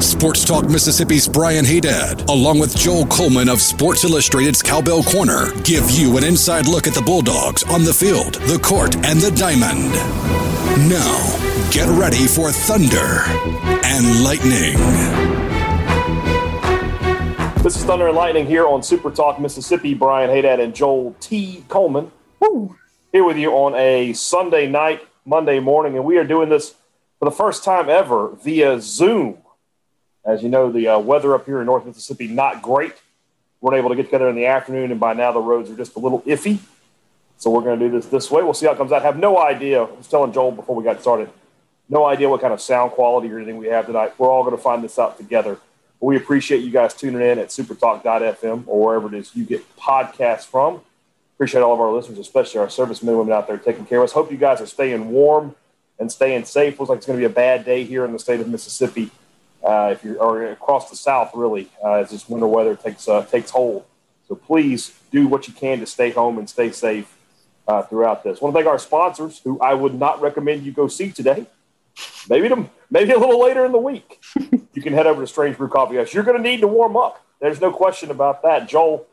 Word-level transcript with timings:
Sports 0.00 0.44
Talk 0.44 0.68
Mississippi's 0.68 1.26
Brian 1.26 1.64
Haydad, 1.64 2.28
along 2.28 2.58
with 2.58 2.76
Joel 2.76 3.06
Coleman 3.06 3.48
of 3.48 3.62
Sports 3.62 4.04
Illustrated's 4.04 4.62
Cowbell 4.62 5.02
Corner, 5.02 5.50
give 5.62 5.90
you 5.90 6.18
an 6.18 6.24
inside 6.24 6.66
look 6.68 6.86
at 6.86 6.92
the 6.92 7.00
Bulldogs 7.00 7.62
on 7.64 7.82
the 7.82 7.94
field, 7.94 8.34
the 8.34 8.58
court, 8.58 8.94
and 8.96 9.18
the 9.20 9.30
diamond. 9.30 9.90
Now, 10.88 11.70
get 11.70 11.88
ready 11.98 12.26
for 12.26 12.52
Thunder 12.52 13.22
and 13.84 14.22
Lightning. 14.22 14.76
This 17.62 17.76
is 17.76 17.84
Thunder 17.84 18.08
and 18.08 18.16
Lightning 18.16 18.46
here 18.46 18.66
on 18.66 18.82
Super 18.82 19.10
Talk 19.10 19.40
Mississippi. 19.40 19.94
Brian 19.94 20.28
Haydad 20.28 20.62
and 20.62 20.74
Joel 20.74 21.16
T. 21.20 21.64
Coleman. 21.68 22.12
Woo. 22.40 22.76
Here 23.12 23.24
with 23.24 23.38
you 23.38 23.50
on 23.52 23.74
a 23.74 24.12
Sunday 24.12 24.66
night, 24.66 25.00
Monday 25.24 25.58
morning, 25.58 25.96
and 25.96 26.04
we 26.04 26.18
are 26.18 26.24
doing 26.24 26.50
this 26.50 26.74
for 27.18 27.24
the 27.24 27.34
first 27.34 27.64
time 27.64 27.88
ever 27.88 28.36
via 28.44 28.78
Zoom. 28.80 29.38
As 30.26 30.42
you 30.42 30.48
know, 30.48 30.72
the 30.72 30.88
uh, 30.88 30.98
weather 30.98 31.34
up 31.34 31.46
here 31.46 31.60
in 31.60 31.66
North 31.66 31.86
Mississippi 31.86 32.26
not 32.26 32.60
great. 32.60 32.94
We're 33.60 33.76
able 33.76 33.90
to 33.90 33.94
get 33.96 34.06
together 34.06 34.28
in 34.28 34.34
the 34.34 34.46
afternoon, 34.46 34.90
and 34.90 34.98
by 34.98 35.14
now 35.14 35.32
the 35.32 35.40
roads 35.40 35.70
are 35.70 35.76
just 35.76 35.94
a 35.94 36.00
little 36.00 36.20
iffy. 36.22 36.58
So 37.38 37.50
we're 37.50 37.62
going 37.62 37.78
to 37.78 37.88
do 37.88 37.92
this 37.92 38.06
this 38.06 38.30
way. 38.30 38.42
We'll 38.42 38.54
see 38.54 38.66
how 38.66 38.72
it 38.72 38.78
comes 38.78 38.92
out. 38.92 39.02
I 39.02 39.04
have 39.04 39.18
no 39.18 39.38
idea. 39.38 39.82
I 39.82 39.90
was 39.90 40.08
telling 40.08 40.32
Joel 40.32 40.52
before 40.52 40.74
we 40.74 40.82
got 40.82 41.00
started, 41.00 41.30
no 41.88 42.04
idea 42.04 42.28
what 42.28 42.40
kind 42.40 42.52
of 42.52 42.60
sound 42.60 42.92
quality 42.92 43.30
or 43.30 43.36
anything 43.36 43.56
we 43.56 43.68
have 43.68 43.86
tonight. 43.86 44.18
We're 44.18 44.28
all 44.28 44.42
going 44.42 44.56
to 44.56 44.62
find 44.62 44.82
this 44.82 44.98
out 44.98 45.16
together. 45.16 45.58
We 46.00 46.16
appreciate 46.16 46.58
you 46.58 46.70
guys 46.70 46.92
tuning 46.94 47.22
in 47.22 47.38
at 47.38 47.48
supertalk.fm 47.48 48.64
or 48.66 48.84
wherever 48.84 49.08
it 49.08 49.14
is 49.14 49.34
you 49.34 49.44
get 49.44 49.76
podcasts 49.76 50.44
from. 50.44 50.80
Appreciate 51.36 51.60
all 51.60 51.74
of 51.74 51.80
our 51.80 51.92
listeners, 51.92 52.18
especially 52.18 52.60
our 52.60 52.70
servicemen 52.70 53.10
and 53.10 53.18
women 53.18 53.34
out 53.34 53.46
there 53.46 53.58
taking 53.58 53.86
care 53.86 53.98
of 53.98 54.04
us. 54.04 54.12
Hope 54.12 54.30
you 54.30 54.38
guys 54.38 54.60
are 54.60 54.66
staying 54.66 55.10
warm 55.10 55.54
and 55.98 56.10
staying 56.10 56.44
safe. 56.44 56.78
Looks 56.78 56.90
like 56.90 56.98
it's 56.98 57.06
going 57.06 57.18
to 57.18 57.20
be 57.20 57.30
a 57.30 57.34
bad 57.34 57.64
day 57.64 57.84
here 57.84 58.04
in 58.04 58.12
the 58.12 58.18
state 58.18 58.40
of 58.40 58.48
Mississippi 58.48 59.10
uh, 59.66 59.90
if 59.92 60.04
you're 60.04 60.18
or 60.18 60.46
across 60.46 60.90
the 60.90 60.96
South, 60.96 61.32
really, 61.34 61.68
uh, 61.84 61.94
as 61.94 62.10
this 62.10 62.28
winter 62.28 62.46
weather 62.46 62.76
takes 62.76 63.08
uh, 63.08 63.24
takes 63.24 63.50
hold. 63.50 63.84
So 64.28 64.34
please 64.34 64.92
do 65.10 65.26
what 65.26 65.48
you 65.48 65.54
can 65.54 65.80
to 65.80 65.86
stay 65.86 66.10
home 66.10 66.38
and 66.38 66.48
stay 66.48 66.70
safe 66.70 67.16
uh, 67.66 67.82
throughout 67.82 68.22
this. 68.24 68.38
I 68.40 68.44
want 68.44 68.54
to 68.54 68.58
thank 68.58 68.68
our 68.68 68.78
sponsors, 68.78 69.40
who 69.40 69.60
I 69.60 69.74
would 69.74 69.94
not 69.94 70.20
recommend 70.20 70.64
you 70.64 70.72
go 70.72 70.88
see 70.88 71.10
today. 71.10 71.46
Maybe 72.28 72.48
them, 72.48 72.70
maybe 72.90 73.12
a 73.12 73.18
little 73.18 73.40
later 73.40 73.64
in 73.64 73.72
the 73.72 73.78
week. 73.78 74.22
you 74.74 74.82
can 74.82 74.92
head 74.92 75.06
over 75.06 75.20
to 75.20 75.26
Strange 75.26 75.56
Brew 75.56 75.68
Coffee 75.68 75.96
House. 75.96 76.12
You're 76.12 76.24
going 76.24 76.36
to 76.36 76.42
need 76.42 76.60
to 76.60 76.68
warm 76.68 76.96
up. 76.96 77.24
There's 77.40 77.60
no 77.60 77.72
question 77.72 78.10
about 78.10 78.42
that. 78.42 78.68
Joel, 78.68 79.06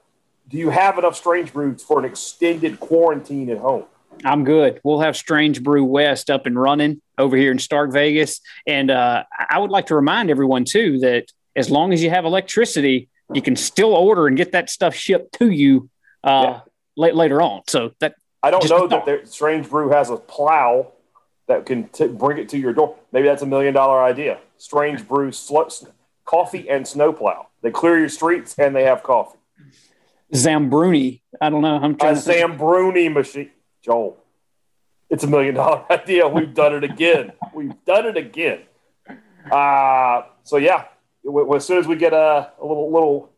do 0.50 0.58
you 0.58 0.70
have 0.70 0.98
enough 0.98 1.16
Strange 1.16 1.54
Brews 1.54 1.84
for 1.84 2.00
an 2.00 2.06
extended 2.06 2.80
quarantine 2.80 3.50
at 3.50 3.60
home? 3.60 3.86
I'm 4.24 4.44
good. 4.44 4.80
We'll 4.84 5.02
have 5.02 5.18
Strange 5.18 5.64
Brew 5.64 5.84
West 5.84 6.30
up 6.30 6.46
and 6.46 6.60
running 6.60 7.02
over 7.18 7.36
here 7.36 7.52
in 7.52 7.60
Stark 7.60 7.92
Vegas. 7.92 8.42
And 8.66 8.90
uh, 8.90 9.24
I 9.50 9.60
would 9.60 9.72
like 9.72 9.88
to 9.88 9.96
remind 9.96 10.30
everyone, 10.30 10.66
too, 10.66 11.00
that 11.00 11.32
as 11.56 11.70
long 11.70 11.94
as 11.94 12.02
you 12.02 12.10
have 12.10 12.26
electricity, 12.26 13.10
you 13.34 13.42
can 13.42 13.56
still 13.56 13.94
order 13.94 14.28
and 14.28 14.38
get 14.38 14.52
that 14.52 14.70
stuff 14.70 14.96
shipped 14.96 15.40
to 15.40 15.50
you 15.50 15.90
uh, 16.24 16.60
yeah. 16.96 17.12
later 17.12 17.42
on. 17.42 17.62
So 17.68 17.92
that 18.00 18.16
I 18.42 18.52
don't 18.52 18.68
know 18.70 18.88
that 18.88 19.06
there, 19.06 19.26
Strange 19.26 19.70
Brew 19.70 19.90
has 19.90 20.10
a 20.10 20.18
plow 20.18 20.92
that 21.48 21.66
can 21.66 21.88
t- 21.90 22.08
bring 22.08 22.38
it 22.38 22.50
to 22.50 22.58
your 22.58 22.74
door. 22.74 22.96
Maybe 23.12 23.28
that's 23.28 23.42
a 23.42 23.46
million 23.46 23.74
dollar 23.74 24.02
idea. 24.02 24.40
Strange 24.58 25.08
Brew 25.08 25.32
sl- 25.32 25.62
coffee 26.26 26.70
and 26.70 26.88
snowplow. 26.88 27.48
They 27.62 27.72
clear 27.72 28.00
your 28.00 28.10
streets 28.10 28.56
and 28.58 28.76
they 28.76 28.84
have 28.84 29.04
coffee. 29.04 29.40
Zambruni. 30.34 31.22
I 31.40 31.50
don't 31.50 31.62
know. 31.62 31.78
I'm 31.78 31.96
trying 31.96 32.16
a 32.16 32.20
Zambruni 32.20 33.12
machine. 33.14 33.52
Joel, 33.84 34.18
it's 35.10 35.24
a 35.24 35.28
million 35.28 35.56
dollar 35.56 35.86
idea. 35.92 36.28
We've 36.28 36.54
done 36.54 36.74
it 36.74 36.84
again. 36.84 37.34
We've 37.54 37.76
done 37.86 38.06
it 38.06 38.18
again. 38.18 38.62
Uh, 39.52 40.24
so 40.44 40.58
yeah, 40.58 40.86
as 41.56 41.66
soon 41.66 41.78
as 41.78 41.88
we 41.88 41.96
get 41.96 42.14
a, 42.14 42.52
a 42.60 42.66
little 42.66 42.92
little 42.92 43.30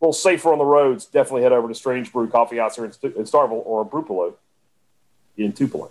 little 0.00 0.12
safer 0.12 0.52
on 0.52 0.58
the 0.58 0.64
roads, 0.64 1.06
definitely 1.06 1.42
head 1.42 1.52
over 1.52 1.68
to 1.68 1.74
Strange 1.74 2.12
Brew 2.12 2.28
Coffee 2.28 2.58
House 2.58 2.76
here 2.76 2.84
in, 2.84 2.92
in 3.02 3.24
Starkville 3.24 3.62
or 3.64 3.84
Brupolo 3.84 4.34
in 5.36 5.52
Tupelo. 5.52 5.90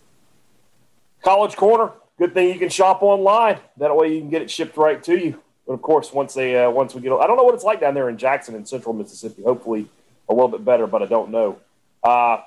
College 1.23 1.55
Corner, 1.55 1.91
good 2.19 2.33
thing 2.33 2.53
you 2.53 2.59
can 2.59 2.69
shop 2.69 3.01
online. 3.01 3.59
That 3.77 3.95
way 3.95 4.13
you 4.13 4.21
can 4.21 4.29
get 4.29 4.41
it 4.41 4.51
shipped 4.51 4.77
right 4.77 5.01
to 5.03 5.17
you. 5.17 5.41
But 5.65 5.73
of 5.73 5.81
course, 5.81 6.13
once 6.13 6.33
they 6.33 6.63
uh, 6.63 6.69
once 6.69 6.93
we 6.93 7.01
get, 7.01 7.11
I 7.11 7.27
don't 7.27 7.35
know 7.35 7.43
what 7.43 7.55
it's 7.55 7.63
like 7.63 7.81
down 7.81 7.95
there 7.95 8.09
in 8.09 8.17
Jackson 8.17 8.55
in 8.55 8.65
Central 8.65 8.93
Mississippi. 8.93 9.43
Hopefully, 9.43 9.87
a 10.29 10.33
little 10.33 10.47
bit 10.47 10.63
better, 10.63 10.87
but 10.87 11.01
I 11.01 11.05
don't 11.07 11.31
know. 11.31 11.57
Uh, 12.03 12.37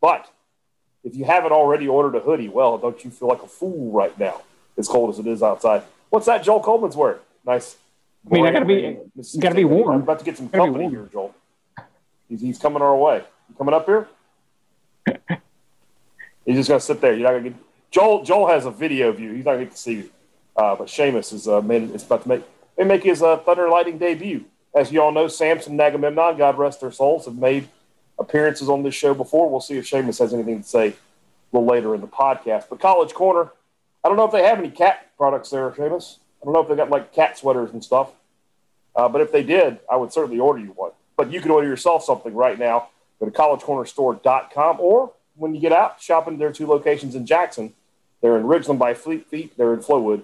but 0.00 0.30
if 1.04 1.16
you 1.16 1.24
haven't 1.24 1.52
already 1.52 1.88
ordered 1.88 2.16
a 2.16 2.20
hoodie, 2.20 2.48
well, 2.48 2.78
don't 2.78 3.02
you 3.04 3.10
feel 3.10 3.28
like 3.28 3.42
a 3.42 3.46
fool 3.46 3.90
right 3.92 4.16
now, 4.18 4.42
as 4.76 4.88
cold 4.88 5.10
as 5.10 5.18
it 5.18 5.26
is 5.26 5.42
outside? 5.42 5.82
What's 6.10 6.26
that 6.26 6.42
Joel 6.42 6.60
Coleman's 6.60 6.96
wearing? 6.96 7.20
Nice. 7.46 7.76
I 8.30 8.34
mean, 8.34 8.46
I 8.46 8.52
gotta 8.52 8.66
be, 8.66 8.98
gotta 9.38 9.54
be 9.54 9.64
warm. 9.64 9.96
I'm 9.96 10.02
about 10.02 10.18
to 10.18 10.24
get 10.24 10.36
some 10.36 10.48
company 10.48 10.90
here, 10.90 11.08
Joel. 11.10 11.34
He's, 12.28 12.40
he's 12.40 12.58
coming 12.58 12.82
our 12.82 12.96
way. 12.96 13.22
You 13.48 13.54
coming 13.56 13.74
up 13.74 13.86
here? 13.86 14.08
he's 16.44 16.56
just 16.56 16.68
gonna 16.68 16.80
sit 16.80 17.00
there. 17.00 17.14
You're 17.14 17.22
not 17.22 17.38
gonna 17.38 17.50
get. 17.50 17.58
Joel. 17.90 18.22
Joel 18.22 18.48
has 18.48 18.66
a 18.66 18.70
video 18.70 19.10
view. 19.12 19.32
He's 19.32 19.44
not 19.44 19.52
gonna 19.52 19.64
get 19.64 19.72
to 19.72 19.78
see 19.78 19.94
you. 19.94 20.10
Uh, 20.54 20.76
but 20.76 20.88
Seamus 20.88 21.32
is 21.32 21.48
uh, 21.48 21.62
made. 21.62 21.90
It's 21.90 22.04
about 22.04 22.24
to 22.24 22.28
make. 22.28 22.42
Make 22.76 23.04
his 23.04 23.22
uh, 23.22 23.38
Thunder 23.38 23.68
Lightning 23.68 23.98
debut. 23.98 24.44
As 24.74 24.92
you 24.92 25.02
all 25.02 25.12
know, 25.12 25.28
Samson 25.28 25.72
and 25.72 25.80
Agamemnon, 25.80 26.36
God 26.36 26.56
rest 26.58 26.80
their 26.80 26.92
souls, 26.92 27.24
have 27.24 27.36
made 27.36 27.68
appearances 28.20 28.68
on 28.68 28.84
this 28.84 28.94
show 28.94 29.14
before. 29.14 29.50
We'll 29.50 29.60
see 29.60 29.78
if 29.78 29.90
Seamus 29.90 30.20
has 30.20 30.32
anything 30.32 30.62
to 30.62 30.68
say 30.68 30.88
a 30.88 30.94
little 31.52 31.68
later 31.68 31.94
in 31.94 32.00
the 32.00 32.06
podcast. 32.06 32.66
But 32.70 32.78
College 32.78 33.12
Corner, 33.12 33.50
I 34.04 34.08
don't 34.08 34.16
know 34.16 34.26
if 34.26 34.32
they 34.32 34.44
have 34.44 34.58
any 34.58 34.70
cat 34.70 35.08
products 35.16 35.50
there, 35.50 35.70
Seamus. 35.70 36.18
I 36.40 36.44
don't 36.44 36.54
know 36.54 36.60
if 36.60 36.68
they 36.68 36.76
got 36.76 36.90
like 36.90 37.12
cat 37.12 37.36
sweaters 37.36 37.72
and 37.72 37.82
stuff. 37.82 38.12
Uh, 38.94 39.08
but 39.08 39.20
if 39.20 39.32
they 39.32 39.42
did, 39.42 39.80
I 39.90 39.96
would 39.96 40.12
certainly 40.12 40.38
order 40.38 40.60
you 40.60 40.72
one. 40.72 40.92
But 41.16 41.32
you 41.32 41.40
can 41.40 41.50
order 41.50 41.66
yourself 41.66 42.04
something 42.04 42.34
right 42.34 42.58
now. 42.58 42.88
Go 43.18 43.26
to 43.26 43.32
collegecornerstore.com 43.32 44.76
or 44.80 45.12
when 45.36 45.54
you 45.54 45.60
get 45.60 45.72
out 45.72 46.00
shopping, 46.00 46.38
there 46.38 46.48
are 46.48 46.52
two 46.52 46.66
locations 46.66 47.14
in 47.14 47.26
Jackson. 47.26 47.72
They're 48.20 48.36
in 48.36 48.44
Ridgeland 48.44 48.78
by 48.78 48.94
Fleet 48.94 49.26
Feet. 49.26 49.56
They're 49.56 49.72
in 49.72 49.80
Flowood 49.80 50.22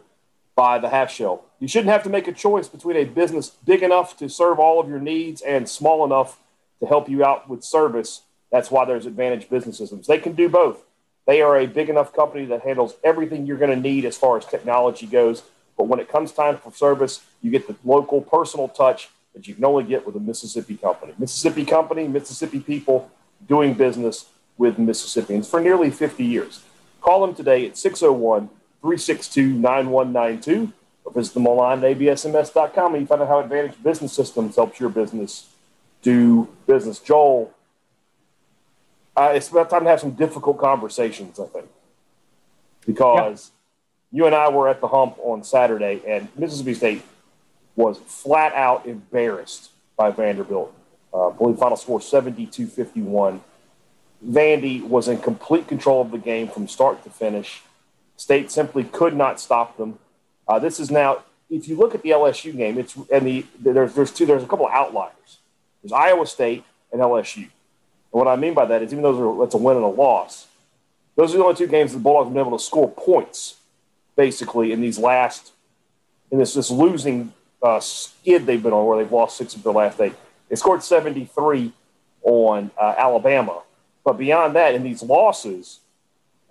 by 0.55 0.79
the 0.79 0.89
Half 0.89 1.11
Shell. 1.11 1.45
You 1.59 1.69
shouldn't 1.69 1.91
have 1.91 2.03
to 2.03 2.11
make 2.11 2.29
a 2.29 2.33
choice 2.33 2.69
between 2.69 2.97
a 2.97 3.05
business 3.05 3.51
big 3.51 3.83
enough 3.83 4.17
to 4.19 4.29
serve 4.29 4.59
all 4.59 4.81
of 4.81 4.89
your 4.89 4.99
needs 4.99 5.41
and 5.41 5.69
small 5.69 6.05
enough 6.05 6.39
to 6.81 6.87
help 6.87 7.09
you 7.09 7.25
out 7.25 7.49
with 7.49 7.65
service. 7.65 8.23
That's 8.51 8.71
why 8.71 8.85
there's 8.85 9.07
Advantage 9.07 9.49
Business 9.49 9.79
Systems. 9.79 10.07
They 10.07 10.19
can 10.19 10.35
do 10.35 10.49
both. 10.49 10.85
They 11.27 11.43
are 11.43 11.59
a 11.59 11.67
big 11.67 11.89
enough 11.89 12.13
company 12.13 12.45
that 12.47 12.63
handles 12.63 12.95
everything 13.03 13.47
you're 13.47 13.57
going 13.57 13.75
to 13.75 13.81
need 13.81 14.05
as 14.05 14.17
far 14.17 14.39
as 14.39 14.47
technology 14.47 15.07
goes. 15.07 15.43
But 15.77 15.89
when 15.89 16.01
it 16.01 16.09
comes 16.09 16.33
time 16.33 16.59
for 16.59 16.73
service, 16.73 17.23
you 17.43 17.51
get 17.51 17.67
the 17.67 17.77
local 17.85 18.21
personal 18.21 18.69
touch 18.69 19.09
that 19.35 19.47
you 19.47 19.55
can 19.55 19.65
only 19.65 19.85
get 19.85 20.07
with 20.07 20.17
a 20.17 20.21
Mississippi 20.21 20.77
company. 20.77 21.13
Mississippi 21.19 21.65
company, 21.65 22.09
Mississippi 22.09 22.61
people 22.61 23.11
doing 23.47 23.75
business 23.75 24.27
with 24.57 24.79
Mississippians 24.79 25.49
for 25.49 25.61
nearly 25.61 25.91
50 25.91 26.25
years. 26.25 26.63
Call 27.01 27.27
them 27.27 27.35
today 27.35 27.67
at 27.67 27.77
601 27.77 28.49
362 28.81 29.53
9192 29.53 30.73
or 31.05 31.13
visit 31.13 31.35
them 31.35 31.47
online 31.47 31.85
at 31.85 31.99
absms.com 31.99 32.95
and 32.95 33.03
you 33.03 33.07
find 33.07 33.23
out 33.23 33.29
how 33.29 33.41
Advantage 33.41 33.83
Business 33.83 34.13
Systems 34.13 34.57
helps 34.57 34.81
your 34.81 34.89
business 34.89 35.49
do 36.07 36.49
business. 36.69 37.01
Joel, 37.01 37.53
it's 39.17 39.51
about 39.51 39.69
time 39.69 39.83
to 39.83 39.91
have 39.91 39.99
some 39.99 40.13
difficult 40.13 40.57
conversations, 40.57 41.41
I 41.41 41.47
think, 41.47 41.67
because 42.87 43.51
yeah. 44.13 44.19
you 44.19 44.27
and 44.27 44.35
I 44.35 44.49
were 44.49 44.69
at 44.69 44.81
the 44.81 44.87
hump 44.87 45.17
on 45.19 45.43
Saturday, 45.43 46.01
and 46.07 46.29
Mississippi 46.39 46.75
State 46.75 47.03
was 47.75 47.99
flat 47.99 48.53
out 48.55 48.87
embarrassed 48.87 49.71
by 49.97 50.13
Vanderbilt. 50.13 50.73
Uh, 51.13 51.31
I 51.31 51.33
believe 51.33 51.59
final 51.59 51.77
score 51.77 52.01
72 52.01 52.69
51. 52.69 53.41
Vandy 54.25 54.83
was 54.83 55.09
in 55.09 55.19
complete 55.19 55.67
control 55.67 56.01
of 56.03 56.13
the 56.13 56.19
game 56.19 56.49
from 56.49 56.69
start 56.69 57.03
to 57.03 57.11
finish. 57.11 57.63
State 58.17 58.53
simply 58.53 58.85
could 58.85 59.15
not 59.17 59.41
stop 59.41 59.77
them. 59.77 59.99
Uh, 60.47 60.61
this 60.61 60.79
is 60.79 60.89
now, 60.89 61.25
if 61.51 61.69
you 61.69 61.77
look 61.77 61.97
at 61.97 62.03
the 62.03 62.11
LSU 62.11 62.57
game, 62.57 62.79
it's 62.79 62.97
and 63.11 63.27
the 63.27 63.45
there's 63.59 63.95
there's 63.95 64.13
two 64.13 64.25
there's 64.25 64.45
a 64.45 64.47
couple 64.47 64.67
of 64.67 64.73
outliers. 64.73 65.39
There's 65.87 65.93
Iowa 65.93 66.27
State 66.27 66.65
and 66.91 67.01
LSU. 67.01 67.37
And 67.37 67.51
what 68.11 68.27
I 68.27 68.35
mean 68.35 68.55
by 68.55 68.67
that 68.67 68.83
is 68.83 68.93
even 68.93 69.03
though 69.03 69.39
that's 69.41 69.55
a 69.55 69.59
win 69.59 69.77
and 69.77 69.85
a 69.85 69.89
loss, 69.89 70.49
those 71.15 71.33
are 71.33 71.39
the 71.39 71.45
only 71.45 71.55
two 71.55 71.69
games 71.69 71.93
the 71.93 72.01
Bulldogs 72.01 72.27
have 72.27 72.35
been 72.35 72.45
able 72.45 72.59
to 72.59 72.65
score 72.65 72.91
points, 72.91 73.55
basically, 74.17 74.73
in 74.73 74.81
these 74.81 74.99
last, 74.99 75.53
in 76.33 76.39
this, 76.39 76.55
this 76.55 76.71
losing 76.71 77.33
uh, 77.63 77.79
skid 77.79 78.47
they've 78.47 78.63
been 78.63 78.73
on 78.73 78.85
where 78.85 78.99
they've 78.99 79.13
lost 79.13 79.37
six 79.37 79.55
of 79.55 79.63
their 79.63 79.73
last 79.73 80.01
eight. 80.01 80.15
They 80.49 80.57
scored 80.57 80.83
73 80.83 81.73
on 82.23 82.71
uh, 82.77 82.95
Alabama. 82.99 83.63
But 84.05 84.19
beyond 84.19 84.57
that, 84.57 84.75
in 84.75 84.83
these 84.83 85.03
losses, 85.03 85.81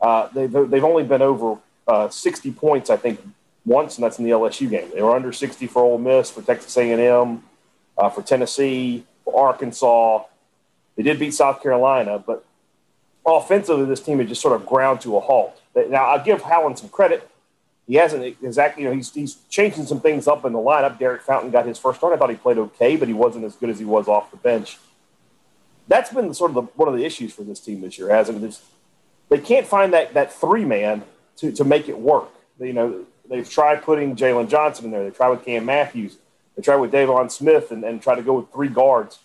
Uh, 0.01 0.27
they've, 0.33 0.51
they've 0.69 0.83
only 0.83 1.03
been 1.03 1.21
over 1.21 1.57
uh, 1.87 2.09
60 2.09 2.51
points, 2.51 2.89
I 2.89 2.97
think, 2.97 3.19
once, 3.65 3.97
and 3.97 4.03
that's 4.03 4.19
in 4.19 4.25
the 4.25 4.31
LSU 4.31 4.69
game. 4.69 4.91
They 4.93 5.01
were 5.01 5.15
under 5.15 5.31
60 5.31 5.65
for 5.67 5.81
Ole 5.83 5.97
Miss, 5.97 6.29
for 6.29 6.41
Texas 6.41 6.77
A&M, 6.77 7.41
uh, 7.97 8.09
for 8.09 8.21
Tennessee, 8.21 9.03
Arkansas. 9.33 10.23
They 10.95 11.03
did 11.03 11.19
beat 11.19 11.33
South 11.33 11.61
Carolina, 11.61 12.19
but 12.19 12.45
offensively, 13.25 13.85
this 13.85 14.01
team 14.01 14.19
had 14.19 14.27
just 14.27 14.41
sort 14.41 14.59
of 14.59 14.65
ground 14.65 15.01
to 15.01 15.17
a 15.17 15.19
halt. 15.19 15.59
Now, 15.75 16.05
I'll 16.05 16.23
give 16.23 16.41
Howland 16.41 16.79
some 16.79 16.89
credit. 16.89 17.29
He 17.87 17.95
hasn't 17.95 18.23
exactly, 18.23 18.83
you 18.83 18.89
know, 18.89 18.95
he's, 18.95 19.13
he's 19.13 19.35
changing 19.49 19.85
some 19.85 19.99
things 19.99 20.27
up 20.27 20.45
in 20.45 20.53
the 20.53 20.59
lineup. 20.59 20.97
Derek 20.97 21.21
Fountain 21.21 21.51
got 21.51 21.65
his 21.65 21.77
first 21.77 21.99
start. 21.99 22.13
I 22.13 22.17
thought 22.17 22.29
he 22.29 22.35
played 22.35 22.57
okay, 22.57 22.95
but 22.95 23.07
he 23.07 23.13
wasn't 23.13 23.45
as 23.45 23.55
good 23.55 23.69
as 23.69 23.77
he 23.77 23.85
was 23.85 24.07
off 24.07 24.31
the 24.31 24.37
bench. 24.37 24.79
That's 25.87 26.11
been 26.11 26.33
sort 26.33 26.51
of 26.51 26.55
the, 26.55 26.61
one 26.61 26.87
of 26.87 26.95
the 26.95 27.05
issues 27.05 27.33
for 27.33 27.43
this 27.43 27.59
team 27.59 27.81
this 27.81 27.99
year, 27.99 28.09
hasn't 28.09 28.43
it? 28.43 28.59
They 29.29 29.37
can't 29.37 29.67
find 29.67 29.93
that, 29.93 30.13
that 30.15 30.33
three 30.33 30.65
man 30.65 31.03
to, 31.37 31.51
to 31.51 31.63
make 31.63 31.89
it 31.89 31.99
work. 31.99 32.29
You 32.59 32.73
know, 32.73 33.05
they've 33.29 33.47
tried 33.47 33.83
putting 33.83 34.15
Jalen 34.15 34.49
Johnson 34.49 34.85
in 34.85 34.91
there. 34.91 35.03
They 35.03 35.11
tried 35.11 35.29
with 35.29 35.45
Cam 35.45 35.65
Matthews. 35.65 36.17
They 36.55 36.61
tried 36.61 36.77
with 36.77 36.91
Deivon 36.91 37.31
Smith 37.31 37.71
and, 37.71 37.83
and 37.83 38.01
try 38.01 38.15
to 38.15 38.21
go 38.21 38.33
with 38.33 38.51
three 38.51 38.69
guards. 38.69 39.19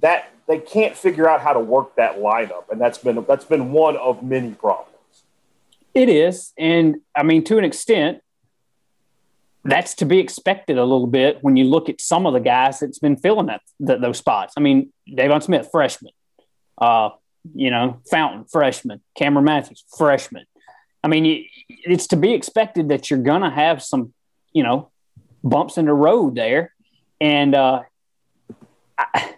That 0.00 0.30
they 0.46 0.58
can't 0.58 0.96
figure 0.96 1.28
out 1.28 1.40
how 1.40 1.52
to 1.52 1.60
work 1.60 1.96
that 1.96 2.18
lineup, 2.18 2.70
and 2.70 2.80
that's 2.80 2.98
been 2.98 3.24
that's 3.26 3.44
been 3.44 3.72
one 3.72 3.96
of 3.96 4.22
many 4.22 4.52
problems. 4.52 4.92
It 5.94 6.08
is, 6.08 6.52
and 6.58 6.96
I 7.14 7.22
mean 7.22 7.44
to 7.44 7.58
an 7.58 7.64
extent, 7.64 8.20
that's 9.66 9.94
to 9.94 10.04
be 10.04 10.18
expected 10.18 10.78
a 10.78 10.84
little 10.84 11.06
bit 11.06 11.38
when 11.42 11.56
you 11.56 11.64
look 11.64 11.88
at 11.88 12.00
some 12.00 12.26
of 12.26 12.32
the 12.32 12.40
guys 12.40 12.80
that's 12.80 12.98
been 12.98 13.16
filling 13.16 13.46
that, 13.46 13.62
that 13.80 14.00
those 14.00 14.18
spots. 14.18 14.54
I 14.56 14.60
mean, 14.60 14.92
Deivon 15.08 15.42
Smith, 15.42 15.68
freshman. 15.70 16.12
Uh, 16.78 17.10
you 17.54 17.70
know, 17.70 18.00
Fountain, 18.10 18.44
freshman. 18.44 19.00
Cameron 19.16 19.44
Matthews, 19.44 19.84
freshman. 19.96 20.44
I 21.02 21.08
mean, 21.08 21.46
it's 21.68 22.08
to 22.08 22.16
be 22.16 22.32
expected 22.32 22.88
that 22.88 23.10
you're 23.10 23.22
going 23.22 23.42
to 23.42 23.50
have 23.50 23.82
some, 23.82 24.12
you 24.52 24.62
know, 24.62 24.90
bumps 25.42 25.78
in 25.78 25.86
the 25.86 25.94
road 25.94 26.34
there. 26.34 26.74
And 27.20 27.54
uh, 27.54 27.82
I, 28.98 29.34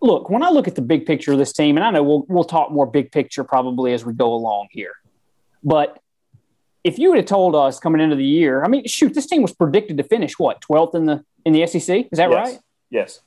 look, 0.00 0.30
when 0.30 0.42
I 0.42 0.50
look 0.50 0.68
at 0.68 0.74
the 0.74 0.82
big 0.82 1.06
picture 1.06 1.32
of 1.32 1.38
this 1.38 1.52
team, 1.52 1.76
and 1.76 1.84
I 1.84 1.90
know 1.90 2.02
we'll 2.02 2.24
we'll 2.28 2.44
talk 2.44 2.70
more 2.70 2.86
big 2.86 3.12
picture 3.12 3.44
probably 3.44 3.92
as 3.92 4.04
we 4.04 4.12
go 4.12 4.32
along 4.34 4.68
here, 4.70 4.94
but 5.62 6.00
if 6.84 7.00
you 7.00 7.10
would 7.10 7.16
have 7.16 7.26
told 7.26 7.56
us 7.56 7.80
coming 7.80 8.00
into 8.00 8.14
the 8.14 8.24
year, 8.24 8.62
I 8.62 8.68
mean, 8.68 8.86
shoot, 8.86 9.12
this 9.12 9.26
team 9.26 9.42
was 9.42 9.52
predicted 9.52 9.96
to 9.96 10.04
finish 10.04 10.38
what 10.38 10.60
twelfth 10.60 10.94
in 10.94 11.06
the 11.06 11.24
in 11.44 11.52
the 11.52 11.66
SEC. 11.66 12.06
Is 12.12 12.18
that 12.18 12.30
yes. 12.30 12.32
right? 12.32 12.58
Yes. 12.90 13.20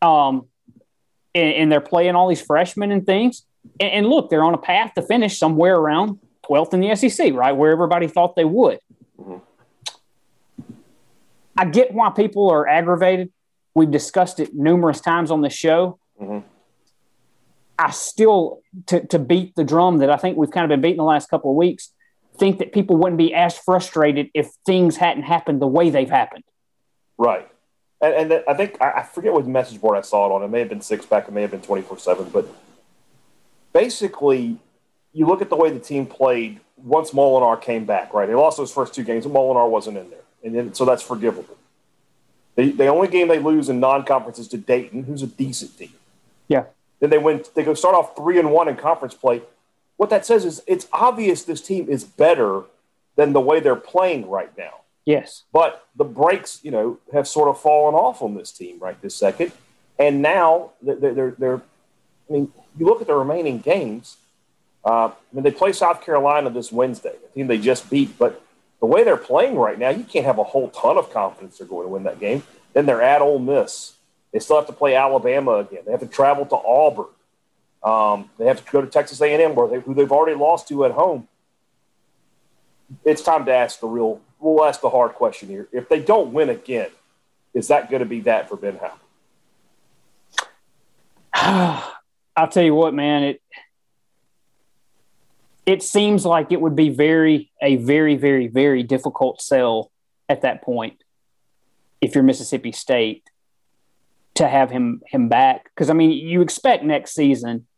Um, 0.00 0.46
and, 1.34 1.54
and, 1.54 1.72
they're 1.72 1.80
playing 1.80 2.14
all 2.14 2.26
these 2.28 2.40
freshmen 2.40 2.90
and 2.90 3.04
things. 3.04 3.44
And, 3.78 3.92
and, 3.92 4.06
look, 4.06 4.30
they're 4.30 4.42
on 4.42 4.54
a 4.54 4.58
path 4.58 4.94
to 4.94 5.02
finish 5.02 5.38
somewhere 5.38 5.76
around 5.76 6.20
twelfth 6.46 6.72
in 6.72 6.80
the 6.80 6.94
SEC, 6.94 7.34
right 7.34 7.52
where 7.52 7.72
everybody 7.72 8.06
thought 8.06 8.36
they 8.36 8.44
would. 8.44 8.78
Mm-hmm. 9.20 9.38
I 11.60 11.66
get 11.66 11.92
why 11.92 12.08
people 12.08 12.48
are 12.48 12.66
aggravated. 12.66 13.30
We've 13.74 13.90
discussed 13.90 14.40
it 14.40 14.54
numerous 14.54 14.98
times 15.02 15.30
on 15.30 15.42
the 15.42 15.50
show. 15.50 15.98
Mm-hmm. 16.18 16.46
I 17.78 17.90
still, 17.90 18.62
to, 18.86 19.06
to 19.08 19.18
beat 19.18 19.54
the 19.56 19.64
drum 19.64 19.98
that 19.98 20.08
I 20.08 20.16
think 20.16 20.38
we've 20.38 20.50
kind 20.50 20.64
of 20.64 20.70
been 20.70 20.80
beating 20.80 20.96
the 20.96 21.04
last 21.04 21.28
couple 21.28 21.50
of 21.50 21.58
weeks, 21.58 21.92
think 22.38 22.60
that 22.60 22.72
people 22.72 22.96
wouldn't 22.96 23.18
be 23.18 23.34
as 23.34 23.58
frustrated 23.58 24.30
if 24.32 24.48
things 24.64 24.96
hadn't 24.96 25.24
happened 25.24 25.60
the 25.60 25.66
way 25.66 25.90
they've 25.90 26.08
happened. 26.08 26.44
Right. 27.18 27.46
And, 28.00 28.32
and 28.32 28.44
I 28.48 28.54
think, 28.54 28.80
I 28.80 29.02
forget 29.02 29.34
what 29.34 29.46
message 29.46 29.82
board 29.82 29.98
I 29.98 30.00
saw 30.00 30.30
it 30.30 30.34
on. 30.34 30.42
It 30.42 30.48
may 30.48 30.60
have 30.60 30.70
been 30.70 30.80
six 30.80 31.04
pack, 31.04 31.28
it 31.28 31.32
may 31.32 31.42
have 31.42 31.50
been 31.50 31.60
24 31.60 31.98
7. 31.98 32.30
But 32.30 32.48
basically, 33.74 34.56
you 35.12 35.26
look 35.26 35.42
at 35.42 35.50
the 35.50 35.56
way 35.56 35.70
the 35.70 35.78
team 35.78 36.06
played 36.06 36.60
once 36.78 37.10
Molinar 37.10 37.60
came 37.60 37.84
back, 37.84 38.14
right? 38.14 38.26
They 38.26 38.34
lost 38.34 38.56
those 38.56 38.72
first 38.72 38.94
two 38.94 39.04
games, 39.04 39.26
and 39.26 39.34
Molinar 39.34 39.68
wasn't 39.68 39.98
in 39.98 40.08
there. 40.08 40.20
And 40.42 40.54
then, 40.54 40.74
so 40.74 40.84
that's 40.84 41.02
forgivable. 41.02 41.56
The, 42.56 42.70
the 42.72 42.86
only 42.88 43.08
game 43.08 43.28
they 43.28 43.38
lose 43.38 43.68
in 43.68 43.80
non 43.80 44.04
conference 44.04 44.38
is 44.38 44.48
to 44.48 44.58
Dayton, 44.58 45.04
who's 45.04 45.22
a 45.22 45.26
decent 45.26 45.76
team. 45.78 45.92
Yeah. 46.48 46.64
Then 46.98 47.10
they 47.10 47.18
win. 47.18 47.44
They 47.54 47.62
go 47.62 47.74
start 47.74 47.94
off 47.94 48.16
three 48.16 48.38
and 48.38 48.50
one 48.50 48.68
in 48.68 48.76
conference 48.76 49.14
play. 49.14 49.42
What 49.96 50.10
that 50.10 50.26
says 50.26 50.44
is 50.44 50.62
it's 50.66 50.88
obvious 50.92 51.44
this 51.44 51.60
team 51.60 51.88
is 51.88 52.04
better 52.04 52.62
than 53.16 53.32
the 53.32 53.40
way 53.40 53.60
they're 53.60 53.76
playing 53.76 54.28
right 54.28 54.56
now. 54.56 54.80
Yes. 55.04 55.42
But 55.52 55.86
the 55.96 56.04
brakes, 56.04 56.60
you 56.62 56.70
know, 56.70 56.98
have 57.12 57.26
sort 57.26 57.48
of 57.48 57.60
fallen 57.60 57.94
off 57.94 58.22
on 58.22 58.34
this 58.34 58.52
team 58.52 58.78
right 58.78 59.00
this 59.00 59.14
second. 59.14 59.52
And 59.98 60.22
now 60.22 60.70
they're, 60.80 61.12
they're, 61.12 61.30
they're 61.32 61.62
I 62.28 62.32
mean, 62.32 62.52
you 62.78 62.86
look 62.86 63.00
at 63.00 63.06
the 63.06 63.14
remaining 63.14 63.58
games. 63.58 64.16
Uh, 64.84 65.08
I 65.08 65.12
mean, 65.32 65.42
they 65.42 65.50
play 65.50 65.72
South 65.72 66.02
Carolina 66.02 66.48
this 66.48 66.70
Wednesday, 66.72 67.14
a 67.24 67.34
team 67.34 67.48
they 67.48 67.58
just 67.58 67.90
beat. 67.90 68.16
But 68.18 68.42
the 68.80 68.86
way 68.86 69.04
they're 69.04 69.16
playing 69.16 69.56
right 69.56 69.78
now, 69.78 69.90
you 69.90 70.04
can't 70.04 70.24
have 70.24 70.38
a 70.38 70.44
whole 70.44 70.70
ton 70.70 70.96
of 70.96 71.12
confidence 71.12 71.58
they're 71.58 71.66
going 71.66 71.86
to 71.86 71.92
win 71.92 72.04
that 72.04 72.18
game. 72.18 72.42
Then 72.72 72.86
they're 72.86 73.02
at 73.02 73.20
Ole 73.20 73.38
Miss. 73.38 73.94
They 74.32 74.38
still 74.38 74.56
have 74.56 74.66
to 74.66 74.72
play 74.72 74.94
Alabama 74.94 75.56
again. 75.56 75.82
They 75.84 75.92
have 75.92 76.00
to 76.00 76.06
travel 76.06 76.46
to 76.46 76.56
Auburn. 76.56 77.06
Um, 77.82 78.30
they 78.38 78.46
have 78.46 78.64
to 78.64 78.72
go 78.72 78.80
to 78.80 78.86
Texas 78.86 79.20
A&M, 79.20 79.54
where 79.54 79.68
they, 79.68 79.80
who 79.80 79.94
they've 79.94 80.10
already 80.10 80.36
lost 80.36 80.68
to 80.68 80.84
at 80.84 80.92
home. 80.92 81.28
It's 83.04 83.22
time 83.22 83.44
to 83.46 83.52
ask 83.52 83.80
the 83.80 83.86
real. 83.86 84.20
We'll 84.38 84.64
ask 84.64 84.80
the 84.80 84.90
hard 84.90 85.12
question 85.12 85.48
here. 85.48 85.68
If 85.72 85.88
they 85.88 86.00
don't 86.00 86.32
win 86.32 86.48
again, 86.48 86.90
is 87.52 87.68
that 87.68 87.90
going 87.90 88.00
to 88.00 88.06
be 88.06 88.20
that 88.20 88.48
for 88.48 88.56
Ben 88.56 88.78
Howland? 88.78 89.00
I'll 92.36 92.48
tell 92.48 92.64
you 92.64 92.74
what, 92.74 92.94
man. 92.94 93.22
It 93.24 93.42
it 95.70 95.84
seems 95.84 96.26
like 96.26 96.50
it 96.50 96.60
would 96.60 96.74
be 96.74 96.88
very 96.88 97.52
a 97.62 97.76
very 97.76 98.16
very 98.16 98.48
very 98.48 98.82
difficult 98.82 99.40
sell 99.40 99.92
at 100.28 100.42
that 100.42 100.62
point 100.62 101.04
if 102.00 102.12
you're 102.12 102.24
Mississippi 102.24 102.72
State 102.72 103.22
to 104.34 104.48
have 104.48 104.72
him 104.72 105.00
him 105.06 105.28
back 105.28 105.70
because 105.72 105.88
I 105.88 105.92
mean 105.92 106.10
you 106.10 106.40
expect 106.40 106.82
next 106.82 107.14
season 107.14 107.68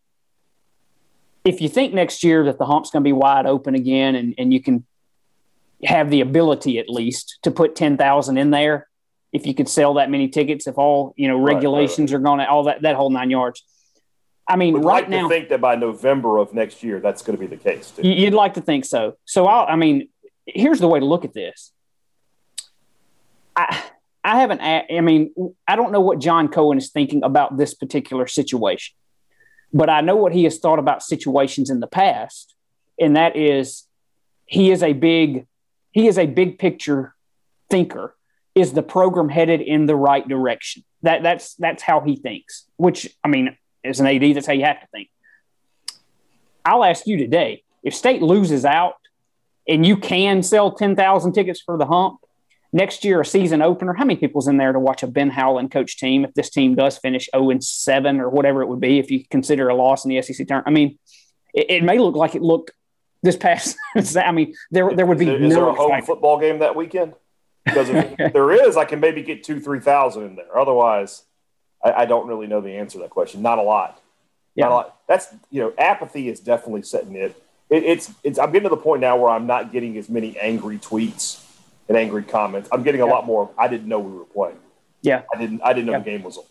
if 1.45 1.61
you 1.61 1.69
think 1.69 1.93
next 1.93 2.25
year 2.25 2.45
that 2.45 2.59
the 2.59 2.65
hump's 2.65 2.91
going 2.91 3.03
to 3.03 3.09
be 3.09 3.13
wide 3.13 3.45
open 3.45 3.75
again 3.75 4.15
and, 4.15 4.35
and 4.39 4.55
you 4.55 4.63
can 4.63 4.87
have 5.85 6.09
the 6.09 6.23
ability 6.23 6.79
at 6.79 6.89
least 6.89 7.41
to 7.43 7.51
put 7.51 7.77
10,000 7.77 8.39
in 8.39 8.51
there 8.51 8.89
if 9.33 9.45
you 9.45 9.53
could 9.53 9.69
sell 9.69 9.95
that 9.95 10.09
many 10.09 10.29
tickets 10.29 10.67
if 10.67 10.79
all 10.79 11.13
you 11.19 11.29
know 11.29 11.39
regulations 11.39 12.11
right, 12.11 12.17
right. 12.17 12.21
are 12.21 12.25
going 12.25 12.39
to 12.39 12.49
all 12.49 12.65
that 12.65 12.81
that 12.81 12.97
whole 12.97 13.11
nine 13.11 13.29
yards 13.29 13.63
I 14.53 14.57
mean, 14.57 14.75
Would 14.75 14.85
right 14.85 15.05
like 15.05 15.09
now, 15.09 15.31
think 15.31 15.49
that 15.49 15.63
by 15.63 15.77
November 15.77 16.37
of 16.37 16.53
next 16.53 16.83
year, 16.83 17.01
that's 17.01 17.23
going 17.23 17.39
to 17.39 17.41
be 17.41 17.47
the 17.47 17.57
case. 17.57 17.91
Too. 17.91 18.07
You'd 18.07 18.35
like 18.35 18.53
to 18.55 18.61
think 18.61 18.85
so. 18.85 19.17
So, 19.25 19.47
I'll, 19.47 19.67
I 19.67 19.77
mean, 19.77 20.11
here's 20.45 20.79
the 20.79 20.89
way 20.89 21.01
to 21.01 21.07
look 21.07 21.25
at 21.25 21.33
this. 21.33 21.73
I, 23.57 23.83
I 24.23 24.41
haven't. 24.41 24.61
I 24.61 25.01
mean, 25.01 25.33
I 25.67 25.75
don't 25.75 25.91
know 25.91 26.03
what 26.03 26.19
John 26.19 26.49
Cohen 26.49 26.77
is 26.77 26.91
thinking 26.91 27.25
about 27.25 27.57
this 27.57 27.73
particular 27.73 28.27
situation, 28.27 28.95
but 29.73 29.89
I 29.89 30.03
know 30.03 30.17
what 30.17 30.35
he 30.35 30.45
has 30.45 30.59
thought 30.59 30.79
about 30.79 31.03
situations 31.03 31.71
in 31.71 31.81
the 31.81 31.87
past, 31.87 32.55
and 33.01 33.17
that 33.17 33.35
is, 33.35 33.85
he 34.45 34.71
is 34.71 34.83
a 34.83 34.93
big, 34.93 35.47
he 35.93 36.09
is 36.09 36.19
a 36.19 36.27
big 36.27 36.59
picture 36.59 37.15
thinker. 37.71 38.15
Is 38.55 38.75
the 38.75 38.83
program 38.83 39.31
headed 39.31 39.63
in 39.63 39.87
the 39.87 39.97
right 39.97 40.29
direction? 40.29 40.85
That 41.01 41.23
that's 41.23 41.55
that's 41.55 41.83
how 41.83 42.01
he 42.01 42.17
thinks. 42.17 42.67
Which 42.77 43.09
I 43.25 43.29
mean, 43.29 43.57
as 43.85 44.01
an 44.01 44.07
AD, 44.07 44.37
that's 44.37 44.47
how 44.47 44.53
you 44.53 44.65
have 44.65 44.81
to 44.81 44.87
think. 44.89 45.09
I'll 46.65 46.85
ask 46.85 47.07
you 47.07 47.17
today: 47.17 47.65
if 47.83 47.95
State 47.95 48.23
loses 48.23 48.65
out, 48.65 48.95
and 49.69 49.85
you 49.85 49.97
can 49.97 50.43
sell 50.43 50.73
ten 50.73 50.97
thousand 50.97 51.33
tickets 51.33 51.61
for 51.61 51.77
the 51.77 51.87
hump 51.87 52.19
next 52.73 53.05
year, 53.05 53.21
a 53.21 53.25
season 53.25 53.63
opener, 53.63 53.93
how 53.93 54.05
many 54.05 54.17
people's 54.17 54.49
in 54.49 54.57
there 54.57 54.73
to 54.73 54.79
watch 54.79 55.03
a 55.03 55.07
Ben 55.07 55.31
Howland 55.31 55.71
coach 55.71 55.99
team 55.99 56.25
if 56.25 56.35
this 56.35 56.51
team 56.51 56.75
does 56.75 56.99
finish 56.99 57.29
0 57.35 57.51
and 57.51 57.63
7 57.63 58.21
or 58.21 58.31
whatever 58.31 58.63
it 58.63 58.69
would 58.69 58.81
be 58.81 58.99
if 58.99 59.11
you 59.11 59.25
consider 59.31 59.69
a 59.69 59.75
loss 59.75 60.05
in 60.05 60.09
the 60.11 60.23
SEC 60.23 60.47
tournament? 60.47 60.67
I 60.67 60.71
mean, 60.71 60.99
it, 61.55 61.71
it 61.71 61.85
may 61.85 61.99
look 61.99 62.17
like 62.17 62.35
it 62.35 62.43
looked 62.43 62.73
this 63.23 63.37
past. 63.37 63.77
I 64.17 64.33
mean, 64.33 64.55
there 64.71 64.95
there 64.95 65.07
would 65.07 65.19
be 65.19 65.29
is, 65.29 65.43
is 65.43 65.55
there 65.55 65.69
a 65.69 65.75
home 65.75 66.03
football 66.03 66.39
game 66.39 66.61
that 66.61 66.75
weekend? 66.75 67.15
Because 67.65 67.89
if 67.91 68.17
there 68.33 68.51
is, 68.51 68.77
I 68.77 68.85
can 68.85 69.01
maybe 69.01 69.23
get 69.23 69.45
two 69.45 69.61
three 69.61 69.81
thousand 69.81 70.25
in 70.25 70.37
there. 70.37 70.57
Otherwise, 70.57 71.23
I, 71.85 71.93
I, 71.93 72.05
don't 72.07 72.27
really 72.27 72.47
know 72.47 72.61
the 72.61 72.77
answer 72.77 72.99
to 72.99 73.03
that 73.03 73.11
question. 73.11 73.43
Not 73.43 73.59
a 73.59 73.63
lot. 73.63 74.01
Yeah. 74.55 74.67
Not 74.67 74.73
a 74.73 74.75
lot. 74.75 74.97
That's 75.09 75.29
you 75.51 75.63
know, 75.63 75.73
apathy 75.79 76.29
is 76.29 76.41
definitely 76.41 76.83
setting 76.83 77.15
it. 77.17 77.35
it. 77.71 77.85
It's 77.85 78.13
it's. 78.23 78.39
I'm 78.39 78.53
getting 78.53 78.69
to 78.69 78.75
the 78.75 78.81
point 78.81 79.01
now 79.01 79.17
where 79.17 79.31
I'm 79.31 79.47
not 79.47 79.73
getting 79.73 79.97
as 79.97 80.09
many 80.09 80.39
angry 80.39 80.79
tweets 80.79 81.45
and 81.89 81.97
angry 81.97 82.23
comments. 82.23 82.69
I'm 82.73 82.83
getting 82.83 83.01
a 83.01 83.07
yeah. 83.07 83.13
lot 83.13 83.27
more. 83.27 83.51
I 83.59 83.69
didn't 83.69 83.89
know 83.89 83.99
we 83.99 84.17
were 84.17 84.25
playing. 84.25 84.59
Yeah, 85.03 85.23
I 85.35 85.39
didn't. 85.39 85.61
I 85.63 85.73
didn't 85.73 85.87
know 85.87 85.93
yeah. 85.93 85.99
the 85.99 86.05
game 86.05 86.23
was 86.23 86.39
on. 86.39 86.45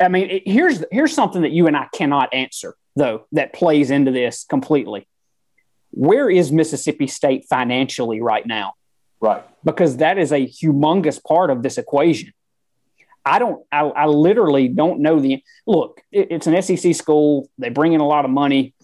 I 0.00 0.08
mean, 0.08 0.30
it, 0.30 0.42
here's 0.46 0.84
here's 0.90 1.14
something 1.14 1.42
that 1.42 1.52
you 1.52 1.66
and 1.66 1.76
I 1.76 1.88
cannot 1.94 2.32
answer 2.32 2.74
though 2.96 3.26
that 3.32 3.52
plays 3.52 3.90
into 3.90 4.10
this 4.10 4.44
completely. 4.44 5.08
Where 5.90 6.30
is 6.30 6.52
Mississippi 6.52 7.06
State 7.06 7.46
financially 7.48 8.20
right 8.20 8.46
now? 8.46 8.74
Right, 9.20 9.44
because 9.64 9.98
that 9.98 10.18
is 10.18 10.32
a 10.32 10.46
humongous 10.46 11.22
part 11.22 11.50
of 11.50 11.62
this 11.62 11.78
equation. 11.78 12.32
I 13.24 13.38
don't. 13.38 13.64
I, 13.70 13.80
I 13.80 14.06
literally 14.06 14.68
don't 14.68 15.00
know 15.00 15.20
the 15.20 15.42
look. 15.66 16.00
It, 16.10 16.28
it's 16.30 16.46
an 16.46 16.60
SEC 16.60 16.94
school. 16.94 17.48
They 17.58 17.68
bring 17.68 17.92
in 17.92 18.00
a 18.00 18.06
lot 18.06 18.24
of 18.24 18.30
money 18.30 18.74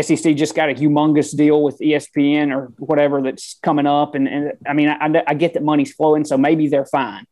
SEC 0.00 0.36
just 0.36 0.54
got 0.54 0.70
a 0.70 0.74
humongous 0.74 1.36
deal 1.36 1.62
with 1.62 1.78
ESPN 1.78 2.54
or 2.54 2.72
whatever 2.78 3.22
that's 3.22 3.58
coming 3.62 3.86
up. 3.86 4.14
And, 4.14 4.28
and 4.28 4.52
I 4.66 4.72
mean, 4.72 4.88
I, 4.88 5.22
I 5.26 5.34
get 5.34 5.54
that 5.54 5.62
money's 5.62 5.92
flowing, 5.92 6.24
so 6.24 6.36
maybe 6.36 6.68
they're 6.68 6.86
fine. 6.86 7.26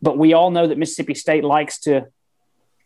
But 0.00 0.18
we 0.18 0.32
all 0.32 0.50
know 0.50 0.66
that 0.66 0.78
Mississippi 0.78 1.14
State 1.14 1.44
likes 1.44 1.80
to, 1.80 2.06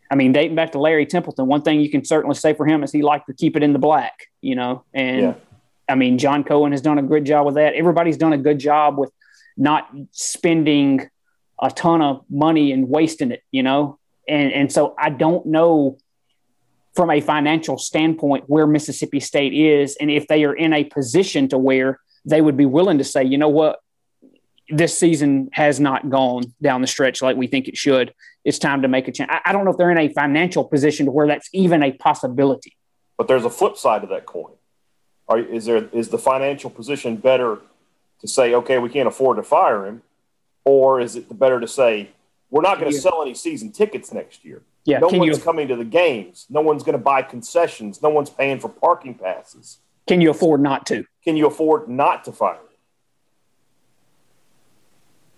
I 0.09 0.15
mean, 0.15 0.31
dating 0.31 0.55
back 0.55 0.71
to 0.71 0.79
Larry 0.79 1.05
Templeton, 1.05 1.47
one 1.47 1.61
thing 1.61 1.79
you 1.79 1.91
can 1.91 2.03
certainly 2.03 2.35
say 2.35 2.53
for 2.53 2.65
him 2.65 2.83
is 2.83 2.91
he 2.91 3.01
liked 3.01 3.27
to 3.27 3.33
keep 3.33 3.55
it 3.55 3.63
in 3.63 3.73
the 3.73 3.79
black, 3.79 4.27
you 4.41 4.55
know. 4.55 4.83
And 4.93 5.21
yeah. 5.21 5.33
I 5.87 5.95
mean, 5.95 6.17
John 6.17 6.43
Cohen 6.43 6.71
has 6.71 6.81
done 6.81 6.97
a 6.97 7.03
good 7.03 7.25
job 7.25 7.45
with 7.45 7.55
that. 7.55 7.73
Everybody's 7.73 8.17
done 8.17 8.33
a 8.33 8.37
good 8.37 8.59
job 8.59 8.97
with 8.97 9.11
not 9.57 9.89
spending 10.11 11.07
a 11.61 11.69
ton 11.71 12.01
of 12.01 12.25
money 12.29 12.71
and 12.71 12.89
wasting 12.89 13.31
it, 13.31 13.43
you 13.51 13.63
know. 13.63 13.99
And 14.27 14.51
and 14.51 14.71
so 14.71 14.95
I 14.97 15.09
don't 15.09 15.45
know 15.45 15.97
from 16.93 17.09
a 17.09 17.21
financial 17.21 17.77
standpoint 17.77 18.45
where 18.47 18.67
Mississippi 18.67 19.19
State 19.19 19.53
is 19.53 19.97
and 19.99 20.11
if 20.11 20.27
they 20.27 20.43
are 20.43 20.53
in 20.53 20.73
a 20.73 20.83
position 20.83 21.47
to 21.49 21.57
where 21.57 21.99
they 22.25 22.41
would 22.41 22.55
be 22.55 22.65
willing 22.65 22.99
to 22.99 23.03
say, 23.03 23.23
you 23.23 23.37
know 23.37 23.49
what, 23.49 23.79
this 24.69 24.97
season 24.97 25.49
has 25.53 25.79
not 25.79 26.09
gone 26.09 26.43
down 26.61 26.81
the 26.81 26.87
stretch 26.87 27.21
like 27.21 27.35
we 27.35 27.47
think 27.47 27.67
it 27.67 27.77
should. 27.77 28.13
It's 28.45 28.59
time 28.59 28.81
to 28.81 28.87
make 28.87 29.07
a 29.07 29.11
change. 29.11 29.29
I, 29.45 29.51
don't 29.51 29.65
know 29.65 29.71
if 29.71 29.77
they're 29.77 29.91
in 29.91 29.97
a 29.97 30.09
financial 30.09 30.63
position 30.63 31.05
to 31.05 31.11
where 31.11 31.27
that's 31.27 31.49
even 31.53 31.83
a 31.83 31.91
possibility. 31.91 32.75
But 33.17 33.27
there's 33.27 33.45
a 33.45 33.49
flip 33.49 33.77
side 33.77 34.03
of 34.03 34.09
that 34.09 34.25
coin. 34.25 34.53
Are, 35.27 35.39
is 35.39 35.65
there 35.65 35.87
is 35.93 36.09
the 36.09 36.17
financial 36.17 36.69
position 36.69 37.15
better 37.15 37.59
to 38.19 38.27
say, 38.27 38.53
okay, 38.53 38.79
we 38.79 38.89
can't 38.89 39.07
afford 39.07 39.37
to 39.37 39.43
fire 39.43 39.85
him, 39.85 40.01
or 40.65 40.99
is 40.99 41.15
it 41.15 41.37
better 41.37 41.59
to 41.59 41.67
say 41.67 42.09
we're 42.49 42.61
not 42.61 42.79
going 42.79 42.91
to 42.91 42.97
sell 42.97 43.21
any 43.21 43.33
season 43.33 43.71
tickets 43.71 44.13
next 44.13 44.45
year? 44.45 44.61
Yeah, 44.85 44.99
no 44.99 45.07
one's 45.07 45.37
you, 45.37 45.43
coming 45.43 45.67
to 45.69 45.75
the 45.75 45.85
games. 45.85 46.45
No 46.49 46.61
one's 46.61 46.83
going 46.83 46.97
to 46.97 47.03
buy 47.03 47.21
concessions. 47.21 48.01
No 48.01 48.09
one's 48.09 48.29
paying 48.29 48.59
for 48.59 48.69
parking 48.69 49.15
passes. 49.15 49.79
Can 50.07 50.19
you 50.19 50.29
afford 50.29 50.61
not 50.61 50.85
to? 50.87 51.05
Can 51.23 51.37
you 51.37 51.47
afford 51.47 51.87
not 51.87 52.25
to 52.25 52.33
fire? 52.33 52.57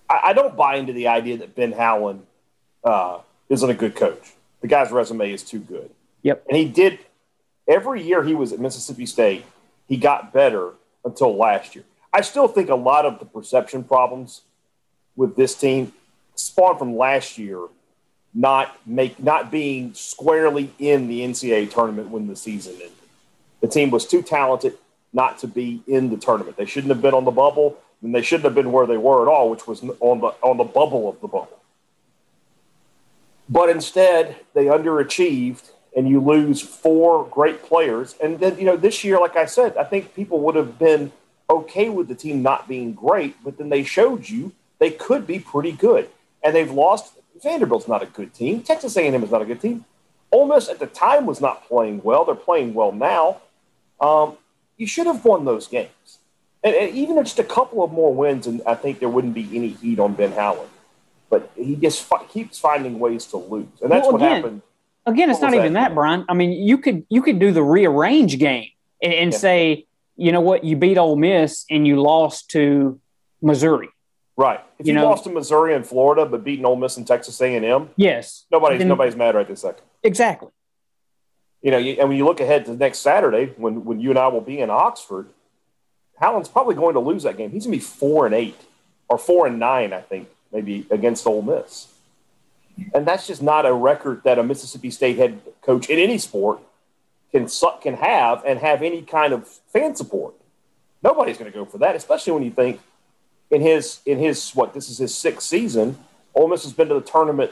I, 0.10 0.20
I 0.26 0.34
don't 0.34 0.56
buy 0.56 0.76
into 0.78 0.94
the 0.94 1.08
idea 1.08 1.38
that 1.38 1.56
Ben 1.56 1.72
Howland 1.72 2.26
uh, 2.84 3.20
isn't 3.50 3.70
a 3.70 3.76
good 3.76 3.96
coach. 3.96 4.34
The 4.62 4.68
guy's 4.68 4.92
resume 4.92 5.32
is 5.32 5.44
too 5.44 5.60
good. 5.60 5.92
Yep. 6.24 6.46
And 6.50 6.58
he 6.58 6.66
did 6.66 7.00
every 7.68 8.02
year 8.02 8.24
he 8.24 8.34
was 8.34 8.52
at 8.52 8.60
Mississippi 8.60 9.06
State, 9.06 9.46
he 9.88 9.98
got 9.98 10.34
better 10.34 10.72
until 11.04 11.36
last 11.36 11.76
year. 11.76 11.84
I 12.12 12.22
still 12.22 12.48
think 12.48 12.70
a 12.70 12.76
lot 12.76 13.06
of 13.06 13.20
the 13.20 13.26
perception 13.26 13.84
problems 13.84 14.42
with 15.16 15.36
this 15.36 15.56
team 15.56 15.94
spawned 16.36 16.80
from 16.80 16.98
last 16.98 17.38
year 17.38 17.60
not 18.34 18.76
make 18.86 19.22
not 19.22 19.50
being 19.50 19.94
squarely 19.94 20.72
in 20.78 21.08
the 21.08 21.22
NCAA 21.22 21.72
tournament 21.72 22.10
when 22.10 22.28
the 22.28 22.36
season 22.36 22.74
ended. 22.74 22.92
The 23.62 23.68
team 23.68 23.92
was 23.92 24.06
too 24.06 24.22
talented 24.22 24.78
not 25.14 25.40
to 25.40 25.48
be 25.48 25.82
in 25.88 26.10
the 26.10 26.18
tournament. 26.18 26.58
They 26.58 26.66
shouldn't 26.66 26.92
have 26.92 27.02
been 27.02 27.14
on 27.14 27.24
the 27.24 27.32
bubble 27.32 27.78
and 28.02 28.14
they 28.14 28.22
shouldn't 28.22 28.46
have 28.46 28.56
been 28.56 28.72
where 28.72 28.86
they 28.86 28.98
were 28.98 29.22
at 29.22 29.28
all, 29.28 29.50
which 29.50 29.68
was 29.68 29.84
on 30.00 30.20
the 30.20 30.28
on 30.42 30.58
the 30.58 30.64
bubble 30.64 31.10
of 31.10 31.20
the 31.22 31.28
bubble. 31.28 31.60
But 33.50 33.70
instead, 33.70 34.36
they 34.54 34.66
underachieved, 34.66 35.72
and 35.96 36.08
you 36.10 36.20
lose 36.20 36.62
four 36.62 37.26
great 37.28 37.64
players. 37.64 38.16
And 38.22 38.40
then, 38.40 38.58
you 38.58 38.66
know, 38.66 38.76
this 38.76 39.04
year, 39.04 39.20
like 39.20 39.36
I 39.36 39.46
said, 39.46 39.78
I 39.78 39.84
think 39.84 40.16
people 40.16 40.40
would 40.42 40.56
have 40.56 40.80
been 40.80 41.12
okay 41.50 41.90
with 41.90 42.08
the 42.08 42.16
team 42.16 42.42
not 42.42 42.68
being 42.68 42.94
great, 42.94 43.36
but 43.44 43.58
then 43.58 43.70
they 43.70 43.84
showed 43.84 44.28
you 44.28 44.52
they 44.80 44.92
could 44.92 45.26
be 45.26 45.40
pretty 45.40 45.72
good, 45.72 46.10
and 46.44 46.56
they've 46.56 46.72
lost. 46.72 47.14
Vanderbilt's 47.44 47.88
not 47.88 48.02
a 48.02 48.06
good 48.06 48.34
team. 48.34 48.64
Texas 48.64 48.96
A&M 48.96 49.22
is 49.24 49.32
not 49.32 49.42
a 49.42 49.46
good 49.46 49.60
team. 49.60 49.84
Ole 50.32 50.48
Miss 50.48 50.70
at 50.70 50.80
the 50.80 50.88
time 50.88 51.26
was 51.26 51.42
not 51.42 51.68
playing 51.68 52.02
well. 52.02 52.24
They're 52.24 52.34
playing 52.34 52.74
well 52.74 52.92
now. 52.92 53.42
Um, 54.00 54.38
you 54.78 54.88
should 54.88 55.06
have 55.06 55.24
won 55.26 55.46
those 55.46 55.68
games 55.68 56.20
and, 56.66 56.76
and 56.76 56.96
even 56.96 57.24
just 57.24 57.40
a 57.40 57.44
couple 57.44 57.84
of 57.84 57.94
more 57.94 58.14
wins, 58.14 58.48
and 58.48 58.62
I 58.66 58.74
think 58.74 59.00
there 59.00 59.08
wouldn't 59.08 59.36
be 59.36 59.48
any 59.54 59.70
heat 59.70 60.00
on 60.00 60.16
Ben 60.16 60.32
Howland. 60.32 60.72
But 61.30 61.52
he 61.56 61.76
just 61.76 62.04
fi- 62.04 62.26
keeps 62.26 62.58
finding 62.58 63.00
ways 63.00 63.28
to 63.28 63.38
lose, 63.38 63.68
and 63.82 63.92
that's 63.92 64.04
well, 64.04 64.14
what 64.14 64.22
happened. 64.22 64.64
Again, 65.06 65.30
it's 65.30 65.42
not 65.42 65.54
even 65.54 65.74
that, 65.74 65.94
Brian. 65.94 66.26
I 66.28 66.34
mean, 66.34 66.52
you 66.52 66.80
could 66.80 67.06
you 67.10 67.22
could 67.22 67.40
do 67.40 67.52
the 67.52 67.62
rearrange 67.62 68.40
game 68.40 68.72
and, 69.02 69.14
and 69.14 69.32
yeah. 69.32 69.38
say, 69.38 69.86
you 70.18 70.32
know 70.32 70.42
what, 70.42 70.64
you 70.64 70.76
beat 70.76 70.98
Ole 70.98 71.16
Miss 71.16 71.66
and 71.70 71.86
you 71.86 72.02
lost 72.02 72.50
to 72.52 73.00
Missouri. 73.42 73.90
Right. 74.38 74.60
If 74.80 74.86
you, 74.86 74.94
you 74.94 75.00
know, 75.00 75.06
lost 75.06 75.24
to 75.24 75.30
Missouri 75.30 75.76
and 75.76 75.88
Florida, 75.88 76.26
but 76.26 76.44
beating 76.44 76.66
Ole 76.66 76.76
Miss 76.76 76.98
and 76.98 77.08
Texas 77.08 77.40
A 77.42 77.56
and 77.56 77.66
M, 77.66 77.90
yes, 77.96 78.46
nobody's 78.52 78.80
then, 78.80 78.90
nobody's 78.90 79.16
mad 79.16 79.36
right 79.36 79.48
this 79.48 79.62
second. 79.62 79.84
Exactly. 80.04 80.50
You 81.62 81.72
know, 81.72 81.78
and 81.78 82.10
when 82.10 82.18
you 82.18 82.26
look 82.26 82.42
ahead 82.42 82.66
to 82.66 82.76
next 82.76 83.00
Saturday, 83.00 83.54
when 83.58 83.86
when 83.86 84.00
you 84.00 84.10
and 84.10 84.20
I 84.20 84.28
will 84.28 84.42
be 84.42 84.60
in 84.60 84.70
Oxford, 84.70 85.30
Howland's 86.20 86.50
probably 86.50 86.76
going 86.76 86.96
to 86.96 87.00
lose 87.00 87.24
that 87.24 87.38
game. 87.38 87.52
He's 87.52 87.66
going 87.66 87.80
to 87.80 87.84
be 87.84 87.90
four 87.90 88.26
and 88.26 88.36
eight 88.36 88.60
or 89.08 89.18
four 89.18 89.48
and 89.48 89.58
nine, 89.58 89.94
I 89.94 90.02
think, 90.02 90.28
maybe 90.52 90.86
against 90.92 91.26
Ole 91.26 91.42
Miss. 91.42 91.88
And 92.94 93.06
that's 93.06 93.26
just 93.26 93.42
not 93.42 93.66
a 93.66 93.74
record 93.74 94.24
that 94.26 94.38
a 94.38 94.44
Mississippi 94.44 94.92
State 94.92 95.18
head 95.18 95.40
coach 95.62 95.90
in 95.90 95.98
any 95.98 96.18
sport 96.18 96.60
can 97.32 97.48
can 97.82 97.96
have 97.96 98.44
and 98.46 98.60
have 98.60 98.82
any 98.82 99.02
kind 99.02 99.32
of 99.32 99.48
fan 99.48 99.96
support. 99.96 100.34
Nobody's 101.02 101.38
going 101.38 101.52
to 101.52 101.58
go 101.58 101.66
for 101.66 101.78
that, 101.78 101.96
especially 101.96 102.34
when 102.34 102.44
you 102.44 102.52
think 102.52 102.82
in 103.52 103.62
his 103.62 104.00
in 104.06 104.20
his 104.20 104.52
what 104.52 104.74
this 104.74 104.90
is 104.90 104.98
his 104.98 105.16
sixth 105.16 105.48
season. 105.48 105.98
Ole 106.34 106.48
Miss 106.48 106.64
has 106.64 106.74
been 106.74 106.90
to 106.90 106.96
the 106.96 107.02
tournament 107.02 107.52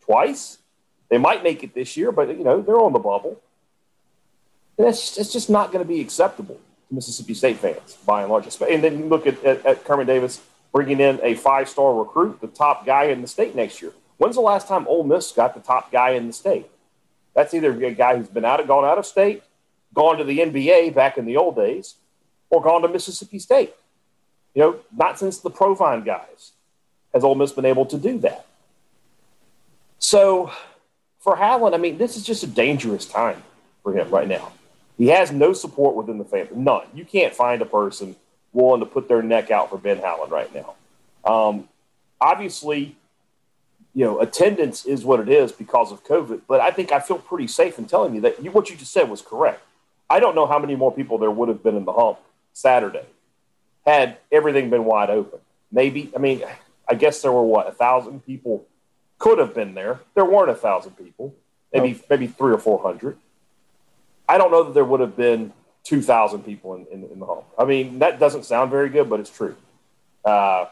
twice. 0.00 0.58
They 1.10 1.18
might 1.18 1.42
make 1.42 1.62
it 1.62 1.74
this 1.74 1.96
year, 1.96 2.12
but 2.12 2.28
you 2.28 2.44
know 2.44 2.60
they're 2.60 2.80
on 2.80 2.92
the 2.92 2.98
bubble. 2.98 3.40
And 4.78 4.86
that's 4.86 5.18
it's 5.18 5.32
just 5.32 5.50
not 5.50 5.72
going 5.72 5.84
to 5.84 5.88
be 5.88 6.00
acceptable. 6.00 6.58
To 6.88 6.94
Mississippi 6.94 7.34
State 7.34 7.58
fans, 7.58 7.96
by 8.04 8.22
and 8.22 8.30
large. 8.30 8.46
And 8.60 8.84
then 8.84 8.98
you 8.98 9.04
look 9.06 9.26
at, 9.26 9.42
at, 9.42 9.64
at 9.64 9.84
Kermit 9.84 10.06
Davis 10.06 10.40
bringing 10.72 11.00
in 11.00 11.20
a 11.22 11.34
five 11.34 11.68
star 11.68 11.94
recruit, 11.94 12.40
the 12.40 12.48
top 12.48 12.84
guy 12.84 13.04
in 13.04 13.22
the 13.22 13.28
state 13.28 13.54
next 13.54 13.80
year. 13.80 13.92
When's 14.18 14.34
the 14.34 14.42
last 14.42 14.68
time 14.68 14.86
Ole 14.88 15.04
Miss 15.04 15.32
got 15.32 15.54
the 15.54 15.60
top 15.60 15.90
guy 15.90 16.10
in 16.10 16.26
the 16.26 16.32
state? 16.32 16.66
That's 17.34 17.54
either 17.54 17.70
a 17.72 17.90
guy 17.92 18.16
who's 18.16 18.28
been 18.28 18.44
out 18.44 18.60
of, 18.60 18.66
gone 18.66 18.84
out 18.84 18.98
of 18.98 19.06
state, 19.06 19.42
gone 19.92 20.18
to 20.18 20.24
the 20.24 20.38
NBA 20.38 20.94
back 20.94 21.18
in 21.18 21.24
the 21.24 21.36
old 21.36 21.56
days, 21.56 21.94
or 22.50 22.62
gone 22.62 22.82
to 22.82 22.88
Mississippi 22.88 23.38
State. 23.38 23.72
You 24.54 24.62
know, 24.62 24.76
not 24.96 25.18
since 25.18 25.38
the 25.38 25.50
Provine 25.50 26.04
guys 26.04 26.52
has 27.12 27.24
Ole 27.24 27.34
Miss 27.34 27.52
been 27.52 27.64
able 27.64 27.86
to 27.86 27.98
do 27.98 28.18
that. 28.18 28.46
So 29.98 30.52
for 31.20 31.36
Howland, 31.36 31.74
I 31.74 31.78
mean, 31.78 31.98
this 31.98 32.16
is 32.16 32.24
just 32.24 32.42
a 32.42 32.46
dangerous 32.46 33.06
time 33.06 33.42
for 33.82 33.92
him 33.92 34.10
right 34.10 34.28
now. 34.28 34.52
He 34.96 35.08
has 35.08 35.32
no 35.32 35.52
support 35.52 35.96
within 35.96 36.18
the 36.18 36.24
family, 36.24 36.54
none. 36.54 36.86
You 36.94 37.04
can't 37.04 37.34
find 37.34 37.60
a 37.62 37.66
person 37.66 38.14
willing 38.52 38.80
to 38.80 38.86
put 38.86 39.08
their 39.08 39.22
neck 39.22 39.50
out 39.50 39.70
for 39.70 39.78
Ben 39.78 39.98
Howland 39.98 40.30
right 40.30 40.50
now. 40.54 40.74
Um, 41.24 41.68
obviously, 42.20 42.94
you 43.92 44.04
know, 44.04 44.20
attendance 44.20 44.84
is 44.84 45.04
what 45.04 45.20
it 45.20 45.28
is 45.28 45.50
because 45.50 45.90
of 45.90 46.04
COVID, 46.04 46.42
but 46.46 46.60
I 46.60 46.70
think 46.70 46.92
I 46.92 47.00
feel 47.00 47.18
pretty 47.18 47.48
safe 47.48 47.78
in 47.78 47.86
telling 47.86 48.14
you 48.14 48.20
that 48.20 48.42
you, 48.42 48.50
what 48.52 48.70
you 48.70 48.76
just 48.76 48.92
said 48.92 49.08
was 49.08 49.22
correct. 49.22 49.62
I 50.08 50.20
don't 50.20 50.34
know 50.34 50.46
how 50.46 50.58
many 50.58 50.76
more 50.76 50.92
people 50.92 51.18
there 51.18 51.30
would 51.30 51.48
have 51.48 51.62
been 51.62 51.76
in 51.76 51.84
the 51.84 51.92
hump 51.92 52.18
Saturday 52.52 53.06
had 53.86 54.18
everything 54.32 54.70
been 54.70 54.84
wide 54.84 55.10
open. 55.10 55.40
Maybe, 55.70 56.10
I 56.14 56.18
mean, 56.18 56.42
I 56.88 56.94
guess 56.94 57.22
there 57.22 57.32
were 57.32 57.42
what, 57.42 57.66
a 57.66 57.72
thousand 57.72 58.24
people 58.24 58.66
could 59.18 59.38
have 59.38 59.54
been 59.54 59.74
there. 59.74 60.00
There 60.14 60.24
weren't 60.24 60.50
a 60.50 60.54
thousand 60.54 60.92
people, 60.92 61.34
maybe, 61.72 62.00
maybe 62.08 62.26
three 62.26 62.52
or 62.52 62.58
400. 62.58 63.18
I 64.28 64.38
don't 64.38 64.50
know 64.50 64.64
that 64.64 64.74
there 64.74 64.84
would 64.84 65.00
have 65.00 65.16
been 65.16 65.52
2,000 65.84 66.42
people 66.44 66.74
in, 66.74 66.86
in, 66.90 67.10
in, 67.10 67.20
the 67.20 67.26
home. 67.26 67.44
I 67.58 67.64
mean, 67.64 67.98
that 67.98 68.18
doesn't 68.18 68.44
sound 68.44 68.70
very 68.70 68.88
good, 68.88 69.10
but 69.10 69.20
it's 69.20 69.30
true. 69.30 69.56
Uh, 70.24 70.66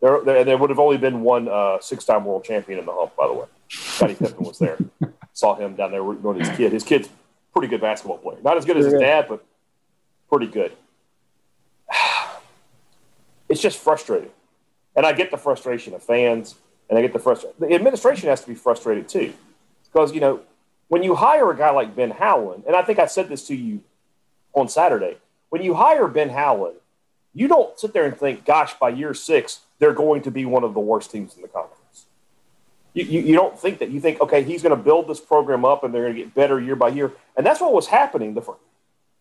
there, 0.00 0.20
there, 0.22 0.44
there, 0.44 0.58
would 0.58 0.70
have 0.70 0.80
only 0.80 0.96
been 0.96 1.22
one 1.22 1.48
uh, 1.48 1.78
six-time 1.80 2.24
world 2.24 2.44
champion 2.44 2.80
in 2.80 2.86
the 2.86 2.92
hump, 2.92 3.14
by 3.16 3.28
the 3.28 3.32
way. 3.32 3.46
Scottie 3.68 4.14
Pippen 4.14 4.44
was 4.44 4.58
there. 4.58 4.78
Saw 5.32 5.54
him 5.54 5.76
down 5.76 5.92
there 5.92 6.02
with 6.02 6.38
his 6.38 6.48
kid. 6.56 6.72
His 6.72 6.82
kid's 6.82 7.08
pretty 7.52 7.68
good 7.68 7.80
basketball 7.80 8.18
player. 8.18 8.38
Not 8.42 8.56
as 8.56 8.64
good 8.64 8.76
as 8.76 8.86
his 8.86 8.94
dad, 8.94 9.26
but 9.28 9.44
pretty 10.28 10.46
good. 10.46 10.72
It's 13.56 13.62
just 13.62 13.78
frustrating. 13.78 14.28
And 14.96 15.06
I 15.06 15.14
get 15.14 15.30
the 15.30 15.38
frustration 15.38 15.94
of 15.94 16.02
fans, 16.02 16.56
and 16.90 16.98
I 16.98 17.00
get 17.00 17.14
the 17.14 17.18
frustration. 17.18 17.56
The 17.58 17.74
administration 17.74 18.28
has 18.28 18.42
to 18.42 18.48
be 18.48 18.54
frustrated 18.54 19.08
too. 19.08 19.32
Because, 19.84 20.12
you 20.12 20.20
know, 20.20 20.40
when 20.88 21.02
you 21.02 21.14
hire 21.14 21.50
a 21.50 21.56
guy 21.56 21.70
like 21.70 21.96
Ben 21.96 22.10
Howland, 22.10 22.64
and 22.66 22.76
I 22.76 22.82
think 22.82 22.98
I 22.98 23.06
said 23.06 23.30
this 23.30 23.46
to 23.46 23.56
you 23.56 23.82
on 24.52 24.68
Saturday, 24.68 25.16
when 25.48 25.62
you 25.62 25.72
hire 25.72 26.06
Ben 26.06 26.28
Howland, 26.28 26.76
you 27.32 27.48
don't 27.48 27.78
sit 27.80 27.94
there 27.94 28.04
and 28.04 28.14
think, 28.14 28.44
gosh, 28.44 28.74
by 28.74 28.90
year 28.90 29.14
six, 29.14 29.60
they're 29.78 29.94
going 29.94 30.20
to 30.20 30.30
be 30.30 30.44
one 30.44 30.62
of 30.62 30.74
the 30.74 30.80
worst 30.80 31.10
teams 31.10 31.34
in 31.34 31.40
the 31.40 31.48
conference. 31.48 32.04
You, 32.92 33.04
you, 33.04 33.20
you 33.22 33.34
don't 33.36 33.58
think 33.58 33.78
that. 33.78 33.90
You 33.90 34.00
think, 34.00 34.20
okay, 34.20 34.42
he's 34.42 34.62
going 34.62 34.76
to 34.76 34.84
build 34.84 35.08
this 35.08 35.18
program 35.18 35.64
up 35.64 35.82
and 35.82 35.94
they're 35.94 36.02
going 36.02 36.14
to 36.14 36.20
get 36.24 36.34
better 36.34 36.60
year 36.60 36.76
by 36.76 36.88
year. 36.88 37.14
And 37.38 37.46
that's 37.46 37.62
what 37.62 37.72
was 37.72 37.86
happening. 37.86 38.34
The 38.34 38.42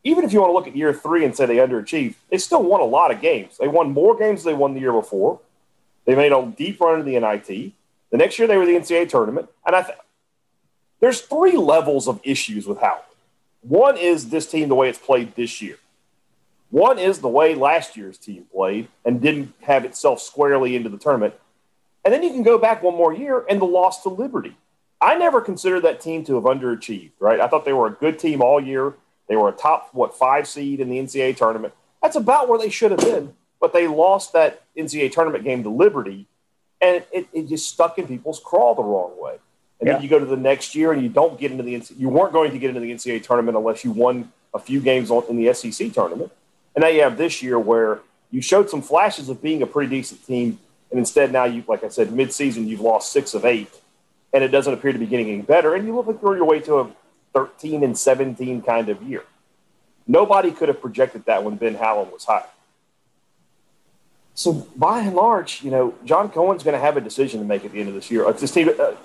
even 0.05 0.23
if 0.23 0.31
you 0.31 0.39
want 0.39 0.51
to 0.51 0.53
look 0.53 0.67
at 0.67 0.75
year 0.75 0.93
three 0.93 1.25
and 1.25 1.35
say 1.35 1.47
they 1.47 1.57
underachieved, 1.57 2.13
they 2.29 2.37
still 2.37 2.63
won 2.63 2.79
a 2.79 2.85
lot 2.85 3.11
of 3.11 3.21
games. 3.21 3.57
They 3.57 3.67
won 3.67 3.91
more 3.91 4.15
games 4.15 4.43
than 4.43 4.53
they 4.53 4.57
won 4.57 4.75
the 4.75 4.79
year 4.79 4.93
before. 4.93 5.39
They 6.05 6.15
made 6.15 6.31
a 6.31 6.53
deep 6.55 6.79
run 6.79 6.99
into 6.99 7.11
the 7.11 7.19
NIT. 7.19 7.73
The 8.11 8.17
next 8.17 8.37
year 8.37 8.47
they 8.47 8.55
were 8.55 8.67
the 8.67 8.75
NCAA 8.75 9.09
tournament. 9.09 9.49
And 9.65 9.75
I, 9.75 9.81
th- 9.81 9.97
there's 10.99 11.21
three 11.21 11.57
levels 11.57 12.07
of 12.07 12.21
issues 12.23 12.67
with 12.67 12.79
Howland. 12.79 13.01
One 13.63 13.97
is 13.97 14.29
this 14.29 14.49
team 14.49 14.69
the 14.69 14.75
way 14.75 14.89
it's 14.89 14.99
played 14.99 15.35
this 15.35 15.59
year. 15.59 15.77
One 16.69 16.99
is 16.99 17.19
the 17.19 17.27
way 17.27 17.55
last 17.55 17.97
year's 17.97 18.19
team 18.19 18.45
played 18.53 18.89
and 19.03 19.19
didn't 19.19 19.53
have 19.61 19.85
itself 19.85 20.21
squarely 20.21 20.75
into 20.75 20.89
the 20.89 20.97
tournament. 20.97 21.33
And 22.03 22.13
then 22.13 22.21
you 22.21 22.29
can 22.29 22.43
go 22.43 22.59
back 22.59 22.83
one 22.83 22.95
more 22.95 23.11
year 23.11 23.43
and 23.49 23.59
the 23.59 23.65
loss 23.65 24.03
to 24.03 24.09
Liberty. 24.09 24.55
I 25.01 25.15
never 25.15 25.41
considered 25.41 25.81
that 25.81 25.99
team 25.99 26.23
to 26.25 26.35
have 26.35 26.43
underachieved, 26.43 27.11
right? 27.19 27.39
I 27.39 27.47
thought 27.47 27.65
they 27.65 27.73
were 27.73 27.87
a 27.87 27.91
good 27.91 28.19
team 28.19 28.41
all 28.41 28.59
year. 28.59 28.93
They 29.27 29.35
were 29.35 29.49
a 29.49 29.53
top, 29.53 29.89
what, 29.93 30.15
five 30.15 30.47
seed 30.47 30.79
in 30.79 30.89
the 30.89 30.97
NCAA 30.97 31.35
tournament. 31.35 31.73
That's 32.01 32.15
about 32.15 32.47
where 32.47 32.59
they 32.59 32.69
should 32.69 32.91
have 32.91 32.99
been. 32.99 33.33
But 33.59 33.73
they 33.73 33.87
lost 33.87 34.33
that 34.33 34.61
NCAA 34.77 35.11
tournament 35.11 35.43
game 35.43 35.63
to 35.63 35.69
Liberty, 35.69 36.27
and 36.81 37.03
it, 37.11 37.27
it 37.33 37.47
just 37.47 37.69
stuck 37.69 37.97
in 37.97 38.07
people's 38.07 38.39
craw 38.39 38.75
the 38.75 38.83
wrong 38.83 39.13
way. 39.19 39.37
And 39.79 39.87
yeah. 39.87 39.93
then 39.93 40.03
you 40.03 40.09
go 40.09 40.19
to 40.19 40.25
the 40.25 40.37
next 40.37 40.75
year 40.75 40.91
and 40.91 41.01
you 41.01 41.09
don't 41.09 41.39
get 41.39 41.51
into 41.51 41.63
the 41.63 41.73
NCAA. 41.73 41.99
You 41.99 42.09
weren't 42.09 42.33
going 42.33 42.51
to 42.51 42.59
get 42.59 42.69
into 42.69 42.81
the 42.81 42.91
NCAA 42.91 43.23
tournament 43.23 43.57
unless 43.57 43.83
you 43.83 43.91
won 43.91 44.31
a 44.53 44.59
few 44.59 44.79
games 44.79 45.09
in 45.11 45.35
the 45.35 45.53
SEC 45.53 45.91
tournament. 45.93 46.31
And 46.75 46.81
now 46.83 46.87
you 46.87 47.01
have 47.01 47.17
this 47.17 47.41
year 47.41 47.57
where 47.57 47.99
you 48.31 48.41
showed 48.41 48.69
some 48.69 48.81
flashes 48.81 49.29
of 49.29 49.41
being 49.41 49.61
a 49.61 49.67
pretty 49.67 49.89
decent 49.89 50.25
team, 50.25 50.59
and 50.91 50.99
instead 50.99 51.31
now 51.31 51.45
you, 51.45 51.63
like 51.67 51.83
I 51.83 51.89
said, 51.89 52.09
midseason 52.09 52.67
you've 52.67 52.81
lost 52.81 53.11
six 53.11 53.33
of 53.33 53.45
eight, 53.45 53.69
and 54.33 54.43
it 54.43 54.49
doesn't 54.49 54.73
appear 54.73 54.91
to 54.93 54.99
be 54.99 55.05
getting 55.05 55.29
any 55.29 55.41
better. 55.41 55.75
And 55.75 55.85
you 55.85 55.95
look 55.95 56.07
like 56.07 56.21
you're 56.21 56.31
on 56.31 56.37
your 56.37 56.45
way 56.45 56.59
to 56.61 56.79
a 56.79 56.91
13 57.35 57.83
and 57.83 57.95
17 57.95 58.63
kind 58.63 58.89
of 58.89 59.03
year. 59.03 59.23
Nobody 60.07 60.51
could 60.51 60.69
have 60.69 60.81
projected 60.81 61.25
that 61.25 61.43
when 61.43 61.57
Ben 61.57 61.75
Howland 61.75 62.11
was 62.11 62.25
hired. 62.25 62.45
So 64.33 64.67
by 64.75 65.01
and 65.01 65.15
large, 65.15 65.61
you 65.61 65.69
know, 65.69 65.93
John 66.03 66.29
Cohen's 66.29 66.63
going 66.63 66.73
to 66.73 66.79
have 66.79 66.97
a 66.97 67.01
decision 67.01 67.39
to 67.39 67.45
make 67.45 67.63
at 67.63 67.71
the 67.71 67.79
end 67.79 67.89
of 67.89 67.95
this 67.95 68.09
year. 68.09 68.31
This 68.33 68.51
team, 68.51 68.69
uh, 68.79 68.95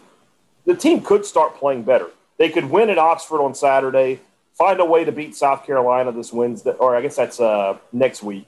the 0.65 0.75
team 0.75 1.03
could 1.03 1.27
start 1.27 1.57
playing 1.57 1.83
better. 1.83 2.09
They 2.39 2.49
could 2.49 2.71
win 2.71 2.89
at 2.89 2.97
Oxford 2.99 3.43
on 3.43 3.55
Saturday 3.55 4.21
find 4.61 4.79
a 4.79 4.85
way 4.85 5.05
to 5.05 5.11
beat 5.11 5.35
South 5.35 5.65
Carolina 5.65 6.13
this 6.13 6.35
Wednesday, 6.35 6.73
or 6.73 6.95
I 6.95 7.01
guess 7.01 7.17
that's 7.17 7.41
uh, 7.41 7.79
next 7.93 8.23
week. 8.23 8.47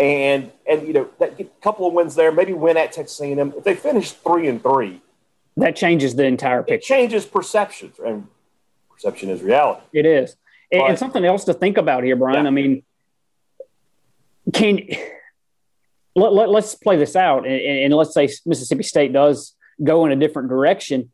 And 0.00 0.50
and 0.68 0.86
you 0.86 0.92
know 0.92 1.08
that 1.20 1.38
get 1.38 1.46
a 1.46 1.62
couple 1.62 1.86
of 1.86 1.94
wins 1.94 2.16
there, 2.16 2.32
maybe 2.32 2.52
win 2.52 2.76
at 2.76 2.92
Texas 2.92 3.18
A&M. 3.20 3.54
If 3.56 3.62
they 3.62 3.76
finish 3.76 4.10
three 4.10 4.48
and 4.48 4.60
three, 4.60 5.00
that 5.56 5.76
changes 5.76 6.16
the 6.16 6.24
entire 6.24 6.62
picture. 6.62 6.74
It 6.74 6.82
changes 6.82 7.24
perceptions, 7.24 7.98
and 8.04 8.26
perception 8.96 9.30
is 9.30 9.42
reality. 9.42 9.82
It 9.92 10.06
is, 10.06 10.36
and, 10.72 10.80
but, 10.80 10.90
and 10.90 10.98
something 10.98 11.24
else 11.24 11.44
to 11.44 11.54
think 11.54 11.78
about 11.78 12.04
here, 12.04 12.16
Brian. 12.16 12.44
Yeah. 12.44 12.48
I 12.48 12.50
mean, 12.50 12.82
can 14.52 14.80
let, 16.14 16.32
let, 16.32 16.48
us 16.48 16.74
play 16.74 16.96
this 16.96 17.14
out, 17.14 17.46
and, 17.46 17.60
and 17.60 17.94
let's 17.94 18.14
say 18.14 18.28
Mississippi 18.44 18.82
State 18.82 19.12
does 19.12 19.54
go 19.82 20.06
in 20.06 20.12
a 20.12 20.16
different 20.16 20.48
direction. 20.48 21.12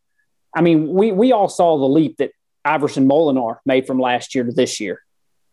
I 0.55 0.61
mean, 0.61 0.89
we 0.89 1.13
we 1.13 1.33
all 1.33 1.49
saw 1.49 1.79
the 1.79 1.89
leap 1.89 2.19
that 2.19 2.33
Iverson 2.65 3.09
Molinar 3.09 3.59
made 3.67 3.87
from 3.87 3.99
last 3.99 4.35
year 4.35 4.45
to 4.45 4.53
this 4.53 4.81
year. 4.81 5.03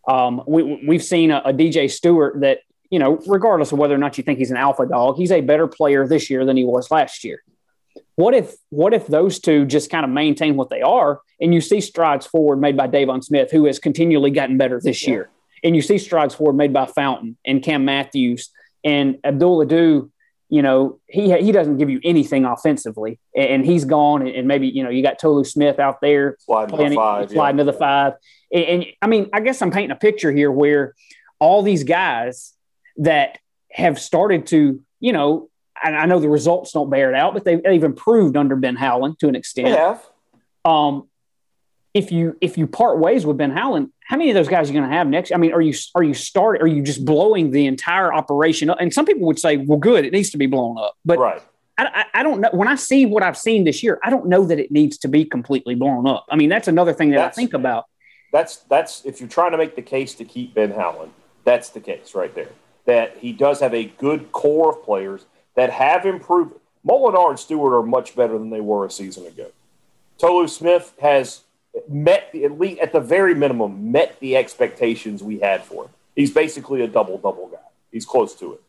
Um, 0.08 0.42
we, 0.48 0.82
we've 0.88 1.04
seen 1.04 1.32
a, 1.32 1.42
a, 1.46 1.54
DJ 1.54 1.90
Stewart 1.90 2.42
that, 2.42 2.60
you 2.90 3.00
know, 3.00 3.20
regardless 3.28 3.72
of 3.72 3.78
whether 3.78 3.94
or 3.94 4.00
not 4.00 4.18
you 4.18 4.24
think 4.24 4.40
he's 4.40 4.52
an 4.52 4.58
alpha 4.58 4.86
dog, 4.88 5.18
he's 5.18 5.32
a 5.32 5.42
better 5.42 5.68
player 5.68 6.08
this 6.08 6.30
year 6.30 6.46
than 6.46 6.58
he 6.58 6.64
was 6.64 6.90
last 6.90 7.24
year. 7.24 7.44
What 8.16 8.34
if 8.34 8.56
what 8.70 8.94
if 8.94 9.08
those 9.08 9.40
two 9.40 9.66
just 9.66 9.90
kind 9.90 10.04
of 10.04 10.12
maintain 10.12 10.56
what 10.56 10.70
they 10.70 10.82
are 10.82 11.22
and 11.40 11.54
you 11.54 11.62
see 11.62 11.80
strides 11.80 12.26
forward 12.26 12.58
made 12.58 12.76
by 12.76 12.88
Deivon 12.88 13.24
Smith, 13.24 13.52
who 13.52 13.66
has 13.66 13.80
continually 13.80 14.32
gotten 14.32 14.58
better 14.58 14.80
this 14.82 15.04
yeah. 15.04 15.12
year, 15.12 15.30
and 15.64 15.76
you 15.76 15.82
see 15.82 15.98
strides 15.98 16.36
forward 16.36 16.54
made 16.54 16.74
by 16.74 16.86
Fountain 16.86 17.38
and 17.46 17.64
Cam 17.64 17.86
Matthews 17.86 18.50
and 18.84 19.18
Abdul 19.24 19.62
Ado 19.62 20.12
you 20.50 20.64
know, 20.64 21.00
he 21.06 21.32
he 21.40 21.52
doesn't 21.52 21.78
give 21.78 21.92
you 21.92 22.00
anything 22.04 22.44
offensively, 22.44 23.20
and, 23.36 23.64
he's 23.64 23.86
gone. 23.86 24.28
And, 24.28 24.48
maybe 24.48 24.68
you 24.68 24.84
know 24.84 24.90
you 24.90 25.04
got 25.04 25.20
Tolu 25.20 25.44
Smith 25.44 25.78
out 25.78 26.02
there 26.02 26.38
sliding 26.40 26.76
to 26.76 26.90
the 26.90 26.96
five, 26.96 27.30
sliding 27.30 27.60
yeah. 27.60 27.66
to 27.66 27.72
the 27.72 27.78
five. 27.78 28.14
And, 28.52 28.64
and, 28.64 28.86
I 29.00 29.08
mean, 29.08 29.30
I 29.32 29.42
guess 29.42 29.62
I'm 29.62 29.70
painting 29.70 29.92
a 29.92 29.96
picture 29.96 30.32
here 30.32 30.52
where 30.52 30.96
all 31.40 31.62
these 31.62 31.84
guys 31.84 32.54
that 32.98 33.38
have 33.72 34.00
started 34.00 34.48
to, 34.48 34.84
you 35.00 35.14
know, 35.14 35.50
I, 35.82 35.92
I 35.92 36.06
know 36.06 36.20
the 36.20 36.30
results 36.30 36.72
don't 36.72 36.90
bear 36.90 37.10
it 37.10 37.16
out, 37.16 37.34
but 37.34 37.44
they've, 37.44 37.62
they've 37.62 37.84
improved 37.84 38.38
under 38.38 38.56
Ben 38.56 38.76
Howland 38.76 39.20
to 39.20 39.28
an 39.28 39.36
extent. 39.36 39.70
Yeah. 39.70 39.98
Um, 40.66 41.08
if 41.94 42.12
you 42.12 42.38
if 42.40 42.58
you 42.58 42.68
part 42.68 43.00
ways 43.00 43.26
with 43.26 43.38
Ben 43.38 43.52
Howland, 43.52 43.92
how 44.02 44.18
many 44.18 44.30
of 44.30 44.36
those 44.36 44.48
guys 44.48 44.70
are 44.70 44.74
you 44.74 44.80
going 44.80 44.90
to 44.90 44.96
have 44.96 45.08
next? 45.08 45.32
I 45.32 45.38
mean, 45.38 45.54
are 45.54 45.62
you 45.62 45.74
are 45.96 46.04
you 46.04 46.14
start 46.14 46.62
are 46.62 46.68
you 46.68 46.84
just 46.84 47.04
blowing 47.04 47.52
the 47.52 47.66
entire 47.66 48.14
operation 48.14 48.70
up? 48.70 48.78
And 48.80 48.94
some 48.94 49.06
people 49.06 49.26
would 49.28 49.40
say, 49.40 49.58
well, 49.58 49.80
good, 49.80 50.06
it 50.06 50.14
needs 50.14 50.30
to 50.32 50.38
be 50.38 50.46
blown 50.46 50.78
up, 50.78 50.96
but 51.04 51.18
right. 51.18 51.42
I, 51.80 52.06
I, 52.14 52.24
don't 52.24 52.42
know. 52.42 52.50
When 52.52 52.68
I 52.68 52.76
see 52.76 53.06
what 53.06 53.24
I've 53.24 53.38
seen 53.38 53.64
this 53.64 53.82
year, 53.82 54.00
I 54.04 54.10
don't 54.10 54.28
know 54.28 54.44
that 54.46 54.60
it 54.60 54.70
needs 54.70 54.98
to 55.00 55.08
be 55.08 55.24
completely 55.24 55.76
blown 55.76 56.06
up. 56.08 56.26
I 56.30 56.36
mean, 56.36 56.50
that's 56.50 56.68
another 56.68 56.92
thing 56.92 57.12
that 57.12 57.18
that's, 57.18 57.38
I 57.38 57.42
think 57.42 57.54
about. 57.54 57.86
That's 58.34 58.58
that's 58.58 59.06
if 59.06 59.20
you're 59.20 59.30
trying 59.30 59.52
to 59.52 59.58
make 59.58 59.76
the 59.76 59.82
case 59.82 60.14
to 60.16 60.26
keep 60.26 60.54
Ben 60.54 60.72
Howland, 60.72 61.14
that's 61.46 61.70
the 61.70 61.80
case 61.80 62.14
right 62.14 62.34
there. 62.36 62.50
That 62.86 63.18
he 63.20 63.32
does 63.32 63.60
have 63.62 63.74
a 63.74 63.86
good 63.86 64.32
core 64.32 64.72
of 64.72 64.84
players 64.84 65.26
that 65.60 65.72
have 65.72 66.06
improved. 66.06 66.54
Molinar 66.88 67.32
and 67.32 67.38
Stewart 67.38 67.74
are 67.74 67.86
much 67.86 68.16
better 68.16 68.38
than 68.38 68.50
they 68.50 68.62
were 68.62 68.86
a 68.86 68.90
season 68.90 69.26
ago. 69.26 69.48
Tolu 70.18 70.48
Smith 70.48 70.94
has 71.02 71.42
met 71.90 72.32
the, 72.32 72.48
least 72.48 72.80
at 72.80 72.94
the 72.94 73.02
very 73.02 73.36
minimum 73.36 73.92
met 73.92 74.18
the 74.22 74.38
expectations 74.38 75.22
we 75.22 75.40
had 75.40 75.62
for 75.66 75.84
him. 75.84 75.92
He's 76.16 76.32
basically 76.32 76.82
a 76.82 76.88
double 76.88 77.18
double 77.18 77.48
guy. 77.48 77.58
He's 77.92 78.06
close 78.06 78.34
to 78.36 78.54
it. 78.54 78.62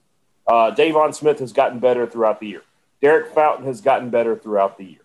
Uh, 0.48 0.74
Deivon 0.74 1.14
Smith 1.14 1.38
has 1.38 1.52
gotten 1.52 1.78
better 1.78 2.08
throughout 2.08 2.40
the 2.40 2.48
year. 2.48 2.62
Derek 3.00 3.32
Fountain 3.34 3.66
has 3.66 3.80
gotten 3.80 4.10
better 4.10 4.34
throughout 4.34 4.76
the 4.76 4.84
year. 4.84 5.04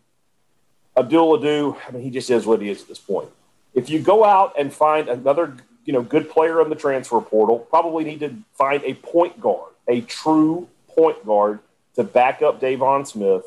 Abdul 0.97 1.35
Ado, 1.35 1.77
I 1.87 1.91
mean, 1.91 2.01
he 2.01 2.09
just 2.09 2.31
is 2.31 2.47
what 2.47 2.63
he 2.63 2.69
is 2.69 2.81
at 2.81 2.87
this 2.87 2.97
point. 2.97 3.29
If 3.75 3.91
you 3.91 3.99
go 3.99 4.25
out 4.25 4.55
and 4.57 4.73
find 4.73 5.07
another, 5.07 5.55
you 5.85 5.93
know, 5.93 6.01
good 6.01 6.31
player 6.31 6.63
in 6.63 6.69
the 6.69 6.75
transfer 6.75 7.21
portal, 7.21 7.59
probably 7.59 8.05
need 8.05 8.21
to 8.21 8.37
find 8.55 8.83
a 8.83 8.95
point 8.95 9.39
guard, 9.39 9.71
a 9.87 10.01
true 10.01 10.67
point 10.87 11.23
guard 11.23 11.59
to 11.95 12.03
back 12.03 12.41
up 12.41 12.61
Deivon 12.61 13.07
Smith, 13.07 13.43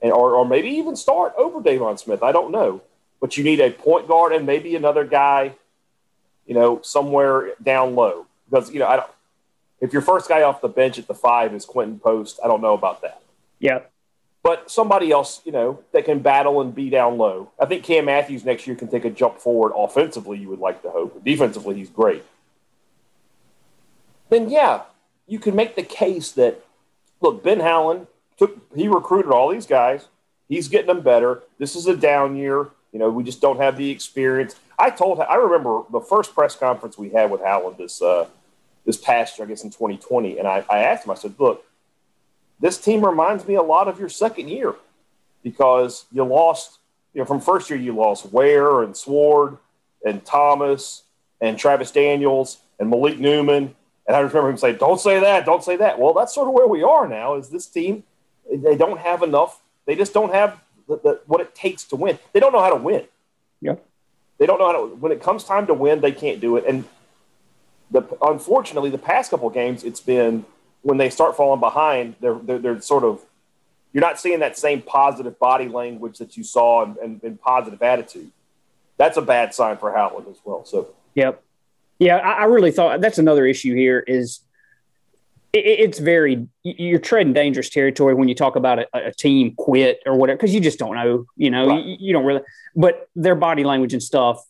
and 0.00 0.12
or, 0.12 0.34
or 0.34 0.46
maybe 0.46 0.68
even 0.70 0.96
start 0.96 1.32
over 1.36 1.60
Deivon 1.60 1.98
Smith. 1.98 2.22
I 2.22 2.32
don't 2.32 2.52
know 2.52 2.82
but 3.22 3.36
you 3.38 3.44
need 3.44 3.60
a 3.60 3.70
point 3.70 4.08
guard 4.08 4.32
and 4.32 4.44
maybe 4.44 4.74
another 4.74 5.04
guy, 5.04 5.54
you 6.44 6.54
know, 6.54 6.82
somewhere 6.82 7.52
down 7.62 7.94
low. 7.94 8.26
Because, 8.50 8.72
you 8.72 8.80
know, 8.80 8.88
I 8.88 8.96
don't, 8.96 9.10
if 9.80 9.92
your 9.92 10.02
first 10.02 10.28
guy 10.28 10.42
off 10.42 10.60
the 10.60 10.68
bench 10.68 10.98
at 10.98 11.06
the 11.06 11.14
five 11.14 11.54
is 11.54 11.64
Quinten 11.64 12.02
Post, 12.02 12.40
I 12.44 12.48
don't 12.48 12.60
know 12.60 12.74
about 12.74 13.00
that. 13.02 13.22
Yeah. 13.60 13.82
But 14.42 14.72
somebody 14.72 15.12
else, 15.12 15.40
you 15.44 15.52
know, 15.52 15.78
that 15.92 16.04
can 16.04 16.18
battle 16.18 16.60
and 16.60 16.74
be 16.74 16.90
down 16.90 17.16
low. 17.16 17.52
I 17.60 17.66
think 17.66 17.84
Cam 17.84 18.06
Matthews 18.06 18.44
next 18.44 18.66
year 18.66 18.74
can 18.74 18.88
take 18.88 19.04
a 19.04 19.10
jump 19.10 19.38
forward 19.38 19.72
offensively, 19.76 20.38
you 20.38 20.48
would 20.48 20.58
like 20.58 20.82
to 20.82 20.90
hope. 20.90 21.24
Defensively, 21.24 21.76
he's 21.76 21.90
great. 21.90 22.24
Then, 24.30 24.50
yeah, 24.50 24.82
you 25.28 25.38
can 25.38 25.54
make 25.54 25.76
the 25.76 25.84
case 25.84 26.32
that, 26.32 26.60
look, 27.22 27.42
Ben 27.42 27.60
Howland 27.60 28.06
took, 28.38 28.58
he 28.74 28.88
recruited 28.88 29.30
all 29.30 29.48
these 29.48 29.66
guys. 29.66 30.06
He's 30.48 30.68
getting 30.68 30.88
them 30.88 31.00
better. 31.00 31.42
This 31.58 31.76
is 31.76 31.86
a 31.86 31.96
down 31.96 32.36
year. 32.36 32.68
You 32.92 32.98
know, 32.98 33.10
we 33.10 33.24
just 33.24 33.40
don't 33.40 33.58
have 33.58 33.78
the 33.78 33.90
experience. 33.90 34.56
I 34.78 34.90
told 34.90 35.20
I 35.20 35.36
remember 35.36 35.82
the 35.90 36.00
first 36.00 36.34
press 36.34 36.54
conference 36.54 36.98
we 36.98 37.08
had 37.10 37.30
with 37.30 37.40
Howland 37.40 37.78
this 37.78 38.02
uh, 38.02 38.26
this 38.84 38.98
past 38.98 39.38
year, 39.38 39.46
I 39.46 39.48
guess 39.48 39.64
in 39.64 39.70
2020, 39.70 40.38
and 40.38 40.46
I, 40.46 40.64
I 40.68 40.80
asked 40.80 41.06
him. 41.06 41.12
I 41.12 41.14
said, 41.14 41.34
"Look, 41.38 41.64
this 42.60 42.78
team 42.78 43.04
reminds 43.04 43.46
me 43.46 43.54
a 43.54 43.62
lot 43.62 43.88
of 43.88 43.98
your 43.98 44.10
second 44.10 44.48
year 44.48 44.74
because 45.42 46.04
you 46.12 46.24
lost. 46.24 46.78
You 47.14 47.20
know, 47.20 47.24
from 47.24 47.40
first 47.40 47.70
year 47.70 47.78
you 47.78 47.94
lost 47.94 48.32
Ware 48.32 48.82
and 48.82 48.96
Sword 48.96 49.58
and 50.04 50.24
Thomas 50.24 51.02
and 51.40 51.58
Travis 51.58 51.90
Daniels 51.90 52.58
and 52.78 52.90
Malik 52.90 53.18
Newman." 53.18 53.74
And 54.06 54.16
I 54.16 54.20
remember 54.20 54.50
him 54.50 54.56
saying, 54.56 54.76
"Don't 54.76 55.00
say 55.00 55.20
that. 55.20 55.46
Don't 55.46 55.62
say 55.62 55.76
that." 55.76 55.98
Well, 55.98 56.12
that's 56.12 56.34
sort 56.34 56.48
of 56.48 56.54
where 56.54 56.66
we 56.66 56.82
are 56.82 57.06
now. 57.06 57.34
Is 57.34 57.48
this 57.48 57.66
team? 57.66 58.04
They 58.52 58.76
don't 58.76 58.98
have 58.98 59.22
enough. 59.22 59.60
They 59.86 59.94
just 59.94 60.12
don't 60.12 60.32
have 60.32 60.60
the, 60.88 60.96
the, 60.96 61.20
what 61.26 61.40
it 61.40 61.54
takes 61.54 61.84
to 61.84 61.96
win. 61.96 62.18
They 62.32 62.40
don't 62.40 62.52
know 62.52 62.60
how 62.60 62.70
to 62.70 62.76
win. 62.76 63.04
Yeah. 63.60 63.76
They 64.38 64.46
don't 64.46 64.58
know 64.58 64.66
how 64.66 64.72
to. 64.72 64.94
When 64.96 65.12
it 65.12 65.22
comes 65.22 65.44
time 65.44 65.66
to 65.68 65.74
win, 65.74 66.00
they 66.00 66.12
can't 66.12 66.40
do 66.40 66.56
it. 66.56 66.64
And 66.66 66.84
the 67.90 68.02
unfortunately, 68.20 68.90
the 68.90 68.98
past 68.98 69.30
couple 69.30 69.48
games, 69.50 69.84
it's 69.84 70.00
been 70.00 70.44
when 70.82 70.98
they 70.98 71.10
start 71.10 71.36
falling 71.36 71.60
behind, 71.60 72.16
they're, 72.20 72.34
they're, 72.34 72.58
they're 72.58 72.80
sort 72.80 73.04
of 73.04 73.24
you're 73.92 74.00
not 74.00 74.18
seeing 74.18 74.40
that 74.40 74.56
same 74.56 74.82
positive 74.82 75.38
body 75.38 75.68
language 75.68 76.18
that 76.18 76.36
you 76.36 76.44
saw 76.44 76.84
and, 76.84 76.96
and, 76.96 77.22
and, 77.22 77.40
positive 77.40 77.82
attitude. 77.82 78.30
That's 78.96 79.16
a 79.16 79.22
bad 79.22 79.54
sign 79.54 79.76
for 79.76 79.92
Howland 79.92 80.26
as 80.30 80.38
well. 80.44 80.64
So, 80.64 80.88
yep, 81.14 81.42
yeah, 81.98 82.16
I, 82.16 82.42
I 82.42 82.44
really 82.44 82.70
thought 82.70 83.00
that's 83.00 83.18
another 83.18 83.46
issue 83.46 83.74
here 83.74 84.00
is 84.00 84.40
it, 85.52 85.58
it's 85.58 85.98
very 85.98 86.48
you're 86.62 86.98
treading 86.98 87.32
dangerous 87.32 87.70
territory 87.70 88.14
when 88.14 88.28
you 88.28 88.34
talk 88.34 88.56
about 88.56 88.80
a, 88.80 88.86
a 88.94 89.12
team 89.12 89.54
quit 89.56 90.00
or 90.06 90.16
whatever 90.16 90.36
because 90.36 90.54
you 90.54 90.60
just 90.60 90.78
don't 90.78 90.94
know. 90.94 91.26
You 91.36 91.50
know, 91.50 91.68
right. 91.68 91.84
you, 91.84 91.96
you, 91.98 92.12
don't 92.12 92.24
really. 92.24 92.42
But 92.74 93.08
their 93.14 93.34
body 93.34 93.64
language 93.64 93.92
and 93.92 94.02
stuff 94.02 94.44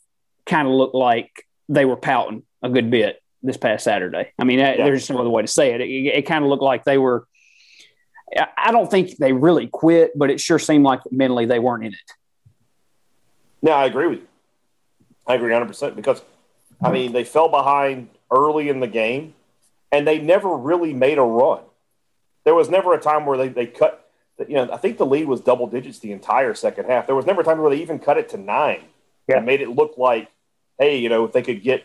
kind 0.46 0.66
of 0.66 0.74
looked 0.74 0.94
like 0.94 1.46
they 1.68 1.84
were 1.84 1.96
pouting 1.96 2.42
a 2.62 2.68
good 2.68 2.90
bit 2.90 3.22
this 3.42 3.56
past 3.56 3.84
Saturday. 3.84 4.32
I 4.38 4.44
mean, 4.44 4.58
yeah. 4.58 4.76
there's 4.76 5.10
no 5.10 5.18
other 5.18 5.30
way 5.30 5.42
to 5.42 5.48
say 5.48 5.72
it. 5.74 5.80
It, 5.80 5.84
it 5.84 6.22
kind 6.22 6.44
of 6.44 6.50
looked 6.50 6.62
like 6.62 6.84
they 6.84 6.98
were. 6.98 7.26
I 8.56 8.72
don't 8.72 8.90
think 8.90 9.18
they 9.18 9.34
really 9.34 9.66
quit, 9.66 10.12
but 10.16 10.30
it 10.30 10.40
sure 10.40 10.58
seemed 10.58 10.84
like 10.84 11.00
mentally 11.10 11.44
they 11.44 11.58
weren't 11.58 11.84
in 11.84 11.92
it. 11.92 12.12
No, 13.60 13.72
I 13.72 13.84
agree 13.84 14.06
with 14.06 14.20
you. 14.20 14.26
I 15.26 15.34
agree 15.34 15.52
100% 15.52 15.94
because, 15.94 16.22
I 16.82 16.90
mean, 16.90 17.12
they 17.12 17.24
fell 17.24 17.48
behind 17.48 18.08
early 18.30 18.68
in 18.68 18.80
the 18.80 18.86
game 18.86 19.34
and 19.90 20.06
they 20.06 20.18
never 20.18 20.56
really 20.56 20.92
made 20.92 21.18
a 21.18 21.22
run. 21.22 21.60
There 22.44 22.54
was 22.54 22.68
never 22.68 22.94
a 22.94 23.00
time 23.00 23.26
where 23.26 23.38
they, 23.38 23.48
they 23.48 23.66
cut, 23.66 24.08
you 24.48 24.54
know, 24.54 24.70
I 24.72 24.78
think 24.78 24.98
the 24.98 25.06
lead 25.06 25.26
was 25.26 25.40
double 25.40 25.66
digits 25.66 26.00
the 26.00 26.12
entire 26.12 26.54
second 26.54 26.86
half. 26.86 27.06
There 27.06 27.14
was 27.14 27.26
never 27.26 27.42
a 27.42 27.44
time 27.44 27.58
where 27.58 27.70
they 27.70 27.80
even 27.82 27.98
cut 27.98 28.18
it 28.18 28.28
to 28.30 28.36
nine 28.36 28.82
yeah. 29.28 29.36
and 29.36 29.46
made 29.46 29.60
it 29.60 29.68
look 29.68 29.96
like, 29.96 30.30
hey, 30.78 30.98
you 30.98 31.08
know, 31.08 31.24
if 31.24 31.32
they 31.32 31.42
could 31.42 31.62
get 31.62 31.84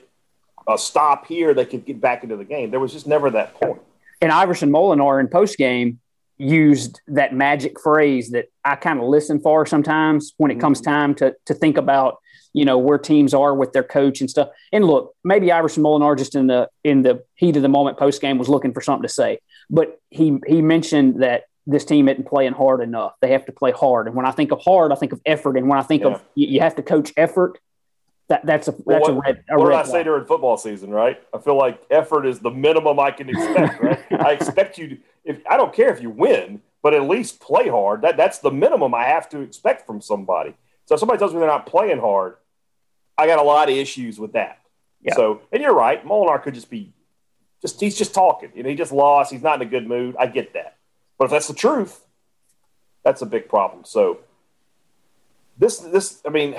a 0.67 0.77
stop 0.77 1.27
here, 1.27 1.53
they 1.53 1.65
could 1.65 1.85
get 1.85 2.01
back 2.01 2.23
into 2.23 2.35
the 2.35 2.45
game. 2.45 2.71
There 2.71 2.79
was 2.79 2.93
just 2.93 3.07
never 3.07 3.29
that 3.31 3.53
point. 3.55 3.81
And 4.21 4.31
Iverson 4.31 4.71
Molinar 4.71 5.19
in 5.19 5.27
post 5.27 5.57
game 5.57 5.99
used 6.37 7.01
that 7.07 7.33
magic 7.33 7.79
phrase 7.79 8.29
that 8.31 8.45
I 8.63 8.75
kind 8.75 8.99
of 8.99 9.05
listen 9.05 9.39
for 9.39 9.65
sometimes 9.65 10.33
when 10.37 10.51
it 10.51 10.59
comes 10.59 10.81
mm-hmm. 10.81 10.91
time 10.91 11.15
to 11.15 11.35
to 11.45 11.53
think 11.53 11.77
about 11.77 12.19
you 12.53 12.65
know 12.65 12.77
where 12.77 12.97
teams 12.97 13.33
are 13.33 13.53
with 13.53 13.73
their 13.73 13.83
coach 13.83 14.21
and 14.21 14.29
stuff. 14.29 14.49
And 14.71 14.85
look, 14.85 15.15
maybe 15.23 15.51
Iverson 15.51 15.83
Molinar 15.83 16.17
just 16.17 16.35
in 16.35 16.47
the 16.47 16.69
in 16.83 17.01
the 17.01 17.23
heat 17.35 17.55
of 17.55 17.61
the 17.61 17.69
moment 17.69 17.97
post 17.97 18.21
game 18.21 18.37
was 18.37 18.49
looking 18.49 18.73
for 18.73 18.81
something 18.81 19.07
to 19.07 19.13
say, 19.13 19.39
but 19.69 19.99
he 20.09 20.39
he 20.47 20.61
mentioned 20.61 21.21
that 21.21 21.45
this 21.67 21.83
team 21.83 22.07
isn't 22.07 22.25
playing 22.25 22.53
hard 22.53 22.81
enough. 22.81 23.13
They 23.21 23.31
have 23.31 23.45
to 23.45 23.51
play 23.51 23.71
hard. 23.71 24.07
And 24.07 24.15
when 24.15 24.25
I 24.25 24.31
think 24.31 24.51
of 24.51 24.61
hard, 24.61 24.93
I 24.93 24.95
think 24.95 25.11
of 25.11 25.21
effort. 25.25 25.57
And 25.57 25.67
when 25.67 25.77
I 25.77 25.83
think 25.83 26.03
yeah. 26.03 26.09
of 26.09 26.23
you, 26.33 26.47
you, 26.47 26.59
have 26.61 26.75
to 26.75 26.81
coach 26.81 27.11
effort, 27.17 27.59
that 28.29 28.45
that's 28.45 28.69
a 28.69 28.71
that's 28.71 28.85
what, 28.85 29.09
a 29.09 29.13
red. 29.13 29.43
A 29.49 29.57
what 29.59 29.67
red 29.67 29.83
did 29.83 29.89
I 29.89 29.91
say 29.91 30.03
during 30.03 30.25
football 30.25 30.57
season? 30.57 30.89
Right? 30.89 31.21
I 31.33 31.39
feel 31.39 31.57
like 31.57 31.81
effort 31.91 32.25
is 32.25 32.39
the 32.39 32.51
minimum 32.51 32.99
I 32.99 33.11
can 33.11 33.29
expect. 33.29 33.83
Right? 33.83 33.99
I 34.11 34.31
expect 34.31 34.77
you 34.77 34.87
to. 34.87 34.97
If 35.25 35.41
I 35.49 35.57
don't 35.57 35.73
care 35.73 35.93
if 35.93 36.01
you 36.01 36.09
win, 36.09 36.61
but 36.81 36.93
at 36.93 37.03
least 37.03 37.41
play 37.41 37.67
hard. 37.67 38.01
That 38.01 38.15
that's 38.15 38.39
the 38.39 38.51
minimum 38.51 38.93
I 38.93 39.03
have 39.03 39.27
to 39.29 39.41
expect 39.41 39.85
from 39.85 40.01
somebody. 40.01 40.55
So 40.87 40.95
if 40.95 40.99
somebody 40.99 41.19
tells 41.19 41.33
me 41.33 41.39
they're 41.39 41.47
not 41.47 41.67
playing 41.67 41.99
hard, 41.99 42.37
I 43.17 43.27
got 43.27 43.39
a 43.39 43.43
lot 43.43 43.69
of 43.69 43.75
issues 43.75 44.19
with 44.19 44.33
that. 44.33 44.59
Yeah. 45.01 45.15
So, 45.15 45.41
and 45.51 45.61
you're 45.61 45.75
right. 45.75 46.03
Molinar 46.05 46.41
could 46.41 46.53
just 46.53 46.69
be, 46.69 46.91
just 47.61 47.79
he's 47.79 47.97
just 47.97 48.13
talking. 48.13 48.51
You 48.55 48.63
know, 48.63 48.69
he 48.69 48.75
just 48.75 48.91
lost. 48.91 49.31
He's 49.31 49.43
not 49.43 49.61
in 49.61 49.67
a 49.67 49.69
good 49.69 49.87
mood. 49.87 50.15
I 50.17 50.27
get 50.27 50.53
that. 50.53 50.77
But 51.17 51.25
if 51.25 51.31
that's 51.31 51.47
the 51.47 51.53
truth, 51.53 52.03
that's 53.03 53.21
a 53.21 53.25
big 53.25 53.49
problem. 53.49 53.83
So, 53.85 54.19
this 55.57 55.79
this 55.79 56.21
I 56.25 56.29
mean, 56.29 56.55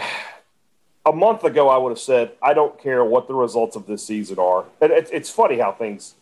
a 1.07 1.13
month 1.13 1.45
ago 1.45 1.69
I 1.69 1.79
would 1.79 1.91
have 1.91 1.99
said 1.99 2.33
I 2.43 2.55
don't 2.55 2.79
care 2.81 3.05
what 3.05 3.29
the 3.29 3.35
results 3.35 3.77
of 3.77 3.87
this 3.87 4.05
season 4.05 4.39
are. 4.39 4.65
And 4.81 4.93
it's, 4.93 5.11
it's 5.11 5.31
funny 5.31 5.59
how 5.59 5.73
things. 5.73 6.15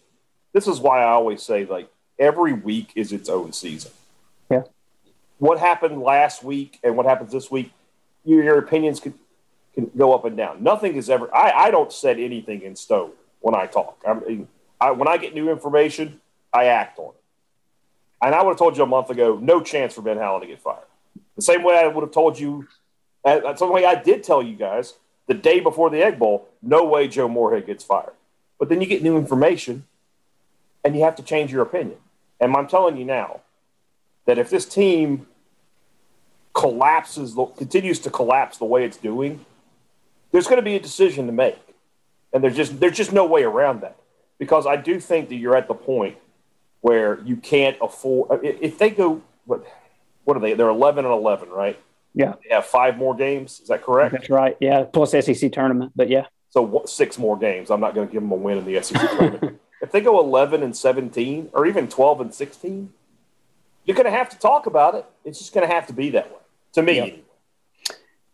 This 0.53 0.66
is 0.66 0.81
why 0.81 1.03
I 1.03 1.09
always 1.09 1.42
say 1.42 1.64
like 1.64 1.88
every 2.19 2.53
week 2.53 2.92
is 2.95 3.12
its 3.12 3.29
own 3.29 3.53
season. 3.53 3.92
Yeah. 4.51 4.62
What 5.38 5.59
happened 5.59 6.01
last 6.01 6.45
week 6.45 6.79
and 6.83 6.97
what 6.97 7.05
happens 7.05 7.33
this 7.33 7.51
week, 7.51 7.73
your, 8.27 8.45
your 8.45 8.59
opinions 8.59 9.01
can, 9.01 9.15
can 9.75 9.91
go 9.97 10.15
up 10.15 10.25
and 10.25 10.37
down. 10.37 10.62
Nothing 10.62 10.97
is 10.97 11.09
ever, 11.09 11.35
I, 11.35 11.67
I 11.67 11.71
don't 11.71 11.93
set 11.93 12.19
anything 12.19 12.62
in 12.62 12.77
stone 12.77 13.12
when 13.41 13.55
I 13.55 13.67
talk. 13.67 14.03
I 14.07 14.47
I, 14.81 14.91
when 14.91 15.09
I 15.09 15.17
get 15.17 15.35
new 15.35 15.51
information, 15.51 16.21
I 16.53 16.67
act 16.67 16.99
on 16.99 17.11
it. 17.15 17.23
And 18.21 18.35
I 18.35 18.43
would 18.43 18.51
have 18.51 18.59
told 18.59 18.77
you 18.77 18.83
a 18.83 18.87
month 18.87 19.11
ago, 19.11 19.39
no 19.41 19.62
chance 19.62 19.95
for 19.95 20.03
Ben 20.03 20.19
Howland 20.19 20.43
to 20.43 20.49
get 20.49 20.61
fired. 20.61 20.85
The 21.37 21.43
same 21.43 21.62
way 21.62 21.79
I 21.79 21.87
would 21.87 22.03
have 22.03 22.12
told 22.12 22.39
you, 22.39 22.67
uh, 23.25 23.29
uh, 23.29 23.41
that's 23.41 23.61
the 23.61 23.67
way 23.67 23.85
I 23.85 23.95
did 23.95 24.23
tell 24.23 24.43
you 24.43 24.57
guys 24.57 24.95
the 25.27 25.35
day 25.35 25.61
before 25.61 25.91
the 25.91 26.03
Egg 26.03 26.19
Bowl, 26.19 26.49
no 26.62 26.85
way 26.85 27.09
Joe 27.09 27.29
Moorhead 27.29 27.67
gets 27.67 27.85
fired. 27.85 28.12
But 28.59 28.69
then 28.69 28.81
you 28.81 28.87
get 28.87 29.03
new 29.03 29.17
information 29.17 29.85
and 30.85 30.97
you 30.97 31.03
have 31.03 31.17
to 31.17 31.23
change 31.23 31.53
your 31.53 31.62
opinion. 31.62 31.99
And 32.41 32.55
I'm 32.55 32.69
telling 32.69 32.97
you 32.97 33.05
now 33.05 33.41
that 34.27 34.39
if 34.39 34.51
this 34.51 34.67
team 34.67 35.27
collapses, 36.57 37.37
continues 37.57 37.99
to 38.01 38.11
collapse 38.11 38.57
the 38.57 38.64
way 38.64 38.85
it's 38.85 38.97
doing, 38.97 39.45
there's 40.33 40.47
going 40.47 40.57
to 40.57 40.62
be 40.62 40.75
a 40.75 40.81
decision 40.81 41.27
to 41.27 41.33
make, 41.33 41.59
and 42.33 42.42
there's 42.42 42.57
just 42.57 42.81
there's 42.81 42.97
just 42.97 43.12
no 43.12 43.27
way 43.27 43.45
around 43.45 43.83
that. 43.83 43.97
Because 44.38 44.66
I 44.66 44.77
do 44.77 44.99
think 44.99 45.29
that 45.29 45.37
you're 45.37 45.57
at 45.57 45.69
the 45.69 45.75
point 45.75 46.16
where 46.81 47.21
you 47.21 47.37
can't 47.37 47.77
afford 47.81 48.42
if 48.42 48.79
they 48.79 48.90
go 48.90 49.23
what 49.45 49.64
what 50.25 50.37
are 50.37 50.40
they? 50.40 50.55
They're 50.55 50.69
11 50.69 51.05
and 51.05 51.14
11, 51.14 51.51
right? 51.51 51.79
Yeah. 52.14 52.35
They 52.42 52.55
have 52.55 52.66
five 52.66 52.97
more 52.97 53.14
games. 53.14 53.61
Is 53.61 53.69
that 53.69 53.83
correct? 53.83 54.12
That's 54.12 54.31
right. 54.31 54.57
Yeah. 54.59 54.85
Plus 54.85 55.12
SEC 55.12 55.53
tournament, 55.53 55.92
but 55.95 56.09
yeah. 56.09 56.27
So 56.51 56.83
six 56.87 57.16
more 57.19 57.38
games. 57.38 57.71
I'm 57.71 57.81
not 57.81 57.95
going 57.95 58.09
to 58.09 58.12
give 58.12 58.23
them 58.23 58.33
a 58.33 58.35
win 58.35 58.59
in 58.59 58.64
the 58.64 58.83
SEC 58.83 59.01
tournament. 59.11 59.61
if 59.83 59.92
they 59.92 60.01
go 60.01 60.19
11 60.19 60.62
and 60.62 60.75
17 60.77 61.51
or 61.53 61.66
even 61.66 61.87
12 61.87 62.21
and 62.23 62.35
16, 62.35 62.92
you're 63.85 63.95
going 63.95 64.07
to 64.07 64.11
have 64.11 64.29
to 64.31 64.38
talk 64.38 64.66
about 64.66 64.95
it. 64.97 65.05
It's 65.25 65.38
just 65.38 65.55
going 65.55 65.69
to 65.69 65.73
have 65.73 65.87
to 65.87 65.92
be 65.92 66.11
that 66.11 66.31
way 66.31 66.40
to 66.77 66.83
me. 66.83 66.97
Yeah. 66.97 67.11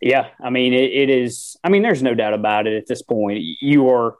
Yeah, 0.04 0.30
I 0.42 0.50
mean, 0.50 0.72
it, 0.72 0.90
it 0.90 1.10
is. 1.10 1.56
I 1.62 1.68
mean, 1.68 1.82
there's 1.82 2.02
no 2.02 2.12
doubt 2.12 2.34
about 2.34 2.66
it 2.66 2.76
at 2.76 2.88
this 2.88 3.02
point. 3.02 3.40
You 3.60 3.88
are 3.90 4.16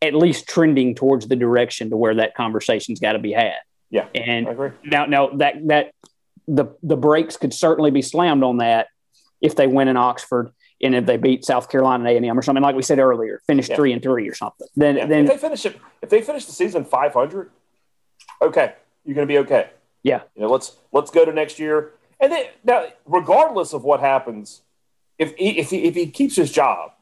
at 0.00 0.14
least 0.14 0.48
trending 0.48 0.94
towards 0.94 1.28
the 1.28 1.36
direction 1.36 1.90
to 1.90 1.98
where 1.98 2.14
that 2.14 2.34
conversation's 2.34 2.98
got 2.98 3.12
to 3.12 3.18
be 3.18 3.32
had. 3.32 3.58
Yeah, 3.90 4.06
and 4.14 4.46
now, 4.84 5.04
now 5.04 5.28
that 5.36 5.56
that 5.66 5.92
the 6.46 6.74
the 6.82 6.96
brakes 6.96 7.36
could 7.36 7.52
certainly 7.52 7.90
be 7.90 8.00
slammed 8.00 8.42
on 8.42 8.56
that 8.56 8.86
if 9.42 9.54
they 9.54 9.66
win 9.66 9.88
in 9.88 9.98
Oxford 9.98 10.50
and 10.82 10.94
if 10.94 11.04
they 11.04 11.18
beat 11.18 11.44
South 11.44 11.68
Carolina 11.68 12.08
A 12.08 12.16
and 12.16 12.24
M 12.24 12.38
or 12.38 12.42
something 12.42 12.62
like 12.62 12.74
we 12.74 12.82
said 12.82 12.98
earlier, 12.98 13.42
finish 13.46 13.68
yeah. 13.68 13.76
three 13.76 13.92
and 13.92 14.02
three 14.02 14.26
or 14.30 14.34
something. 14.34 14.66
Then 14.76 14.96
yeah. 14.96 15.04
then 15.04 15.26
if 15.26 15.32
they 15.32 15.36
finish 15.36 15.66
it, 15.66 15.78
if 16.00 16.08
they 16.08 16.22
finish 16.22 16.46
the 16.46 16.52
season 16.52 16.86
five 16.86 17.12
hundred, 17.12 17.50
okay, 18.40 18.76
you're 19.04 19.14
going 19.14 19.28
to 19.28 19.30
be 19.30 19.38
okay. 19.40 19.68
Yeah, 20.02 20.22
you 20.34 20.40
know, 20.40 20.48
let's 20.48 20.74
let's 20.90 21.10
go 21.10 21.26
to 21.26 21.32
next 21.34 21.58
year, 21.58 21.92
and 22.20 22.32
then 22.32 22.46
now 22.64 22.86
regardless 23.06 23.72
of 23.72 23.84
what 23.84 24.00
happens, 24.00 24.62
if 25.18 25.34
he, 25.36 25.58
if 25.58 25.70
he, 25.70 25.84
if 25.84 25.94
he 25.94 26.06
keeps 26.10 26.36
his 26.36 26.52
job, 26.52 26.92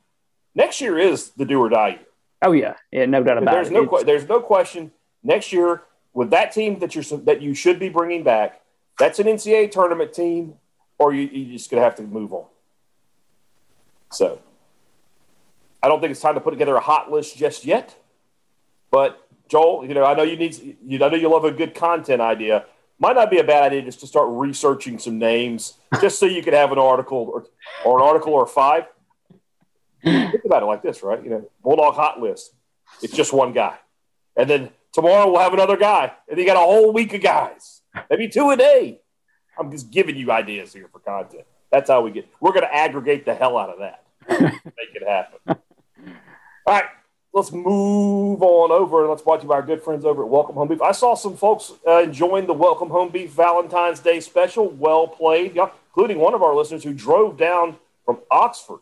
next 0.55 0.81
year 0.81 0.99
is 0.99 1.31
the 1.31 1.45
do 1.45 1.61
or 1.61 1.69
die 1.69 1.89
year. 1.89 2.07
Oh 2.43 2.53
yeah, 2.53 2.75
yeah, 2.91 3.07
no 3.07 3.23
doubt 3.23 3.39
about 3.39 3.53
there's 3.53 3.69
it. 3.69 3.73
No, 3.73 4.03
there's 4.05 4.29
no 4.29 4.41
question. 4.41 4.93
Next 5.23 5.53
year, 5.53 5.83
with 6.13 6.31
that 6.31 6.53
team 6.53 6.79
that 6.81 6.95
you're 6.95 7.19
that 7.25 7.41
you 7.43 7.55
should 7.55 7.79
be 7.79 7.89
bringing 7.89 8.23
back, 8.23 8.61
that's 8.99 9.19
an 9.19 9.27
NCAA 9.27 9.71
tournament 9.71 10.13
team, 10.13 10.55
or 10.99 11.13
you, 11.13 11.23
you're 11.23 11.53
just 11.53 11.71
going 11.71 11.81
to 11.81 11.85
have 11.85 11.97
to 11.97 12.03
move 12.03 12.33
on. 12.33 12.47
So 14.13 14.41
I 15.83 15.89
don't 15.89 16.01
think 16.01 16.11
it's 16.11 16.21
time 16.21 16.35
to 16.35 16.41
put 16.41 16.51
together 16.51 16.77
a 16.77 16.81
hot 16.81 17.11
list 17.11 17.37
just 17.37 17.65
yet. 17.65 17.97
But 18.91 19.27
Joel, 19.49 19.87
you 19.87 19.95
know, 19.95 20.05
I 20.05 20.15
know 20.15 20.23
you 20.23 20.37
need, 20.37 20.79
you, 20.85 21.05
I 21.05 21.09
know 21.09 21.17
you 21.17 21.29
love 21.29 21.45
a 21.45 21.53
good 21.53 21.75
content 21.75 22.21
idea. 22.21 22.65
Might 22.99 23.17
not 23.17 23.31
be 23.31 23.39
a 23.39 23.45
bad 23.45 23.65
idea 23.65 23.83
just 23.83 24.01
to 24.01 24.07
start 24.07 24.29
researching 24.31 24.99
some 24.99 25.19
names, 25.19 25.75
just 26.01 26.19
so 26.19 26.27
you 26.27 26.43
could 26.43 26.55
have 26.55 26.73
an 26.73 26.79
article 26.79 27.31
or, 27.33 27.45
or 27.85 28.01
an 28.01 28.07
article 28.07 28.33
or 28.33 28.47
five. 28.47 28.87
Think 30.03 30.45
about 30.45 30.63
it 30.63 30.67
like 30.67 30.83
this, 30.83 31.03
right? 31.03 31.23
You 31.23 31.31
know, 31.31 31.51
Bulldog 31.63 31.95
hot 31.95 32.21
list. 32.21 32.55
It's 33.03 33.15
just 33.15 33.33
one 33.33 33.53
guy, 33.53 33.77
and 34.37 34.49
then 34.49 34.71
tomorrow 34.93 35.31
we'll 35.31 35.41
have 35.41 35.53
another 35.53 35.77
guy, 35.77 36.13
and 36.29 36.39
you 36.39 36.47
got 36.47 36.57
a 36.57 36.61
whole 36.61 36.93
week 36.93 37.13
of 37.13 37.21
guys, 37.21 37.83
maybe 38.09 38.29
two 38.29 38.51
a 38.51 38.57
day. 38.57 39.01
I'm 39.59 39.71
just 39.71 39.91
giving 39.91 40.17
you 40.17 40.31
ideas 40.31 40.73
here 40.73 40.89
for 40.93 41.01
content. 41.01 41.45
That's 41.71 41.91
how 41.91 42.03
we 42.03 42.11
get. 42.11 42.29
We're 42.41 42.53
going 42.53 42.63
to 42.63 42.75
aggregate 42.75 43.25
the 43.25 43.35
hell 43.35 43.59
out 43.59 43.71
of 43.71 43.79
that. 43.81 44.05
make 44.29 44.95
it 44.95 45.07
happen. 45.07 45.39
All 45.49 45.57
right, 46.67 46.85
let's 47.37 47.53
move 47.53 48.43
on 48.43 48.73
over 48.73 49.03
and 49.03 49.11
let's 49.11 49.23
watch 49.27 49.43
you 49.43 49.49
by 49.49 49.57
our 49.57 49.63
good 49.63 49.83
friends 49.83 50.07
over 50.07 50.23
at 50.23 50.29
Welcome 50.29 50.55
Home 50.55 50.69
Beef. 50.69 50.81
I 50.81 50.93
saw 50.93 51.15
some 51.15 51.37
folks 51.37 51.71
uh, 51.87 51.99
enjoying 51.99 52.47
the 52.47 52.55
Welcome 52.55 52.89
Home 52.89 53.11
Beef 53.11 53.31
Valentine's 53.33 54.01
Day 54.01 54.21
special. 54.21 54.71
Well 54.71 55.07
played, 55.07 55.55
including 55.55 56.19
one 56.19 56.33
of 56.33 56.43
our 56.43 56.55
listeners 56.55 56.83
who 56.83 56.95
drove 56.95 57.37
down 57.37 57.77
from 58.07 58.21
Oxford 58.31 58.81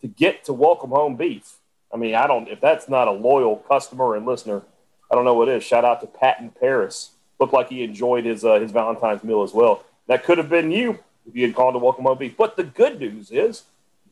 to 0.00 0.08
get 0.08 0.42
to 0.46 0.52
Welcome 0.52 0.90
Home 0.90 1.14
Beef. 1.14 1.58
I 1.94 1.98
mean, 1.98 2.16
I 2.16 2.26
don't. 2.26 2.48
If 2.48 2.60
that's 2.60 2.88
not 2.88 3.06
a 3.06 3.12
loyal 3.12 3.54
customer 3.54 4.16
and 4.16 4.26
listener, 4.26 4.62
I 5.08 5.14
don't 5.14 5.24
know 5.24 5.34
what 5.34 5.48
is. 5.48 5.62
Shout 5.62 5.84
out 5.84 6.00
to 6.00 6.08
Patton 6.08 6.50
Paris. 6.58 7.12
Looked 7.38 7.52
like 7.52 7.68
he 7.68 7.84
enjoyed 7.84 8.24
his 8.24 8.44
uh, 8.44 8.58
his 8.58 8.72
Valentine's 8.72 9.22
meal 9.22 9.44
as 9.44 9.52
well. 9.54 9.84
That 10.08 10.24
could 10.24 10.38
have 10.38 10.48
been 10.48 10.72
you 10.72 10.98
if 11.28 11.36
you 11.36 11.46
had 11.46 11.54
called 11.54 11.74
to 11.74 11.78
Welcome 11.78 12.06
Home 12.06 12.18
Beef. 12.18 12.36
But 12.36 12.56
the 12.56 12.64
good 12.64 12.98
news 12.98 13.30
is 13.30 13.62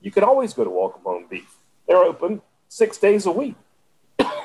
you 0.00 0.12
can 0.12 0.22
always 0.22 0.54
go 0.54 0.62
to 0.62 0.70
Welcome 0.70 1.02
Home 1.02 1.26
Beef. 1.28 1.56
They're 1.88 1.96
open 1.96 2.42
six 2.70 2.96
days 2.96 3.26
a 3.26 3.32
week. 3.32 3.56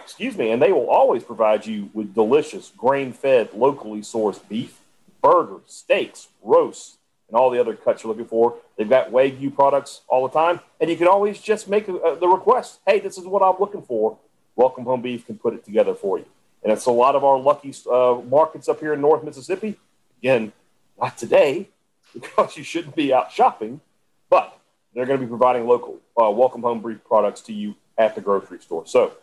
Excuse 0.04 0.38
me, 0.38 0.52
and 0.52 0.62
they 0.62 0.72
will 0.72 0.90
always 0.90 1.24
provide 1.24 1.66
you 1.66 1.90
with 1.94 2.14
delicious 2.14 2.72
grain-fed, 2.76 3.54
locally 3.54 4.02
sourced 4.02 4.46
beef, 4.50 4.80
burgers, 5.22 5.62
steaks, 5.68 6.28
roasts, 6.44 6.98
and 7.28 7.38
all 7.38 7.50
the 7.50 7.60
other 7.60 7.76
cuts 7.76 8.04
you're 8.04 8.12
looking 8.12 8.28
for. 8.28 8.56
They've 8.78 8.90
got 8.90 9.12
Wagyu 9.12 9.54
products 9.54 10.02
all 10.08 10.28
the 10.28 10.34
time, 10.34 10.60
and 10.80 10.90
you 10.90 10.98
can 10.98 11.08
always 11.08 11.40
just 11.40 11.68
make 11.70 11.88
a, 11.88 11.96
a, 11.96 12.20
the 12.20 12.28
request. 12.28 12.80
Hey, 12.86 13.00
this 13.00 13.18
is 13.18 13.26
what 13.26 13.42
I'm 13.42 13.60
looking 13.60 13.82
for. 13.82 14.18
Welcome 14.56 14.86
Home 14.86 15.02
Beef 15.02 15.26
can 15.26 15.38
put 15.38 15.54
it 15.54 15.64
together 15.64 15.94
for 15.94 16.18
you. 16.18 16.26
And 16.64 16.74
it's 16.74 16.86
a 16.86 16.92
lot 16.92 17.16
of 17.16 17.24
our 17.24 17.38
lucky 17.38 17.74
uh, 17.92 18.22
markets 18.28 18.68
up 18.68 18.80
here 18.80 18.94
in 18.94 19.02
North 19.02 19.24
Mississippi. 19.24 19.78
Again, 20.22 20.52
not 21.00 21.18
today, 21.18 21.70
because 22.14 22.58
you 22.58 22.64
shouldn't 22.64 22.96
be 22.96 23.14
out 23.14 23.32
shopping, 23.32 23.82
but 24.30 24.58
they're 24.94 25.06
going 25.06 25.20
to 25.20 25.26
be 25.26 25.30
providing 25.30 25.68
local 25.68 26.00
uh, 26.20 26.30
welcome 26.30 26.62
home 26.62 26.82
beef 26.82 27.04
products 27.04 27.42
to 27.42 27.54
you 27.54 27.76
at 27.98 28.16
the 28.16 28.22
grocery 28.22 28.60
store. 28.60 28.86
So, 28.86 29.14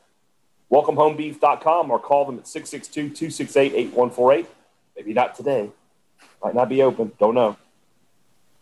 welcomehomebeef.com 0.70 1.90
or 1.90 1.98
call 1.98 2.24
them 2.24 2.38
at 2.38 2.46
662 2.46 3.14
268 3.14 3.74
8148. 3.74 4.46
Maybe 4.96 5.12
not 5.12 5.34
today, 5.34 5.70
might 6.42 6.54
not 6.54 6.68
be 6.68 6.82
open, 6.82 7.12
don't 7.18 7.34
know. 7.34 7.56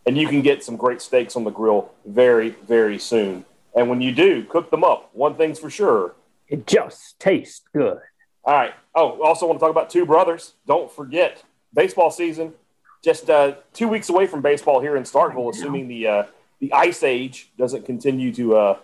And 0.06 0.16
you 0.16 0.28
can 0.28 0.40
get 0.40 0.64
some 0.64 0.76
great 0.76 1.02
steaks 1.02 1.36
on 1.36 1.44
the 1.44 1.50
grill 1.50 1.90
very, 2.06 2.50
very 2.66 2.98
soon. 2.98 3.44
And 3.74 3.88
when 3.88 4.00
you 4.00 4.12
do, 4.12 4.44
cook 4.44 4.70
them 4.70 4.82
up. 4.82 5.10
One 5.12 5.34
thing's 5.34 5.58
for 5.58 5.70
sure. 5.70 6.14
It 6.48 6.66
just 6.66 7.20
tastes 7.20 7.62
good. 7.72 8.00
All 8.44 8.54
right. 8.54 8.74
Oh, 8.94 9.22
also 9.22 9.46
want 9.46 9.58
to 9.58 9.60
talk 9.60 9.70
about 9.70 9.90
two 9.90 10.06
brothers. 10.06 10.54
Don't 10.66 10.90
forget, 10.90 11.44
baseball 11.74 12.10
season 12.10 12.54
just 13.02 13.30
uh, 13.30 13.54
two 13.72 13.88
weeks 13.88 14.08
away 14.08 14.26
from 14.26 14.42
baseball 14.42 14.80
here 14.80 14.96
in 14.96 15.04
Starkville, 15.04 15.50
assuming 15.50 15.88
the 15.88 16.06
uh, 16.06 16.22
the 16.58 16.72
ice 16.72 17.02
age 17.02 17.50
doesn't 17.56 17.86
continue 17.86 18.32
to 18.34 18.56
uh, 18.56 18.78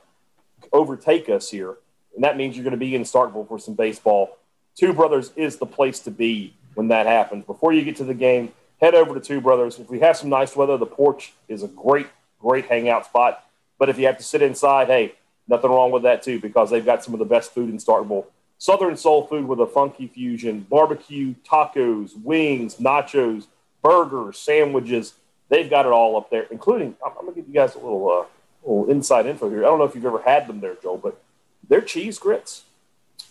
overtake 0.77 1.29
us 1.29 1.51
here, 1.51 1.77
and 2.15 2.25
that 2.25 2.37
means 2.37 2.57
you're 2.57 2.65
going 2.65 2.73
to 2.73 2.77
be 2.77 2.95
in 2.95 3.03
Starkville 3.03 3.49
for 3.49 3.59
some 3.59 3.75
baseball. 3.75 4.39
Two 4.77 4.93
Brothers 4.93 5.33
is 5.37 5.57
the 5.57 5.67
place 5.67 6.01
to 6.01 6.11
be 6.11 6.55
when 6.75 6.89
that 6.89 7.07
happens. 7.07 7.45
Before 7.45 7.73
you 7.73 7.83
get 7.83 7.97
to 7.97 8.05
the 8.05 8.15
game, 8.15 8.53
head 8.81 8.95
over 8.95 9.15
to 9.15 9.21
Two 9.21 9.41
Brothers. 9.41 9.79
If 9.79 9.89
we 9.89 10.01
have 10.01 10.17
some 10.17 10.29
nice 10.29 10.55
weather, 10.55 10.77
the 10.77 10.87
porch 10.87 11.33
is 11.49 11.63
a 11.63 11.69
great, 11.69 12.07
great 12.41 12.67
hangout 12.67 13.07
spot. 13.07 13.43
But 13.79 13.89
if 13.89 13.99
you 13.99 14.07
have 14.07 14.19
to 14.19 14.25
sit 14.25 14.43
inside, 14.43 14.89
hey, 14.89 15.15
nothing 15.49 15.71
wrong 15.71 15.91
with 15.91 16.03
that 16.05 16.23
too, 16.23 16.41
because 16.41 16.71
they've 16.71 16.85
got 16.85 17.03
some 17.03 17.15
of 17.15 17.19
the 17.19 17.27
best 17.27 17.53
food 17.53 17.71
in 17.71 17.79
Starkville. 17.79 18.27
Southern 18.59 18.97
soul 18.97 19.27
food 19.27 19.47
with 19.47 19.61
a 19.61 19.67
funky 19.67 20.07
fusion, 20.07 20.61
barbecue, 20.61 21.35
tacos, 21.47 22.13
wings, 22.23 22.77
nachos, 22.77 23.47
burgers, 23.83 24.39
sandwiches. 24.39 25.15
They've 25.49 25.69
got 25.69 25.87
it 25.87 25.93
all 25.93 26.17
up 26.17 26.31
there, 26.31 26.47
including. 26.51 26.97
I'm, 27.05 27.13
going 27.15 27.27
to 27.29 27.33
give 27.35 27.49
you 27.49 27.55
guys 27.55 27.75
a 27.75 27.79
little, 27.79 28.11
uh, 28.11 28.25
little 28.67 28.91
inside 28.91 29.27
info 29.27 29.49
here. 29.49 29.65
I 29.65 29.69
don't 29.69 29.79
know 29.79 29.85
if 29.85 29.95
you've 29.95 30.07
ever 30.07 30.23
had 30.23 30.47
them 30.47 30.61
there, 30.61 30.77
Joel, 30.83 30.99
but 30.99 31.21
they're 31.69 31.81
cheese 31.81 32.19
grits. 32.19 32.65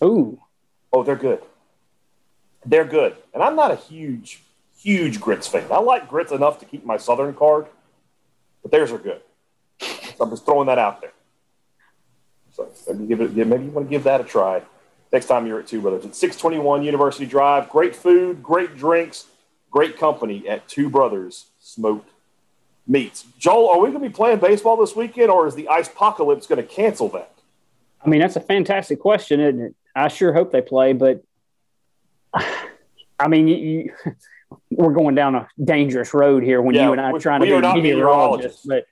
Ooh, 0.03 0.39
oh, 0.91 1.03
they're 1.03 1.15
good. 1.15 1.41
They're 2.65 2.85
good, 2.85 3.15
and 3.33 3.43
I'm 3.43 3.55
not 3.55 3.71
a 3.71 3.75
huge, 3.75 4.41
huge 4.77 5.19
grits 5.21 5.47
fan. 5.47 5.71
I 5.71 5.79
like 5.79 6.09
grits 6.09 6.31
enough 6.31 6.59
to 6.59 6.65
keep 6.65 6.85
my 6.85 6.97
Southern 6.97 7.33
card, 7.33 7.67
but 8.61 8.71
theirs 8.71 8.91
are 8.91 8.97
good. 8.97 9.21
So 9.79 10.23
I'm 10.23 10.29
just 10.29 10.45
throwing 10.45 10.67
that 10.67 10.79
out 10.79 11.01
there. 11.01 11.13
So 12.53 12.69
maybe 12.87 13.05
give 13.07 13.21
it. 13.21 13.35
Maybe 13.35 13.65
you 13.65 13.71
want 13.71 13.87
to 13.87 13.91
give 13.91 14.05
that 14.05 14.21
a 14.21 14.23
try 14.23 14.63
next 15.11 15.27
time 15.27 15.45
you're 15.45 15.59
at 15.59 15.67
Two 15.67 15.81
Brothers. 15.81 16.05
It's 16.05 16.17
621 16.17 16.83
University 16.83 17.25
Drive. 17.25 17.69
Great 17.69 17.95
food, 17.95 18.41
great 18.41 18.75
drinks 18.75 19.27
great 19.75 19.97
company 19.97 20.47
at 20.47 20.65
Two 20.69 20.89
Brothers 20.89 21.47
Smoked 21.59 22.09
Meats. 22.87 23.25
Joel, 23.39 23.69
are 23.69 23.79
we 23.79 23.89
going 23.89 24.01
to 24.01 24.09
be 24.09 24.13
playing 24.13 24.39
baseball 24.39 24.77
this 24.77 24.95
weekend, 24.95 25.29
or 25.29 25.47
is 25.47 25.55
the 25.55 25.67
ice 25.67 25.87
apocalypse 25.87 26.47
going 26.47 26.61
to 26.61 26.67
cancel 26.67 27.09
that? 27.09 27.31
I 28.03 28.09
mean, 28.09 28.19
that's 28.19 28.35
a 28.35 28.41
fantastic 28.41 28.99
question, 28.99 29.39
isn't 29.39 29.61
it? 29.61 29.75
I 29.95 30.09
sure 30.09 30.33
hope 30.33 30.51
they 30.51 30.61
play, 30.61 30.93
but 30.93 31.23
I 33.19 33.27
mean, 33.27 33.47
you, 33.47 33.55
you, 33.55 34.15
we're 34.69 34.93
going 34.93 35.15
down 35.15 35.35
a 35.35 35.47
dangerous 35.63 36.13
road 36.13 36.43
here 36.43 36.61
when 36.61 36.75
yeah, 36.75 36.85
you 36.85 36.91
and 36.91 37.01
I 37.01 37.11
are 37.11 37.19
trying 37.19 37.41
to 37.41 37.73
be 37.73 37.81
meteorologists. 37.81 38.65
But 38.65 38.85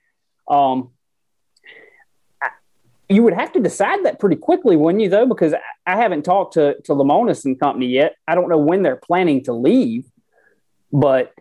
um, 0.52 0.92
you 3.10 3.22
would 3.24 3.34
have 3.34 3.52
to 3.54 3.60
decide 3.60 4.06
that 4.06 4.20
pretty 4.20 4.38
quickly, 4.38 4.76
wouldn't 4.76 5.04
you? 5.04 5.10
Though, 5.10 5.28
because 5.28 5.54
I 5.86 5.98
haven't 5.98 6.24
talked 6.24 6.54
to 6.54 6.76
to 6.84 6.94
Lemonis 6.94 7.46
and 7.46 7.60
company 7.60 7.88
yet. 7.88 8.16
I 8.28 8.36
don't 8.36 8.50
know 8.50 8.58
when 8.58 8.82
they're 8.82 8.96
planning 8.96 9.44
to 9.44 9.54
leave. 9.54 10.06
But 10.92 11.34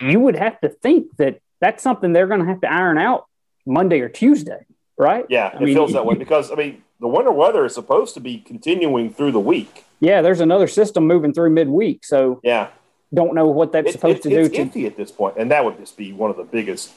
you 0.00 0.20
would 0.20 0.36
have 0.36 0.60
to 0.60 0.68
think 0.68 1.16
that 1.16 1.40
that's 1.60 1.82
something 1.82 2.12
they're 2.12 2.26
going 2.26 2.40
to 2.40 2.46
have 2.46 2.60
to 2.60 2.72
iron 2.72 2.98
out 2.98 3.26
Monday 3.66 4.00
or 4.00 4.08
Tuesday, 4.08 4.66
right? 4.96 5.26
Yeah, 5.28 5.50
I 5.52 5.56
it 5.56 5.62
mean, 5.62 5.74
feels 5.74 5.92
that 5.92 6.06
way 6.06 6.14
because 6.14 6.50
I 6.50 6.54
mean 6.54 6.82
the 7.00 7.08
winter 7.08 7.32
weather 7.32 7.64
is 7.64 7.74
supposed 7.74 8.14
to 8.14 8.20
be 8.20 8.38
continuing 8.38 9.12
through 9.12 9.32
the 9.32 9.40
week. 9.40 9.84
Yeah, 10.00 10.22
there's 10.22 10.40
another 10.40 10.68
system 10.68 11.06
moving 11.06 11.32
through 11.32 11.50
midweek, 11.50 12.04
so 12.04 12.40
yeah, 12.44 12.68
don't 13.12 13.34
know 13.34 13.46
what 13.46 13.72
that's 13.72 13.90
it, 13.90 13.92
supposed 13.92 14.18
it, 14.18 14.30
to 14.30 14.40
it's 14.40 14.48
do. 14.48 14.62
It's 14.62 14.74
to... 14.74 14.86
at 14.86 14.96
this 14.96 15.10
point, 15.10 15.36
and 15.36 15.50
that 15.50 15.64
would 15.64 15.78
just 15.78 15.96
be 15.96 16.12
one 16.12 16.30
of 16.30 16.36
the 16.36 16.44
biggest. 16.44 16.92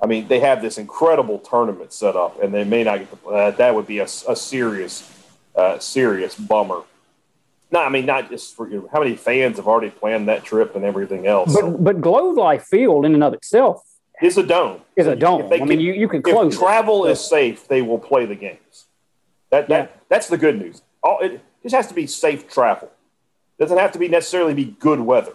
I 0.00 0.06
mean, 0.06 0.28
they 0.28 0.40
have 0.40 0.60
this 0.60 0.76
incredible 0.76 1.38
tournament 1.38 1.92
set 1.92 2.14
up, 2.14 2.42
and 2.42 2.52
they 2.52 2.64
may 2.64 2.84
not 2.84 2.98
get 2.98 3.10
the, 3.10 3.28
uh, 3.28 3.50
that 3.52 3.74
would 3.74 3.86
be 3.86 4.00
a, 4.00 4.04
a 4.04 4.36
serious, 4.36 5.10
uh, 5.56 5.78
serious 5.78 6.34
bummer 6.34 6.82
no, 7.70 7.80
I 7.80 7.88
mean 7.88 8.06
not 8.06 8.30
just 8.30 8.54
for 8.54 8.68
you. 8.68 8.88
how 8.92 9.00
many 9.00 9.16
fans 9.16 9.56
have 9.56 9.66
already 9.66 9.90
planned 9.90 10.28
that 10.28 10.44
trip 10.44 10.76
and 10.76 10.84
everything 10.84 11.26
else. 11.26 11.52
But 11.52 11.82
but 11.82 12.00
Globe 12.00 12.36
Life 12.36 12.64
Field 12.64 13.04
in 13.04 13.14
and 13.14 13.24
of 13.24 13.34
itself 13.34 13.82
is 14.22 14.38
a 14.38 14.42
dome. 14.42 14.80
Is 14.96 15.06
a 15.06 15.16
dome. 15.16 15.52
I 15.52 15.58
mean, 15.58 15.80
you, 15.80 15.92
you 15.92 16.08
can 16.08 16.22
close. 16.22 16.54
If 16.54 16.60
travel 16.60 17.06
it. 17.06 17.12
is 17.12 17.20
safe, 17.20 17.66
they 17.68 17.82
will 17.82 17.98
play 17.98 18.26
the 18.26 18.34
games. 18.34 18.86
That 19.50 19.68
that 19.68 19.90
yeah. 19.90 19.96
that's 20.08 20.28
the 20.28 20.38
good 20.38 20.58
news. 20.58 20.82
All 21.02 21.20
it 21.20 21.40
just 21.62 21.74
has 21.74 21.86
to 21.88 21.94
be 21.94 22.06
safe 22.06 22.48
travel. 22.48 22.90
Doesn't 23.58 23.78
have 23.78 23.92
to 23.92 23.98
be 23.98 24.08
necessarily 24.08 24.54
be 24.54 24.76
good 24.78 25.00
weather. 25.00 25.34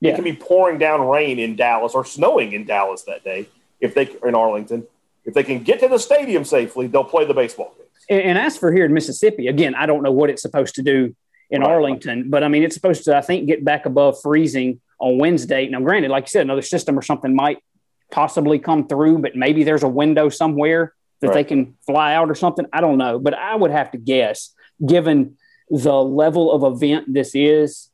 Yeah. 0.00 0.12
It 0.12 0.14
can 0.14 0.24
be 0.24 0.34
pouring 0.34 0.78
down 0.78 1.06
rain 1.06 1.38
in 1.38 1.56
Dallas 1.56 1.94
or 1.94 2.04
snowing 2.04 2.52
in 2.52 2.64
Dallas 2.64 3.02
that 3.02 3.22
day 3.22 3.48
if 3.80 3.94
they 3.94 4.08
in 4.24 4.34
Arlington. 4.34 4.86
If 5.24 5.34
they 5.34 5.42
can 5.42 5.62
get 5.62 5.80
to 5.80 5.88
the 5.88 5.98
stadium 5.98 6.44
safely, 6.44 6.86
they'll 6.86 7.04
play 7.04 7.26
the 7.26 7.34
baseball 7.34 7.74
games. 7.76 7.88
And, 8.08 8.22
and 8.22 8.38
as 8.38 8.56
for 8.56 8.72
here 8.72 8.86
in 8.86 8.94
Mississippi, 8.94 9.48
again, 9.48 9.74
I 9.74 9.86
don't 9.86 10.02
know 10.02 10.12
what 10.12 10.30
it's 10.30 10.42
supposed 10.42 10.76
to 10.76 10.82
do 10.82 11.14
in 11.50 11.62
right. 11.62 11.70
Arlington. 11.70 12.30
But 12.30 12.44
I 12.44 12.48
mean, 12.48 12.62
it's 12.62 12.74
supposed 12.74 13.04
to, 13.04 13.16
I 13.16 13.20
think, 13.20 13.46
get 13.46 13.64
back 13.64 13.86
above 13.86 14.20
freezing 14.22 14.80
on 14.98 15.18
Wednesday. 15.18 15.68
Now, 15.68 15.80
granted, 15.80 16.10
like 16.10 16.24
you 16.24 16.28
said, 16.28 16.42
another 16.42 16.62
system 16.62 16.98
or 16.98 17.02
something 17.02 17.34
might 17.34 17.58
possibly 18.10 18.58
come 18.58 18.86
through, 18.86 19.18
but 19.18 19.36
maybe 19.36 19.64
there's 19.64 19.82
a 19.82 19.88
window 19.88 20.28
somewhere 20.28 20.94
that 21.20 21.28
right. 21.28 21.34
they 21.34 21.44
can 21.44 21.76
fly 21.86 22.14
out 22.14 22.30
or 22.30 22.34
something. 22.34 22.66
I 22.72 22.80
don't 22.80 22.98
know. 22.98 23.18
But 23.18 23.34
I 23.34 23.54
would 23.54 23.70
have 23.70 23.90
to 23.92 23.98
guess, 23.98 24.54
given 24.84 25.36
the 25.68 25.94
level 25.94 26.52
of 26.52 26.74
event 26.74 27.12
this 27.12 27.34
is, 27.34 27.90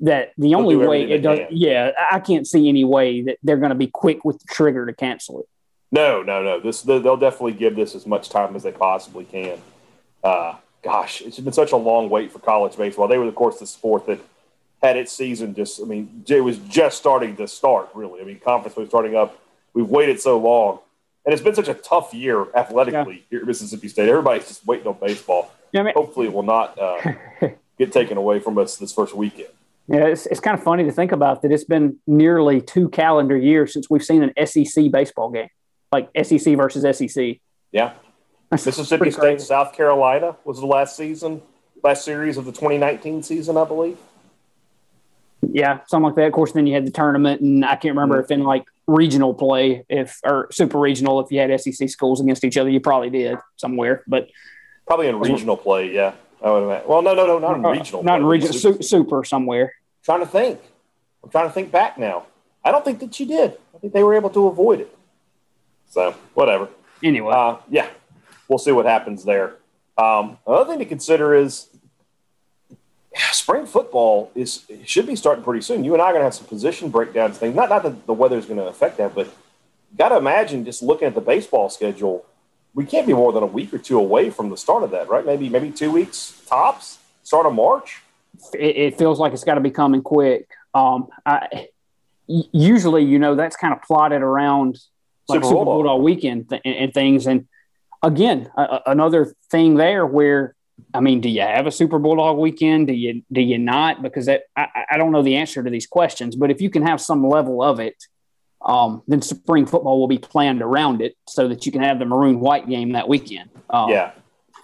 that 0.00 0.32
the 0.38 0.54
only 0.54 0.76
way 0.76 1.02
it 1.10 1.18
does, 1.18 1.40
yeah, 1.50 1.90
I 2.10 2.20
can't 2.20 2.46
see 2.46 2.70
any 2.70 2.84
way 2.84 3.22
that 3.22 3.36
they're 3.42 3.58
going 3.58 3.70
to 3.70 3.74
be 3.74 3.86
quick 3.86 4.24
with 4.24 4.38
the 4.38 4.46
trigger 4.50 4.86
to 4.86 4.94
cancel 4.94 5.40
it. 5.40 5.46
No, 5.92 6.22
no, 6.22 6.42
no. 6.42 6.58
This 6.58 6.82
they'll 6.82 7.18
definitely 7.18 7.52
give 7.52 7.76
this 7.76 7.94
as 7.94 8.06
much 8.06 8.30
time 8.30 8.56
as 8.56 8.62
they 8.62 8.72
possibly 8.72 9.24
can. 9.24 9.58
Uh, 10.24 10.54
gosh, 10.82 11.20
it's 11.20 11.38
been 11.38 11.52
such 11.52 11.72
a 11.72 11.76
long 11.76 12.08
wait 12.10 12.32
for 12.32 12.38
college 12.38 12.76
baseball. 12.76 13.08
They 13.08 13.18
were, 13.18 13.26
of 13.26 13.34
course, 13.34 13.58
the 13.58 13.66
sport 13.66 14.06
that 14.06 14.20
had 14.82 14.96
its 14.96 15.12
season 15.12 15.54
just, 15.54 15.80
I 15.80 15.84
mean, 15.84 16.24
it 16.26 16.40
was 16.40 16.58
just 16.58 16.98
starting 16.98 17.36
to 17.36 17.46
start, 17.46 17.90
really. 17.94 18.20
I 18.20 18.24
mean, 18.24 18.40
conference 18.40 18.76
was 18.76 18.88
starting 18.88 19.14
up. 19.14 19.38
We've 19.74 19.88
waited 19.88 20.20
so 20.20 20.38
long. 20.38 20.80
And 21.24 21.34
it's 21.34 21.42
been 21.42 21.54
such 21.54 21.68
a 21.68 21.74
tough 21.74 22.14
year 22.14 22.46
athletically 22.54 23.16
yeah. 23.16 23.22
here 23.28 23.40
at 23.40 23.46
Mississippi 23.46 23.88
State. 23.88 24.08
Everybody's 24.08 24.48
just 24.48 24.66
waiting 24.66 24.86
on 24.86 24.96
baseball. 25.00 25.52
Yeah, 25.72 25.80
I 25.80 25.84
mean, 25.84 25.94
Hopefully, 25.94 26.26
it 26.26 26.32
will 26.32 26.42
not 26.42 26.78
uh, 26.78 27.12
get 27.78 27.92
taken 27.92 28.16
away 28.16 28.40
from 28.40 28.56
us 28.58 28.78
this 28.78 28.92
first 28.92 29.14
weekend. 29.14 29.50
Yeah, 29.86 30.06
it's, 30.06 30.26
it's 30.26 30.40
kind 30.40 30.56
of 30.56 30.62
funny 30.62 30.84
to 30.84 30.92
think 30.92 31.12
about 31.12 31.42
that 31.42 31.52
it's 31.52 31.64
been 31.64 31.98
nearly 32.06 32.60
two 32.60 32.88
calendar 32.88 33.36
years 33.36 33.72
since 33.72 33.90
we've 33.90 34.04
seen 34.04 34.22
an 34.22 34.46
SEC 34.46 34.90
baseball 34.90 35.30
game, 35.30 35.48
like 35.92 36.08
SEC 36.22 36.56
versus 36.56 36.96
SEC. 36.96 37.36
Yeah. 37.70 37.92
Mississippi 38.66 39.10
State, 39.10 39.20
crazy. 39.20 39.44
South 39.44 39.72
Carolina 39.72 40.36
was 40.44 40.58
the 40.58 40.66
last 40.66 40.96
season, 40.96 41.40
last 41.84 42.04
series 42.04 42.36
of 42.36 42.46
the 42.46 42.52
2019 42.52 43.22
season, 43.22 43.56
I 43.56 43.64
believe. 43.64 43.96
Yeah, 45.52 45.80
something 45.86 46.06
like 46.06 46.16
that. 46.16 46.26
Of 46.26 46.32
course, 46.32 46.52
then 46.52 46.66
you 46.66 46.74
had 46.74 46.84
the 46.84 46.90
tournament, 46.90 47.40
and 47.40 47.64
I 47.64 47.76
can't 47.76 47.94
remember 47.94 48.16
mm-hmm. 48.16 48.24
if 48.24 48.30
in 48.32 48.42
like 48.42 48.64
regional 48.88 49.34
play, 49.34 49.84
if 49.88 50.18
or 50.24 50.48
super 50.50 50.78
regional, 50.78 51.20
if 51.20 51.30
you 51.30 51.38
had 51.38 51.60
SEC 51.60 51.88
schools 51.88 52.20
against 52.20 52.42
each 52.44 52.56
other, 52.56 52.68
you 52.68 52.80
probably 52.80 53.08
did 53.08 53.38
somewhere, 53.56 54.02
but 54.08 54.28
probably 54.84 55.06
in 55.06 55.20
regional 55.20 55.56
play. 55.56 55.92
Yeah, 55.94 56.14
I 56.42 56.50
would 56.50 56.64
imagine. 56.64 56.88
Well, 56.88 57.02
no, 57.02 57.14
no, 57.14 57.26
no, 57.26 57.38
not 57.38 57.56
in 57.56 57.64
uh, 57.64 57.70
regional. 57.70 58.02
Not 58.02 58.14
play, 58.14 58.20
in 58.20 58.26
regional, 58.26 58.52
super. 58.52 58.82
super 58.82 59.24
somewhere. 59.24 59.74
I'm 60.00 60.04
trying 60.04 60.20
to 60.20 60.26
think. 60.26 60.60
I'm 61.22 61.30
trying 61.30 61.46
to 61.46 61.52
think 61.52 61.70
back 61.70 61.98
now. 61.98 62.26
I 62.64 62.72
don't 62.72 62.84
think 62.84 62.98
that 62.98 63.18
you 63.20 63.26
did. 63.26 63.52
I 63.74 63.78
think 63.78 63.92
they 63.92 64.02
were 64.02 64.14
able 64.14 64.30
to 64.30 64.48
avoid 64.48 64.80
it. 64.80 64.96
So 65.88 66.14
whatever. 66.34 66.68
Anyway, 67.02 67.32
uh, 67.32 67.56
yeah 67.70 67.88
we'll 68.50 68.58
see 68.58 68.72
what 68.72 68.84
happens 68.84 69.24
there. 69.24 69.54
Um, 69.96 70.36
another 70.46 70.68
thing 70.70 70.80
to 70.80 70.84
consider 70.84 71.34
is 71.34 71.68
spring 73.32 73.64
football 73.64 74.30
is 74.34 74.64
should 74.84 75.06
be 75.06 75.16
starting 75.16 75.42
pretty 75.42 75.62
soon. 75.62 75.84
You 75.84 75.94
and 75.94 76.02
I 76.02 76.06
are 76.06 76.12
going 76.12 76.20
to 76.20 76.24
have 76.24 76.34
some 76.34 76.46
position 76.46 76.90
breakdowns 76.90 77.38
things. 77.38 77.54
Not 77.54 77.70
not 77.70 77.84
that 77.84 78.06
the 78.06 78.12
weather 78.12 78.36
is 78.36 78.44
going 78.44 78.58
to 78.58 78.66
affect 78.66 78.98
that, 78.98 79.14
but 79.14 79.32
got 79.96 80.10
to 80.10 80.16
imagine 80.16 80.64
just 80.64 80.82
looking 80.82 81.08
at 81.08 81.14
the 81.14 81.20
baseball 81.20 81.70
schedule. 81.70 82.26
We 82.74 82.84
can't 82.84 83.06
be 83.06 83.12
more 83.12 83.32
than 83.32 83.42
a 83.42 83.46
week 83.46 83.72
or 83.72 83.78
two 83.78 83.98
away 83.98 84.30
from 84.30 84.50
the 84.50 84.56
start 84.56 84.82
of 84.82 84.90
that, 84.90 85.08
right? 85.08 85.24
Maybe 85.24 85.48
maybe 85.48 85.70
two 85.70 85.90
weeks 85.90 86.42
tops. 86.46 86.98
Start 87.22 87.46
of 87.46 87.54
March. 87.54 88.02
It, 88.54 88.76
it 88.76 88.98
feels 88.98 89.20
like 89.20 89.32
it's 89.32 89.44
got 89.44 89.54
to 89.54 89.60
be 89.60 89.70
coming 89.70 90.02
quick. 90.02 90.48
Um, 90.74 91.08
I, 91.24 91.68
usually, 92.26 93.04
you 93.04 93.18
know, 93.18 93.34
that's 93.34 93.56
kind 93.56 93.72
of 93.72 93.82
plotted 93.82 94.22
around 94.22 94.78
like 95.28 95.42
Super, 95.44 95.64
Bowl, 95.64 95.82
Bowl 95.82 96.00
weekend 96.00 96.48
th- 96.48 96.62
and 96.64 96.92
things, 96.92 97.26
and 97.26 97.46
again, 98.02 98.50
uh, 98.56 98.80
another 98.86 99.34
thing 99.50 99.74
there 99.74 100.06
where 100.06 100.54
I 100.94 101.00
mean, 101.00 101.20
do 101.20 101.28
you 101.28 101.42
have 101.42 101.66
a 101.66 101.70
Super 101.70 101.98
Bulldog 101.98 102.38
weekend? 102.38 102.86
Do 102.86 102.92
you 102.92 103.22
do 103.32 103.40
you 103.40 103.58
not? 103.58 104.02
Because 104.02 104.26
that, 104.26 104.44
I, 104.56 104.66
I 104.92 104.96
don't 104.96 105.12
know 105.12 105.22
the 105.22 105.36
answer 105.36 105.62
to 105.62 105.70
these 105.70 105.86
questions, 105.86 106.36
but 106.36 106.50
if 106.50 106.60
you 106.60 106.70
can 106.70 106.82
have 106.82 107.00
some 107.00 107.26
level 107.26 107.62
of 107.62 107.80
it, 107.80 107.96
um, 108.64 109.02
then 109.06 109.22
spring 109.22 109.66
football 109.66 109.98
will 110.00 110.08
be 110.08 110.18
planned 110.18 110.62
around 110.62 111.00
it 111.00 111.14
so 111.28 111.48
that 111.48 111.66
you 111.66 111.72
can 111.72 111.82
have 111.82 111.98
the 111.98 112.04
maroon 112.04 112.40
white 112.40 112.68
game 112.68 112.92
that 112.92 113.08
weekend. 113.08 113.50
Um, 113.70 113.90
yeah. 113.90 114.12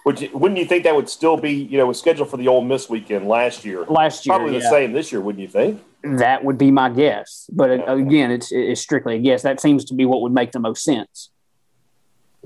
Would 0.05 0.21
you, 0.21 0.29
wouldn't 0.33 0.57
you 0.57 0.65
think 0.65 0.85
that 0.85 0.95
would 0.95 1.09
still 1.09 1.35
be, 1.35 1.51
you 1.51 1.77
know, 1.77 1.91
scheduled 1.91 2.29
for 2.29 2.37
the 2.37 2.47
Ole 2.47 2.61
Miss 2.61 2.89
weekend 2.89 3.27
last 3.27 3.65
year? 3.65 3.83
Last 3.85 4.25
year, 4.25 4.35
probably 4.35 4.53
yeah. 4.53 4.59
the 4.59 4.69
same 4.69 4.93
this 4.93 5.11
year, 5.11 5.19
wouldn't 5.19 5.41
you 5.41 5.49
think? 5.49 5.83
That 6.03 6.45
would 6.45 6.57
be 6.57 6.71
my 6.71 6.89
guess, 6.89 7.49
but 7.51 7.71
yeah. 7.71 7.93
again, 7.93 8.31
it's, 8.31 8.51
it's 8.51 8.79
strictly 8.79 9.15
a 9.15 9.19
guess. 9.19 9.41
That 9.41 9.59
seems 9.59 9.83
to 9.85 9.93
be 9.93 10.05
what 10.05 10.21
would 10.21 10.31
make 10.31 10.53
the 10.53 10.59
most 10.59 10.83
sense. 10.83 11.31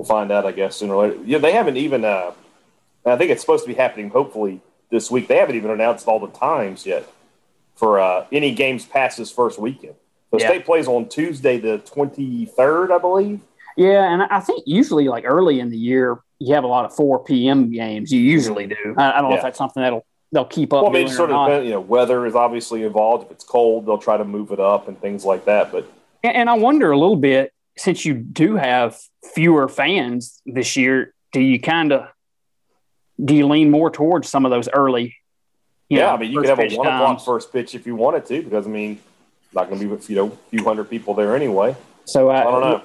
We'll 0.02 0.08
find 0.08 0.32
out, 0.32 0.48
I 0.48 0.52
guess, 0.52 0.78
sooner 0.78 0.96
or 0.96 1.08
later. 1.08 1.22
Yeah, 1.24 1.38
they 1.38 1.52
haven't 1.52 1.78
even. 1.78 2.04
Uh, 2.04 2.32
I 3.06 3.18
think 3.18 3.30
it's 3.30 3.42
supposed 3.42 3.64
to 3.66 3.68
be 3.68 3.76
happening 3.76 4.10
hopefully 4.10 4.60
this 4.90 5.12
week. 5.12 5.28
They 5.28 5.38
haven't 5.38 5.56
even 5.56 5.70
announced 5.70 6.08
all 6.08 6.20
the 6.20 6.28
times 6.28 6.88
yet 6.88 7.08
for 7.76 8.00
uh, 8.00 8.26
any 8.32 8.56
games 8.56 8.84
past 8.84 9.20
this 9.20 9.32
first 9.32 9.60
weekend. 9.60 9.94
The 10.32 10.40
yeah. 10.40 10.48
state 10.48 10.66
plays 10.66 10.88
on 10.88 11.08
Tuesday, 11.08 11.60
the 11.60 11.78
twenty 11.80 12.48
third, 12.48 12.92
I 12.92 12.98
believe. 12.98 13.42
Yeah, 13.78 14.12
and 14.12 14.24
I 14.24 14.40
think 14.40 14.64
usually 14.66 15.08
like 15.08 15.24
early 15.24 15.60
in 15.60 15.70
the 15.70 15.78
year, 15.78 16.20
you 16.40 16.56
have 16.56 16.64
a 16.64 16.68
lot 16.68 16.86
of 16.86 16.96
four 16.96 17.24
p.m. 17.24 17.72
games. 17.72 18.12
You 18.12 18.22
usually 18.22 18.66
do. 18.66 18.96
I, 18.98 19.12
I 19.12 19.22
don't 19.22 19.30
know 19.30 19.36
if 19.36 19.44
that's 19.44 19.60
something 19.60 19.84
that'll 19.84 20.04
they'll 20.32 20.46
keep 20.46 20.74
up. 20.74 20.82
Well, 20.84 20.92
I 20.92 20.94
mean, 20.94 21.10
sort 21.10 21.30
of 21.30 21.46
depend, 21.46 21.66
you 21.66 21.74
know, 21.74 21.80
weather 21.80 22.26
is 22.26 22.34
obviously 22.34 22.82
involved. 22.84 23.26
If 23.26 23.32
it's 23.32 23.44
cold, 23.44 23.86
they'll 23.86 24.00
try 24.00 24.18
to 24.18 24.26
move 24.26 24.52
it 24.52 24.60
up 24.60 24.88
and 24.88 25.00
things 25.00 25.24
like 25.26 25.46
that. 25.46 25.72
But 25.72 25.88
and, 26.24 26.36
and 26.36 26.50
I 26.50 26.54
wonder 26.54 26.90
a 26.90 26.98
little 26.98 27.16
bit 27.16 27.54
since 27.82 28.06
you 28.06 28.14
do 28.14 28.56
have 28.56 29.00
fewer 29.34 29.68
fans 29.68 30.42
this 30.46 30.78
year, 30.78 31.14
do 31.32 31.42
you 31.42 31.60
kind 31.60 31.92
of 31.92 32.08
do 33.24 33.36
you 33.36 33.48
lean 33.48 33.72
more 33.72 33.90
towards 33.90 34.30
some 34.30 34.46
of 34.46 34.52
those 34.52 34.70
early? 34.70 35.16
yeah, 35.90 36.00
know, 36.00 36.08
I 36.14 36.18
mean, 36.18 36.32
you 36.32 36.40
could 36.40 36.50
have 36.50 36.60
a 36.60 36.76
one 36.76 36.88
times. 36.88 37.02
o'clock 37.02 37.26
first 37.26 37.52
pitch 37.52 37.76
if 37.76 37.86
you 37.86 37.96
wanted 37.96 38.26
to, 38.28 38.42
because 38.42 38.66
I 38.66 38.70
mean, 38.70 39.00
not 39.54 39.70
going 39.70 39.82
to 39.82 39.98
be 39.98 40.06
you 40.14 40.16
know 40.16 40.28
a 40.28 40.50
few 40.50 40.64
hundred 40.64 40.90
people 40.90 41.14
there 41.14 41.36
anyway. 41.36 41.76
So 42.06 42.30
uh, 42.30 42.34
I 42.34 42.44
don't 42.44 42.62
know. 42.62 42.84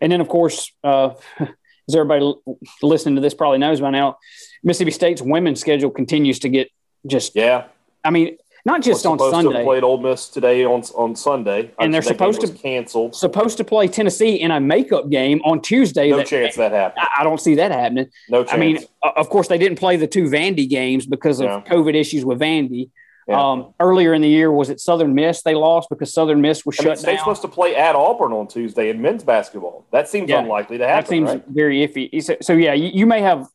And 0.00 0.10
then, 0.10 0.20
of 0.20 0.28
course, 0.28 0.72
uh, 0.82 1.10
as 1.40 1.94
everybody 1.94 2.32
listening 2.80 3.16
to 3.16 3.20
this 3.20 3.34
probably 3.34 3.58
knows 3.58 3.80
by 3.80 3.90
now, 3.90 4.18
Mississippi 4.62 4.92
State's 4.92 5.20
women's 5.20 5.60
schedule 5.60 5.90
continues 5.90 6.38
to 6.40 6.48
get 6.48 6.70
just 7.06 7.34
yeah. 7.34 7.64
I 8.04 8.10
mean, 8.10 8.36
not 8.64 8.82
just 8.82 9.04
on 9.06 9.18
Sunday. 9.18 9.58
To 9.58 9.64
played 9.64 9.82
Ole 9.82 9.98
Miss 9.98 10.28
today 10.28 10.64
on 10.64 10.82
on 10.94 11.16
Sunday, 11.16 11.72
and 11.78 11.92
they're 11.92 12.02
supposed 12.02 12.40
to 12.42 12.48
cancel. 12.52 13.12
Supposed 13.12 13.56
to 13.56 13.64
play 13.64 13.88
Tennessee 13.88 14.36
in 14.36 14.50
a 14.50 14.60
makeup 14.60 15.10
game 15.10 15.40
on 15.44 15.60
Tuesday. 15.60 16.10
No 16.10 16.18
that, 16.18 16.26
chance 16.26 16.56
that 16.56 16.72
happens. 16.72 17.06
I, 17.18 17.24
don't 17.24 17.40
see 17.40 17.56
that 17.56 17.72
happening. 17.72 18.08
No 18.28 18.44
chance. 18.44 18.54
I 18.54 18.56
mean, 18.58 18.78
of 19.02 19.28
course, 19.28 19.48
they 19.48 19.58
didn't 19.58 19.78
play 19.78 19.96
the 19.96 20.06
two 20.06 20.24
Vandy 20.24 20.68
games 20.68 21.06
because 21.06 21.40
of 21.40 21.46
yeah. 21.46 21.62
COVID 21.62 21.94
issues 21.94 22.24
with 22.24 22.38
Vandy. 22.38 22.90
Yeah. 23.28 23.50
Um, 23.50 23.74
earlier 23.78 24.14
in 24.14 24.22
the 24.22 24.28
year, 24.28 24.50
was 24.50 24.68
it 24.68 24.80
Southern 24.80 25.14
Miss 25.14 25.42
they 25.42 25.54
lost 25.54 25.88
because 25.88 26.12
Southern 26.12 26.40
Miss 26.40 26.66
was 26.66 26.78
I 26.80 26.82
shut 26.82 26.96
mean, 26.98 27.06
They're 27.06 27.18
supposed 27.18 27.42
to 27.42 27.48
play 27.48 27.76
at 27.76 27.94
Auburn 27.94 28.32
on 28.32 28.48
Tuesday 28.48 28.90
in 28.90 29.00
men's 29.00 29.22
basketball. 29.22 29.86
That 29.92 30.08
seems 30.08 30.28
yeah, 30.28 30.40
unlikely 30.40 30.78
to 30.78 30.86
happen. 30.86 31.04
That 31.04 31.08
seems 31.08 31.28
right? 31.28 31.44
very 31.46 31.86
iffy. 31.86 32.22
So, 32.22 32.36
so 32.40 32.52
yeah, 32.54 32.74
you, 32.74 32.90
you, 32.92 33.06
may 33.06 33.20
have 33.20 33.46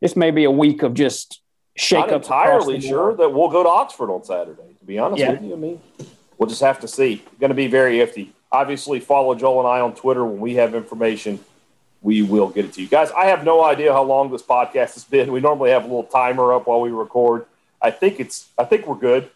this 0.00 0.14
may 0.14 0.30
be 0.30 0.44
a 0.44 0.50
week 0.50 0.84
of 0.84 0.94
just 0.94 1.40
shake 1.76 2.06
Not 2.06 2.12
entirely 2.12 2.80
sure 2.80 3.14
that 3.16 3.32
we'll 3.32 3.50
go 3.50 3.62
to 3.62 3.68
Oxford 3.68 4.10
on 4.10 4.24
Saturday. 4.24 4.74
To 4.78 4.84
be 4.84 4.98
honest 4.98 5.20
yeah. 5.20 5.32
with 5.32 5.42
you, 5.42 5.52
I 5.54 5.56
mean, 5.56 5.80
we'll 6.38 6.48
just 6.48 6.62
have 6.62 6.80
to 6.80 6.88
see. 6.88 7.24
Going 7.40 7.50
to 7.50 7.54
be 7.54 7.66
very 7.66 7.98
iffy. 7.98 8.30
Obviously, 8.52 9.00
follow 9.00 9.34
Joel 9.34 9.60
and 9.60 9.68
I 9.68 9.80
on 9.80 9.94
Twitter 9.94 10.24
when 10.24 10.40
we 10.40 10.54
have 10.54 10.74
information. 10.74 11.40
We 12.02 12.22
will 12.22 12.48
get 12.48 12.66
it 12.66 12.74
to 12.74 12.82
you 12.82 12.88
guys. 12.88 13.10
I 13.12 13.26
have 13.26 13.44
no 13.44 13.64
idea 13.64 13.92
how 13.92 14.02
long 14.02 14.30
this 14.30 14.42
podcast 14.42 14.94
has 14.94 15.04
been. 15.04 15.32
We 15.32 15.40
normally 15.40 15.70
have 15.70 15.84
a 15.84 15.86
little 15.86 16.04
timer 16.04 16.52
up 16.52 16.66
while 16.66 16.80
we 16.80 16.90
record 16.90 17.46
I 17.84 17.90
think 17.90 18.18
it's. 18.18 18.48
I 18.56 18.64
think 18.64 18.86
we're 18.86 18.96
good. 18.96 19.30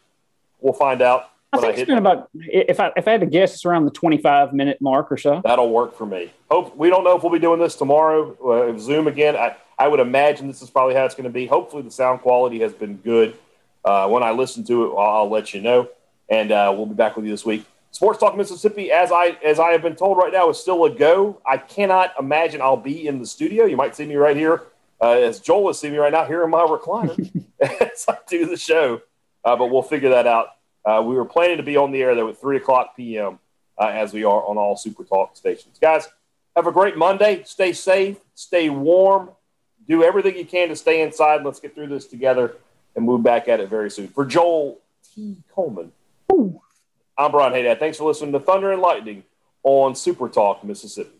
We'll 0.60 0.72
find 0.72 1.02
out. 1.02 1.30
I 1.52 1.58
think 1.58 1.76
I 1.76 1.80
it's 1.80 1.86
been 1.86 1.98
about. 1.98 2.30
If 2.34 2.80
I 2.80 2.90
if 2.96 3.06
I 3.06 3.12
had 3.12 3.20
to 3.20 3.26
guess, 3.26 3.54
it's 3.54 3.66
around 3.66 3.84
the 3.84 3.90
twenty 3.90 4.16
five 4.16 4.54
minute 4.54 4.80
mark 4.80 5.12
or 5.12 5.18
so. 5.18 5.42
That'll 5.44 5.70
work 5.70 5.94
for 5.94 6.06
me. 6.06 6.32
Hope 6.50 6.74
we 6.74 6.88
don't 6.88 7.04
know 7.04 7.14
if 7.14 7.22
we'll 7.22 7.32
be 7.32 7.38
doing 7.38 7.60
this 7.60 7.76
tomorrow. 7.76 8.34
Uh, 8.42 8.78
Zoom 8.78 9.06
again. 9.06 9.36
I 9.36 9.54
I 9.78 9.88
would 9.88 10.00
imagine 10.00 10.48
this 10.48 10.62
is 10.62 10.70
probably 10.70 10.94
how 10.94 11.04
it's 11.04 11.14
going 11.14 11.24
to 11.24 11.30
be. 11.30 11.46
Hopefully, 11.46 11.82
the 11.82 11.90
sound 11.90 12.20
quality 12.20 12.60
has 12.60 12.72
been 12.72 12.96
good. 12.96 13.36
Uh, 13.84 14.08
when 14.08 14.22
I 14.22 14.32
listen 14.32 14.64
to 14.64 14.86
it, 14.86 14.90
I'll, 14.90 15.16
I'll 15.16 15.30
let 15.30 15.54
you 15.54 15.60
know, 15.60 15.88
and 16.28 16.50
uh, 16.50 16.72
we'll 16.76 16.86
be 16.86 16.94
back 16.94 17.16
with 17.16 17.24
you 17.24 17.30
this 17.30 17.44
week. 17.44 17.64
Sports 17.90 18.18
Talk 18.18 18.36
Mississippi, 18.36 18.90
as 18.90 19.10
I 19.12 19.38
as 19.44 19.58
I 19.58 19.72
have 19.72 19.82
been 19.82 19.96
told 19.96 20.18
right 20.18 20.32
now, 20.32 20.50
is 20.50 20.58
still 20.58 20.84
a 20.84 20.90
go. 20.90 21.40
I 21.46 21.56
cannot 21.56 22.12
imagine 22.18 22.60
I'll 22.60 22.76
be 22.76 23.06
in 23.06 23.18
the 23.18 23.26
studio. 23.26 23.64
You 23.64 23.76
might 23.76 23.96
see 23.96 24.04
me 24.04 24.16
right 24.16 24.36
here 24.36 24.62
uh, 25.00 25.12
as 25.12 25.40
Joel 25.40 25.70
is 25.70 25.78
seeing 25.78 25.92
me 25.92 25.98
right 25.98 26.12
now 26.12 26.24
here 26.24 26.44
in 26.44 26.50
my 26.50 26.60
recliner 26.60 27.16
as 27.60 28.04
I 28.08 28.18
do 28.28 28.46
the 28.46 28.56
show. 28.56 29.00
Uh, 29.44 29.56
but 29.56 29.66
we'll 29.66 29.82
figure 29.82 30.10
that 30.10 30.26
out. 30.26 30.48
Uh, 30.84 31.02
we 31.02 31.14
were 31.14 31.24
planning 31.24 31.56
to 31.56 31.62
be 31.62 31.76
on 31.76 31.92
the 31.92 32.02
air 32.02 32.14
though 32.14 32.28
at 32.28 32.40
three 32.40 32.56
o'clock 32.56 32.96
p.m. 32.96 33.38
Uh, 33.78 33.86
as 33.86 34.12
we 34.12 34.24
are 34.24 34.44
on 34.44 34.58
all 34.58 34.76
Super 34.76 35.04
Talk 35.04 35.36
stations. 35.36 35.78
Guys, 35.80 36.08
have 36.56 36.66
a 36.66 36.72
great 36.72 36.96
Monday. 36.96 37.42
Stay 37.44 37.72
safe. 37.72 38.18
Stay 38.34 38.68
warm. 38.68 39.30
Do 39.88 40.02
everything 40.04 40.36
you 40.36 40.44
can 40.44 40.68
to 40.68 40.76
stay 40.76 41.00
inside. 41.02 41.44
Let's 41.44 41.60
get 41.60 41.74
through 41.74 41.88
this 41.88 42.06
together 42.06 42.56
and 42.94 43.04
move 43.04 43.22
back 43.22 43.48
at 43.48 43.60
it 43.60 43.68
very 43.68 43.90
soon. 43.90 44.08
For 44.08 44.24
Joel 44.24 44.78
T. 45.14 45.38
Coleman, 45.54 45.92
Ooh. 46.32 46.60
I'm 47.16 47.30
Brian 47.32 47.52
Haydad. 47.52 47.78
Thanks 47.78 47.98
for 47.98 48.04
listening 48.04 48.32
to 48.32 48.40
Thunder 48.40 48.70
and 48.70 48.80
Lightning 48.80 49.24
on 49.62 49.96
Super 49.96 50.28
Talk 50.28 50.62
Mississippi. 50.62 51.10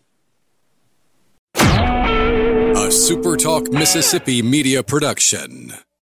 A 1.55 2.91
SuperTalk 2.91 3.73
Mississippi 3.73 4.41
media 4.41 4.83
production. 4.83 5.75